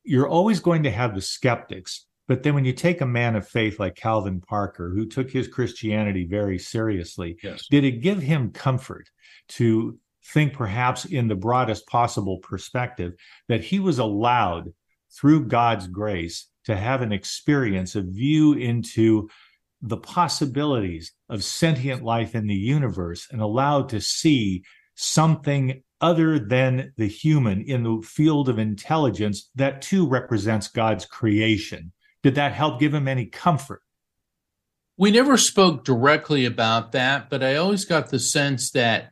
You're 0.06 0.28
always 0.28 0.60
going 0.60 0.82
to 0.82 0.90
have 0.90 1.14
the 1.14 1.22
skeptics 1.22 2.04
but 2.26 2.42
then 2.42 2.54
when 2.54 2.64
you 2.64 2.72
take 2.72 3.00
a 3.00 3.06
man 3.06 3.36
of 3.36 3.46
faith 3.46 3.78
like 3.78 3.96
Calvin 3.96 4.40
Parker, 4.40 4.90
who 4.90 5.06
took 5.06 5.30
his 5.30 5.48
Christianity 5.48 6.26
very 6.26 6.58
seriously, 6.58 7.36
yes. 7.42 7.66
did 7.70 7.84
it 7.84 8.02
give 8.02 8.22
him 8.22 8.50
comfort 8.50 9.10
to 9.48 9.98
think, 10.32 10.54
perhaps 10.54 11.04
in 11.04 11.28
the 11.28 11.34
broadest 11.34 11.86
possible 11.86 12.38
perspective, 12.38 13.12
that 13.48 13.62
he 13.62 13.78
was 13.78 13.98
allowed 13.98 14.72
through 15.12 15.46
God's 15.46 15.86
grace 15.86 16.48
to 16.64 16.74
have 16.74 17.02
an 17.02 17.12
experience, 17.12 17.94
a 17.94 18.02
view 18.02 18.54
into 18.54 19.28
the 19.82 19.98
possibilities 19.98 21.12
of 21.28 21.44
sentient 21.44 22.02
life 22.02 22.34
in 22.34 22.46
the 22.46 22.54
universe 22.54 23.28
and 23.30 23.42
allowed 23.42 23.90
to 23.90 24.00
see 24.00 24.64
something 24.94 25.82
other 26.00 26.38
than 26.38 26.92
the 26.96 27.06
human 27.06 27.62
in 27.62 27.82
the 27.82 28.02
field 28.06 28.48
of 28.48 28.58
intelligence 28.58 29.50
that 29.54 29.82
too 29.82 30.06
represents 30.08 30.68
God's 30.68 31.04
creation 31.04 31.92
did 32.24 32.36
that 32.36 32.54
help 32.54 32.80
give 32.80 32.94
him 32.94 33.06
any 33.06 33.26
comfort? 33.26 33.82
We 34.96 35.10
never 35.10 35.36
spoke 35.36 35.84
directly 35.84 36.46
about 36.46 36.92
that, 36.92 37.28
but 37.28 37.44
I 37.44 37.56
always 37.56 37.84
got 37.84 38.08
the 38.08 38.18
sense 38.18 38.70
that 38.70 39.10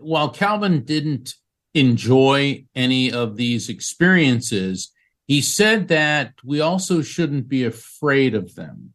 while 0.00 0.28
Calvin 0.28 0.84
didn't 0.84 1.34
enjoy 1.72 2.66
any 2.74 3.10
of 3.10 3.36
these 3.36 3.70
experiences, 3.70 4.92
he 5.26 5.40
said 5.40 5.88
that 5.88 6.34
we 6.44 6.60
also 6.60 7.00
shouldn't 7.00 7.48
be 7.48 7.64
afraid 7.64 8.34
of 8.34 8.54
them. 8.56 8.92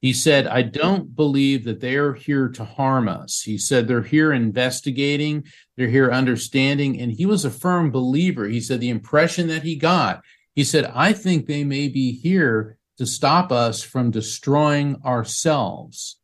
He 0.00 0.12
said, 0.12 0.48
I 0.48 0.62
don't 0.62 1.14
believe 1.14 1.64
that 1.64 1.80
they 1.80 1.94
are 1.94 2.14
here 2.14 2.48
to 2.48 2.64
harm 2.64 3.08
us. 3.08 3.42
He 3.42 3.56
said 3.56 3.86
they're 3.86 4.02
here 4.02 4.32
investigating, 4.32 5.44
they're 5.76 5.88
here 5.88 6.10
understanding. 6.10 7.00
And 7.00 7.12
he 7.12 7.24
was 7.24 7.44
a 7.44 7.50
firm 7.50 7.92
believer. 7.92 8.46
He 8.46 8.60
said 8.60 8.80
the 8.80 8.88
impression 8.88 9.46
that 9.48 9.62
he 9.62 9.76
got, 9.76 10.22
he 10.56 10.64
said, 10.64 10.90
I 10.92 11.12
think 11.12 11.46
they 11.46 11.62
may 11.62 11.88
be 11.88 12.12
here 12.12 12.75
to 12.98 13.06
stop 13.06 13.52
us 13.52 13.82
from 13.82 14.10
destroying 14.10 14.96
ourselves. 15.04 16.18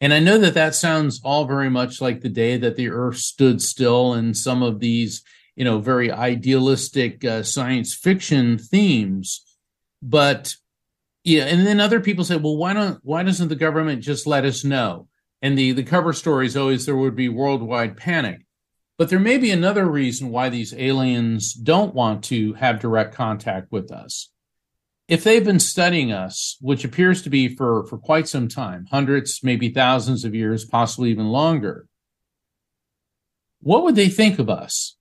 And 0.00 0.12
I 0.14 0.18
know 0.18 0.38
that 0.38 0.54
that 0.54 0.74
sounds 0.74 1.20
all 1.22 1.44
very 1.44 1.68
much 1.68 2.00
like 2.00 2.20
the 2.20 2.28
day 2.28 2.56
that 2.56 2.76
the 2.76 2.88
earth 2.88 3.18
stood 3.18 3.60
still 3.60 4.14
and 4.14 4.36
some 4.36 4.62
of 4.62 4.80
these, 4.80 5.22
you 5.56 5.64
know, 5.64 5.78
very 5.78 6.10
idealistic 6.10 7.24
uh, 7.24 7.42
science 7.42 7.94
fiction 7.94 8.56
themes. 8.56 9.44
But 10.02 10.54
yeah, 11.22 11.44
and 11.44 11.66
then 11.66 11.80
other 11.80 12.00
people 12.00 12.24
say, 12.24 12.36
well, 12.36 12.56
why 12.56 12.72
don't 12.72 12.98
why 13.02 13.22
doesn't 13.22 13.48
the 13.48 13.56
government 13.56 14.02
just 14.02 14.26
let 14.26 14.46
us 14.46 14.64
know? 14.64 15.06
And 15.42 15.56
the 15.56 15.72
the 15.72 15.82
cover 15.82 16.14
story 16.14 16.46
is 16.46 16.56
always 16.56 16.86
there 16.86 16.96
would 16.96 17.16
be 17.16 17.28
worldwide 17.28 17.98
panic. 17.98 18.46
But 18.96 19.10
there 19.10 19.18
may 19.18 19.38
be 19.38 19.50
another 19.50 19.86
reason 19.86 20.30
why 20.30 20.48
these 20.48 20.74
aliens 20.74 21.54
don't 21.54 21.94
want 21.94 22.24
to 22.24 22.54
have 22.54 22.80
direct 22.80 23.14
contact 23.14 23.70
with 23.70 23.90
us 23.90 24.30
if 25.10 25.24
they've 25.24 25.44
been 25.44 25.58
studying 25.58 26.12
us, 26.12 26.56
which 26.60 26.84
appears 26.84 27.20
to 27.22 27.30
be 27.30 27.56
for, 27.56 27.84
for 27.88 27.98
quite 27.98 28.28
some 28.28 28.46
time, 28.46 28.86
hundreds, 28.92 29.40
maybe 29.42 29.68
thousands 29.68 30.24
of 30.24 30.36
years, 30.36 30.64
possibly 30.64 31.10
even 31.10 31.26
longer, 31.26 31.88
what 33.60 33.82
would 33.82 33.96
they 33.96 34.08
think 34.08 34.38
of 34.38 34.48
us? 34.48 34.96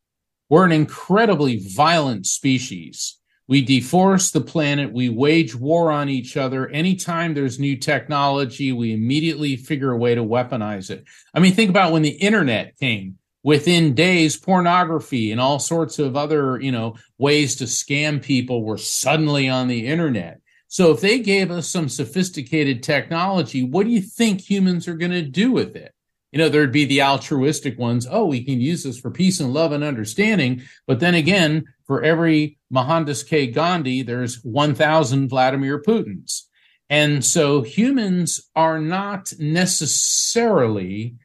We're 0.49 0.65
an 0.65 0.71
incredibly 0.71 1.61
violent 1.63 2.25
species. 2.25 3.19
We 3.47 3.63
deforest 3.63 4.33
the 4.33 4.41
planet. 4.41 4.91
We 4.91 5.09
wage 5.09 5.53
war 5.55 5.91
on 5.91 6.09
each 6.09 6.35
other. 6.35 6.67
Anytime 6.69 7.35
there's 7.35 7.59
new 7.59 7.77
technology, 7.77 8.71
we 8.71 8.93
immediately 8.93 9.57
figure 9.57 9.91
a 9.91 9.97
way 9.97 10.15
to 10.15 10.23
weaponize 10.23 10.89
it. 10.89 11.05
I 11.35 11.39
mean, 11.39 11.53
think 11.53 11.69
about 11.69 11.91
when 11.91 12.01
the 12.01 12.09
internet 12.09 12.79
came 12.79 13.18
within 13.43 13.93
days 13.93 14.35
pornography 14.37 15.31
and 15.31 15.39
all 15.39 15.59
sorts 15.59 15.99
of 15.99 16.17
other 16.17 16.59
you 16.59 16.71
know 16.71 16.95
ways 17.17 17.55
to 17.55 17.63
scam 17.65 18.21
people 18.21 18.63
were 18.63 18.77
suddenly 18.77 19.47
on 19.49 19.67
the 19.67 19.87
internet 19.87 20.41
so 20.67 20.91
if 20.91 21.01
they 21.01 21.19
gave 21.19 21.49
us 21.49 21.69
some 21.69 21.89
sophisticated 21.89 22.83
technology 22.83 23.63
what 23.63 23.85
do 23.85 23.91
you 23.91 24.01
think 24.01 24.41
humans 24.41 24.87
are 24.87 24.95
going 24.95 25.11
to 25.11 25.21
do 25.21 25.51
with 25.51 25.75
it 25.75 25.93
You 26.31 26.37
know, 26.37 26.49
there'd 26.49 26.71
be 26.71 26.85
the 26.85 27.01
altruistic 27.01 27.79
ones. 27.79 28.07
Oh, 28.09 28.25
we 28.25 28.43
can 28.43 28.61
use 28.61 28.83
this 28.83 28.99
for 28.99 29.09
peace 29.09 29.39
and 29.39 29.51
love 29.51 29.71
and 29.71 29.83
understanding. 29.83 30.61
But 30.85 30.99
then 30.99 31.15
again, 31.15 31.65
for 31.87 32.03
every 32.03 32.59
Mohandas 32.69 33.23
K. 33.23 33.47
Gandhi, 33.47 34.03
there's 34.03 34.43
1,000 34.43 35.27
Vladimir 35.27 35.81
Putins. 35.81 36.43
And 36.89 37.25
so 37.25 37.61
humans 37.61 38.49
are 38.55 38.79
not 38.79 39.33
necessarily 39.39 41.15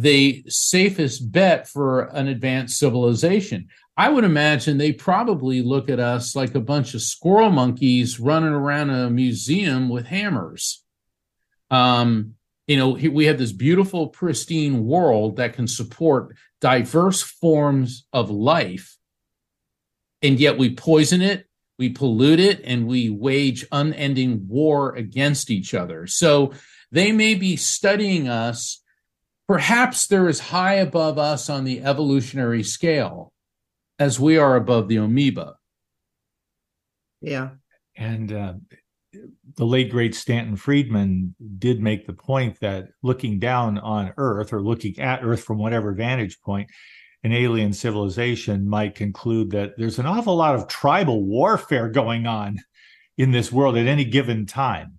the 0.00 0.44
safest 0.48 1.30
bet 1.32 1.68
for 1.68 2.02
an 2.02 2.28
advanced 2.28 2.78
civilization. 2.78 3.68
I 3.96 4.08
would 4.08 4.24
imagine 4.24 4.78
they 4.78 4.92
probably 4.92 5.60
look 5.60 5.88
at 5.88 5.98
us 5.98 6.36
like 6.36 6.54
a 6.54 6.60
bunch 6.60 6.94
of 6.94 7.02
squirrel 7.02 7.50
monkeys 7.50 8.20
running 8.20 8.52
around 8.52 8.90
a 8.90 9.10
museum 9.10 9.88
with 9.88 10.06
hammers. 10.06 10.84
Um, 11.70 12.34
you 12.68 12.76
know, 12.76 12.90
we 12.90 13.24
have 13.24 13.38
this 13.38 13.52
beautiful, 13.52 14.08
pristine 14.08 14.84
world 14.84 15.36
that 15.36 15.54
can 15.54 15.66
support 15.66 16.36
diverse 16.60 17.22
forms 17.22 18.06
of 18.12 18.30
life, 18.30 18.96
and 20.22 20.38
yet 20.38 20.58
we 20.58 20.74
poison 20.74 21.22
it, 21.22 21.46
we 21.78 21.88
pollute 21.88 22.40
it, 22.40 22.60
and 22.64 22.86
we 22.86 23.10
wage 23.10 23.66
unending 23.72 24.46
war 24.48 24.94
against 24.94 25.50
each 25.50 25.74
other. 25.74 26.06
So 26.06 26.52
they 26.92 27.10
may 27.10 27.34
be 27.34 27.56
studying 27.56 28.28
us. 28.28 28.82
Perhaps 29.48 30.06
they're 30.06 30.28
as 30.28 30.38
high 30.38 30.74
above 30.74 31.18
us 31.18 31.48
on 31.48 31.64
the 31.64 31.82
evolutionary 31.82 32.62
scale 32.62 33.32
as 33.98 34.20
we 34.20 34.36
are 34.36 34.56
above 34.56 34.88
the 34.88 34.96
amoeba. 34.96 35.54
Yeah. 37.20 37.50
And 37.96 38.32
uh, 38.32 38.54
the 39.56 39.66
late 39.66 39.90
great 39.90 40.14
Stanton 40.14 40.56
Friedman 40.56 41.34
did 41.58 41.80
make 41.80 42.06
the 42.06 42.12
point 42.12 42.60
that 42.60 42.88
looking 43.02 43.38
down 43.38 43.78
on 43.78 44.12
Earth 44.16 44.52
or 44.52 44.62
looking 44.62 44.98
at 45.00 45.24
Earth 45.24 45.42
from 45.42 45.58
whatever 45.58 45.92
vantage 45.92 46.40
point, 46.40 46.70
an 47.24 47.32
alien 47.32 47.72
civilization 47.72 48.68
might 48.68 48.94
conclude 48.94 49.50
that 49.50 49.72
there's 49.76 49.98
an 49.98 50.06
awful 50.06 50.36
lot 50.36 50.54
of 50.54 50.68
tribal 50.68 51.24
warfare 51.24 51.88
going 51.88 52.26
on 52.26 52.58
in 53.16 53.32
this 53.32 53.50
world 53.50 53.76
at 53.76 53.86
any 53.86 54.04
given 54.04 54.46
time. 54.46 54.98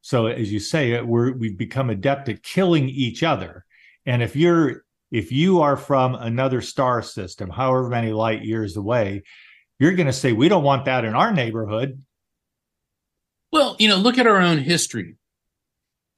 So, 0.00 0.26
as 0.26 0.52
you 0.52 0.60
say, 0.60 1.00
we're, 1.00 1.32
we've 1.32 1.58
become 1.58 1.90
adept 1.90 2.28
at 2.28 2.42
killing 2.42 2.88
each 2.88 3.22
other. 3.22 3.64
And 4.06 4.22
if 4.22 4.36
you're 4.36 4.84
if 5.10 5.30
you 5.30 5.60
are 5.60 5.76
from 5.76 6.14
another 6.14 6.60
star 6.60 7.02
system, 7.02 7.50
however 7.50 7.88
many 7.88 8.12
light 8.12 8.44
years 8.44 8.76
away, 8.76 9.22
you're 9.78 9.94
going 9.94 10.06
to 10.06 10.12
say, 10.12 10.32
we 10.32 10.48
don't 10.48 10.64
want 10.64 10.86
that 10.86 11.04
in 11.04 11.14
our 11.14 11.32
neighborhood. 11.32 12.02
Well, 13.52 13.76
you 13.78 13.88
know, 13.88 13.96
look 13.96 14.18
at 14.18 14.26
our 14.26 14.40
own 14.40 14.58
history. 14.58 15.16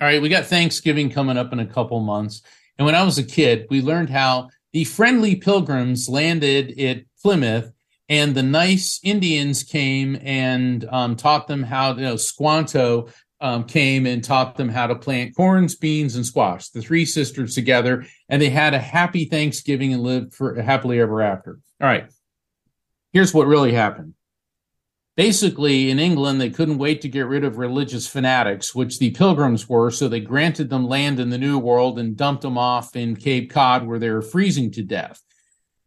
All 0.00 0.06
right, 0.06 0.22
we 0.22 0.28
got 0.28 0.46
Thanksgiving 0.46 1.10
coming 1.10 1.36
up 1.36 1.52
in 1.52 1.58
a 1.58 1.66
couple 1.66 2.00
months. 2.00 2.42
And 2.78 2.86
when 2.86 2.94
I 2.94 3.02
was 3.02 3.18
a 3.18 3.24
kid, 3.24 3.66
we 3.68 3.82
learned 3.82 4.10
how 4.10 4.48
the 4.72 4.84
friendly 4.84 5.36
pilgrims 5.36 6.08
landed 6.08 6.78
at 6.78 7.04
Plymouth 7.20 7.72
and 8.08 8.34
the 8.34 8.42
nice 8.42 9.00
Indians 9.02 9.64
came 9.64 10.18
and 10.22 10.86
um, 10.90 11.16
taught 11.16 11.46
them 11.46 11.62
how, 11.62 11.94
you 11.94 12.02
know, 12.02 12.16
Squanto 12.16 13.08
um, 13.40 13.64
came 13.64 14.06
and 14.06 14.22
taught 14.22 14.56
them 14.56 14.68
how 14.68 14.86
to 14.86 14.94
plant 14.94 15.36
corns, 15.36 15.76
beans, 15.76 16.16
and 16.16 16.26
squash. 16.26 16.68
The 16.70 16.82
three 16.82 17.04
sisters 17.04 17.54
together, 17.54 18.06
and 18.28 18.42
they 18.42 18.50
had 18.50 18.74
a 18.74 18.78
happy 18.78 19.24
Thanksgiving 19.24 19.92
and 19.92 20.02
lived 20.02 20.34
for 20.34 20.60
happily 20.60 21.00
ever 21.00 21.22
after. 21.22 21.60
All 21.80 21.88
right. 21.88 22.10
Here's 23.12 23.32
what 23.32 23.46
really 23.46 23.72
happened. 23.72 24.14
Basically, 25.16 25.90
in 25.90 25.98
England, 25.98 26.40
they 26.40 26.50
couldn't 26.50 26.78
wait 26.78 27.00
to 27.00 27.08
get 27.08 27.26
rid 27.26 27.42
of 27.42 27.58
religious 27.58 28.06
fanatics, 28.06 28.72
which 28.72 29.00
the 29.00 29.10
pilgrims 29.10 29.68
were, 29.68 29.90
so 29.90 30.06
they 30.06 30.20
granted 30.20 30.70
them 30.70 30.86
land 30.86 31.18
in 31.18 31.30
the 31.30 31.38
New 31.38 31.58
World 31.58 31.98
and 31.98 32.16
dumped 32.16 32.42
them 32.42 32.56
off 32.56 32.94
in 32.94 33.16
Cape 33.16 33.50
Cod 33.50 33.86
where 33.86 33.98
they 33.98 34.10
were 34.10 34.22
freezing 34.22 34.70
to 34.72 34.82
death. 34.82 35.20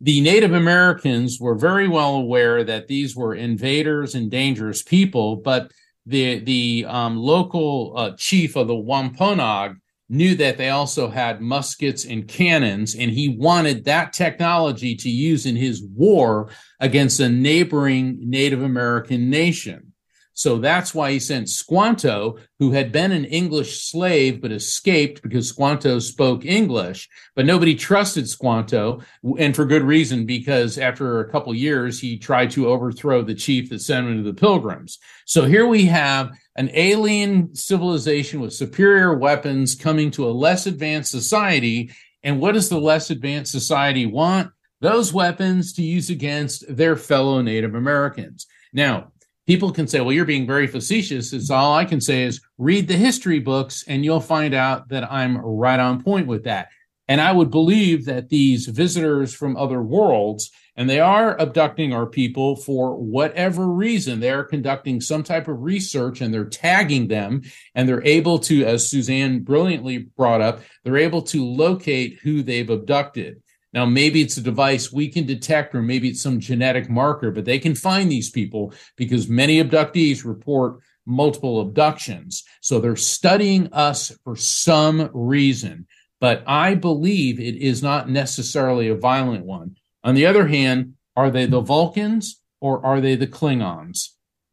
The 0.01 0.19
Native 0.19 0.51
Americans 0.51 1.39
were 1.39 1.55
very 1.55 1.87
well 1.87 2.15
aware 2.15 2.63
that 2.63 2.87
these 2.87 3.15
were 3.15 3.35
invaders 3.35 4.15
and 4.15 4.29
dangerous 4.29 4.81
people, 4.81 5.37
but 5.37 5.71
the 6.05 6.39
the 6.39 6.85
um, 6.87 7.17
local 7.17 7.93
uh, 7.95 8.11
chief 8.17 8.55
of 8.55 8.67
the 8.67 8.75
Wampanoag 8.75 9.77
knew 10.09 10.35
that 10.35 10.57
they 10.57 10.69
also 10.69 11.09
had 11.09 11.41
muskets 11.41 12.05
and 12.05 12.27
cannons, 12.27 12.95
and 12.95 13.11
he 13.11 13.29
wanted 13.29 13.85
that 13.85 14.11
technology 14.11 14.93
to 14.95 15.09
use 15.09 15.45
in 15.45 15.55
his 15.55 15.83
war 15.95 16.49
against 16.81 17.19
a 17.19 17.29
neighboring 17.29 18.17
Native 18.21 18.61
American 18.61 19.29
nation. 19.29 19.90
So 20.33 20.57
that's 20.57 20.95
why 20.95 21.11
he 21.11 21.19
sent 21.19 21.49
Squanto, 21.49 22.37
who 22.59 22.71
had 22.71 22.91
been 22.91 23.11
an 23.11 23.25
English 23.25 23.89
slave 23.89 24.41
but 24.41 24.51
escaped 24.51 25.21
because 25.21 25.49
Squanto 25.49 25.99
spoke 25.99 26.45
English. 26.45 27.09
But 27.35 27.45
nobody 27.45 27.75
trusted 27.75 28.29
Squanto, 28.29 29.01
and 29.37 29.55
for 29.55 29.65
good 29.65 29.83
reason, 29.83 30.25
because 30.25 30.77
after 30.77 31.19
a 31.19 31.31
couple 31.31 31.53
years, 31.53 31.99
he 31.99 32.17
tried 32.17 32.51
to 32.51 32.67
overthrow 32.67 33.21
the 33.21 33.35
chief 33.35 33.69
that 33.69 33.81
sent 33.81 34.07
him 34.07 34.17
to 34.17 34.23
the 34.23 34.39
Pilgrims. 34.39 34.99
So 35.25 35.45
here 35.45 35.67
we 35.67 35.85
have 35.85 36.31
an 36.55 36.69
alien 36.73 37.53
civilization 37.55 38.39
with 38.39 38.53
superior 38.53 39.17
weapons 39.17 39.75
coming 39.75 40.11
to 40.11 40.29
a 40.29 40.31
less 40.31 40.65
advanced 40.65 41.11
society. 41.11 41.91
And 42.23 42.39
what 42.39 42.53
does 42.53 42.69
the 42.69 42.79
less 42.79 43.09
advanced 43.09 43.51
society 43.51 44.05
want? 44.05 44.51
Those 44.79 45.13
weapons 45.13 45.73
to 45.73 45.83
use 45.83 46.09
against 46.09 46.75
their 46.75 46.95
fellow 46.95 47.41
Native 47.41 47.75
Americans. 47.75 48.47
Now, 48.73 49.10
people 49.51 49.73
can 49.73 49.85
say, 49.85 49.99
well, 49.99 50.13
you're 50.13 50.23
being 50.23 50.47
very 50.47 50.65
facetious. 50.65 51.33
It's 51.33 51.51
all 51.51 51.73
I 51.75 51.83
can 51.83 51.99
say 51.99 52.23
is 52.23 52.39
read 52.57 52.87
the 52.87 52.95
history 52.95 53.39
books 53.39 53.83
and 53.85 54.05
you'll 54.05 54.21
find 54.21 54.53
out 54.53 54.87
that 54.87 55.11
I'm 55.11 55.37
right 55.39 55.77
on 55.77 56.01
point 56.01 56.25
with 56.25 56.45
that. 56.45 56.69
And 57.09 57.19
I 57.19 57.33
would 57.33 57.51
believe 57.51 58.05
that 58.05 58.29
these 58.29 58.67
visitors 58.67 59.33
from 59.33 59.57
other 59.57 59.81
worlds, 59.81 60.51
and 60.77 60.89
they 60.89 61.01
are 61.01 61.37
abducting 61.37 61.91
our 61.91 62.05
people 62.05 62.55
for 62.55 62.95
whatever 62.95 63.67
reason, 63.67 64.21
they're 64.21 64.45
conducting 64.45 65.01
some 65.01 65.21
type 65.21 65.49
of 65.49 65.61
research 65.61 66.21
and 66.21 66.33
they're 66.33 66.45
tagging 66.45 67.09
them 67.09 67.41
and 67.75 67.89
they're 67.89 68.07
able 68.07 68.39
to, 68.39 68.63
as 68.63 68.89
Suzanne 68.89 69.39
brilliantly 69.39 69.97
brought 69.97 70.39
up, 70.39 70.61
they're 70.85 70.95
able 70.95 71.23
to 71.23 71.45
locate 71.45 72.19
who 72.23 72.41
they've 72.41 72.69
abducted. 72.69 73.43
Now, 73.73 73.85
maybe 73.85 74.21
it's 74.21 74.37
a 74.37 74.41
device 74.41 74.91
we 74.91 75.07
can 75.07 75.25
detect, 75.25 75.73
or 75.73 75.81
maybe 75.81 76.09
it's 76.09 76.21
some 76.21 76.39
genetic 76.39 76.89
marker, 76.89 77.31
but 77.31 77.45
they 77.45 77.59
can 77.59 77.75
find 77.75 78.11
these 78.11 78.29
people 78.29 78.73
because 78.97 79.29
many 79.29 79.63
abductees 79.63 80.25
report 80.25 80.79
multiple 81.05 81.61
abductions. 81.61 82.43
So 82.61 82.79
they're 82.79 82.95
studying 82.95 83.71
us 83.73 84.11
for 84.23 84.35
some 84.35 85.09
reason. 85.13 85.87
But 86.19 86.43
I 86.45 86.75
believe 86.75 87.39
it 87.39 87.55
is 87.55 87.81
not 87.81 88.09
necessarily 88.09 88.89
a 88.89 88.95
violent 88.95 89.45
one. 89.45 89.77
On 90.03 90.15
the 90.15 90.25
other 90.25 90.47
hand, 90.47 90.93
are 91.15 91.31
they 91.31 91.45
the 91.45 91.61
Vulcans 91.61 92.41
or 92.59 92.85
are 92.85 93.01
they 93.01 93.15
the 93.15 93.27
Klingons? 93.27 94.09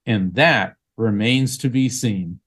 And 0.07 0.35
that 0.35 0.77
remains 0.97 1.59
to 1.59 1.69
be 1.69 1.89
seen 1.89 2.41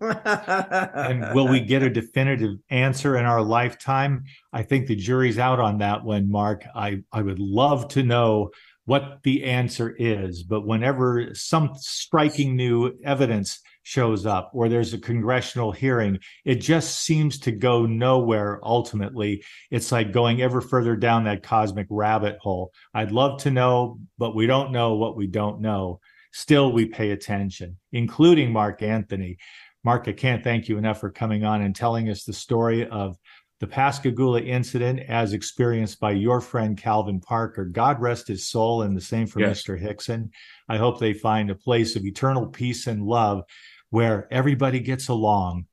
and 0.00 1.26
will 1.34 1.48
we 1.48 1.60
get 1.60 1.82
a 1.82 1.90
definitive 1.90 2.58
answer 2.70 3.16
in 3.16 3.24
our 3.24 3.42
lifetime? 3.42 4.24
I 4.52 4.62
think 4.62 4.86
the 4.86 4.96
jury's 4.96 5.38
out 5.38 5.60
on 5.60 5.78
that 5.78 6.04
one, 6.04 6.30
Mark. 6.30 6.64
I, 6.74 7.02
I 7.12 7.22
would 7.22 7.38
love 7.38 7.88
to 7.88 8.02
know 8.02 8.50
what 8.86 9.22
the 9.22 9.44
answer 9.44 9.94
is, 9.98 10.42
but 10.42 10.66
whenever 10.66 11.34
some 11.34 11.70
striking 11.76 12.56
new 12.56 12.98
evidence 13.04 13.60
shows 13.82 14.26
up 14.26 14.50
or 14.52 14.68
there's 14.68 14.92
a 14.94 14.98
congressional 14.98 15.72
hearing, 15.72 16.18
it 16.44 16.56
just 16.56 17.00
seems 17.00 17.38
to 17.40 17.52
go 17.52 17.86
nowhere 17.86 18.60
ultimately. 18.62 19.44
It's 19.70 19.92
like 19.92 20.12
going 20.12 20.42
ever 20.42 20.60
further 20.60 20.96
down 20.96 21.24
that 21.24 21.42
cosmic 21.42 21.86
rabbit 21.90 22.38
hole. 22.40 22.72
I'd 22.94 23.12
love 23.12 23.42
to 23.42 23.50
know, 23.50 23.98
but 24.18 24.34
we 24.34 24.46
don't 24.46 24.72
know 24.72 24.94
what 24.94 25.16
we 25.16 25.26
don't 25.26 25.60
know. 25.60 26.00
Still, 26.32 26.72
we 26.72 26.86
pay 26.86 27.10
attention, 27.10 27.76
including 27.92 28.52
Mark 28.52 28.82
Anthony. 28.82 29.38
Mark, 29.82 30.08
I 30.08 30.12
can't 30.12 30.44
thank 30.44 30.68
you 30.68 30.76
enough 30.76 31.00
for 31.00 31.10
coming 31.10 31.44
on 31.44 31.62
and 31.62 31.74
telling 31.74 32.10
us 32.10 32.24
the 32.24 32.32
story 32.32 32.86
of 32.86 33.16
the 33.60 33.66
Pascagoula 33.66 34.40
incident 34.40 35.00
as 35.00 35.32
experienced 35.32 36.00
by 36.00 36.12
your 36.12 36.40
friend 36.40 36.76
Calvin 36.76 37.20
Parker. 37.20 37.64
God 37.64 38.00
rest 38.00 38.28
his 38.28 38.46
soul, 38.46 38.82
and 38.82 38.96
the 38.96 39.00
same 39.02 39.26
for 39.26 39.40
yes. 39.40 39.62
Mr. 39.62 39.78
Hickson. 39.78 40.30
I 40.68 40.78
hope 40.78 40.98
they 40.98 41.12
find 41.12 41.50
a 41.50 41.54
place 41.54 41.96
of 41.96 42.04
eternal 42.04 42.46
peace 42.46 42.86
and 42.86 43.02
love 43.02 43.44
where 43.90 44.28
everybody 44.30 44.80
gets 44.80 45.08
along. 45.08 45.66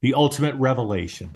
The 0.00 0.14
ultimate 0.14 0.56
revelation. 0.56 1.30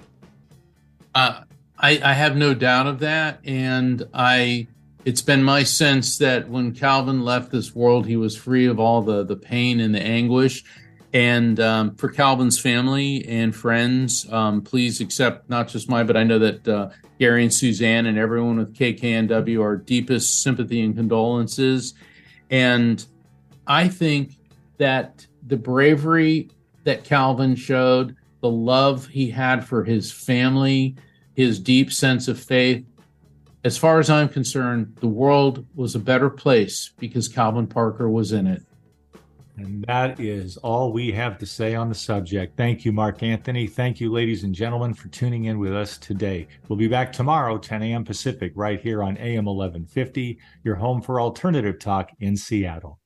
Uh, 1.14 1.42
I, 1.78 2.00
I 2.02 2.12
have 2.14 2.36
no 2.36 2.52
doubt 2.54 2.86
of 2.86 2.98
that, 3.00 3.40
and 3.44 4.06
I. 4.12 4.68
It's 5.04 5.22
been 5.22 5.44
my 5.44 5.62
sense 5.62 6.18
that 6.18 6.48
when 6.48 6.72
Calvin 6.72 7.24
left 7.24 7.52
this 7.52 7.72
world, 7.72 8.06
he 8.06 8.16
was 8.16 8.36
free 8.36 8.66
of 8.66 8.80
all 8.80 9.02
the 9.02 9.22
the 9.24 9.36
pain 9.36 9.78
and 9.78 9.94
the 9.94 10.02
anguish 10.02 10.64
and 11.12 11.58
um, 11.60 11.94
for 11.96 12.08
Calvin's 12.08 12.58
family 12.58 13.26
and 13.26 13.54
friends, 13.54 14.30
um, 14.32 14.62
please 14.62 15.00
accept 15.00 15.48
not 15.48 15.68
just 15.68 15.88
mine, 15.88 16.06
but 16.06 16.16
I 16.16 16.24
know 16.24 16.38
that 16.38 16.68
uh, 16.68 16.90
Gary 17.18 17.42
and 17.42 17.52
Suzanne 17.52 18.06
and 18.06 18.18
everyone 18.18 18.58
with 18.58 18.74
KKNW 18.74 19.60
our 19.60 19.76
deepest 19.76 20.42
sympathy 20.42 20.82
and 20.82 20.94
condolences. 20.94 21.94
And 22.50 23.04
I 23.66 23.88
think 23.88 24.32
that 24.78 25.26
the 25.46 25.56
bravery 25.56 26.50
that 26.84 27.04
Calvin 27.04 27.56
showed, 27.56 28.16
the 28.40 28.46
the 28.46 28.50
love 28.50 29.06
he 29.08 29.30
had 29.30 29.66
for 29.66 29.82
his 29.82 30.12
family, 30.12 30.94
his 31.34 31.58
deep 31.58 31.92
sense 31.92 32.28
of 32.28 32.38
faith. 32.38 32.84
As 33.64 33.76
far 33.76 33.98
as 33.98 34.08
I'm 34.08 34.28
concerned, 34.28 34.96
the 35.00 35.08
world 35.08 35.66
was 35.74 35.96
a 35.96 35.98
better 35.98 36.30
place 36.30 36.92
because 36.98 37.26
Calvin 37.26 37.66
Parker 37.66 38.08
was 38.08 38.30
in 38.32 38.46
it. 38.46 38.62
And 39.58 39.84
that 39.88 40.20
is 40.20 40.58
all 40.58 40.92
we 40.92 41.10
have 41.12 41.38
to 41.38 41.46
say 41.46 41.74
on 41.74 41.88
the 41.88 41.94
subject. 41.94 42.56
Thank 42.56 42.84
you, 42.84 42.92
Mark 42.92 43.22
Anthony. 43.22 43.66
Thank 43.66 44.00
you, 44.00 44.12
ladies 44.12 44.44
and 44.44 44.54
gentlemen, 44.54 44.92
for 44.92 45.08
tuning 45.08 45.44
in 45.44 45.58
with 45.58 45.74
us 45.74 45.96
today. 45.96 46.46
We'll 46.68 46.78
be 46.78 46.88
back 46.88 47.10
tomorrow, 47.12 47.56
10 47.56 47.82
a.m. 47.82 48.04
Pacific, 48.04 48.52
right 48.54 48.80
here 48.80 49.02
on 49.02 49.16
AM 49.16 49.46
1150, 49.46 50.38
your 50.62 50.74
home 50.74 51.00
for 51.00 51.20
alternative 51.20 51.78
talk 51.78 52.10
in 52.20 52.36
Seattle. 52.36 53.00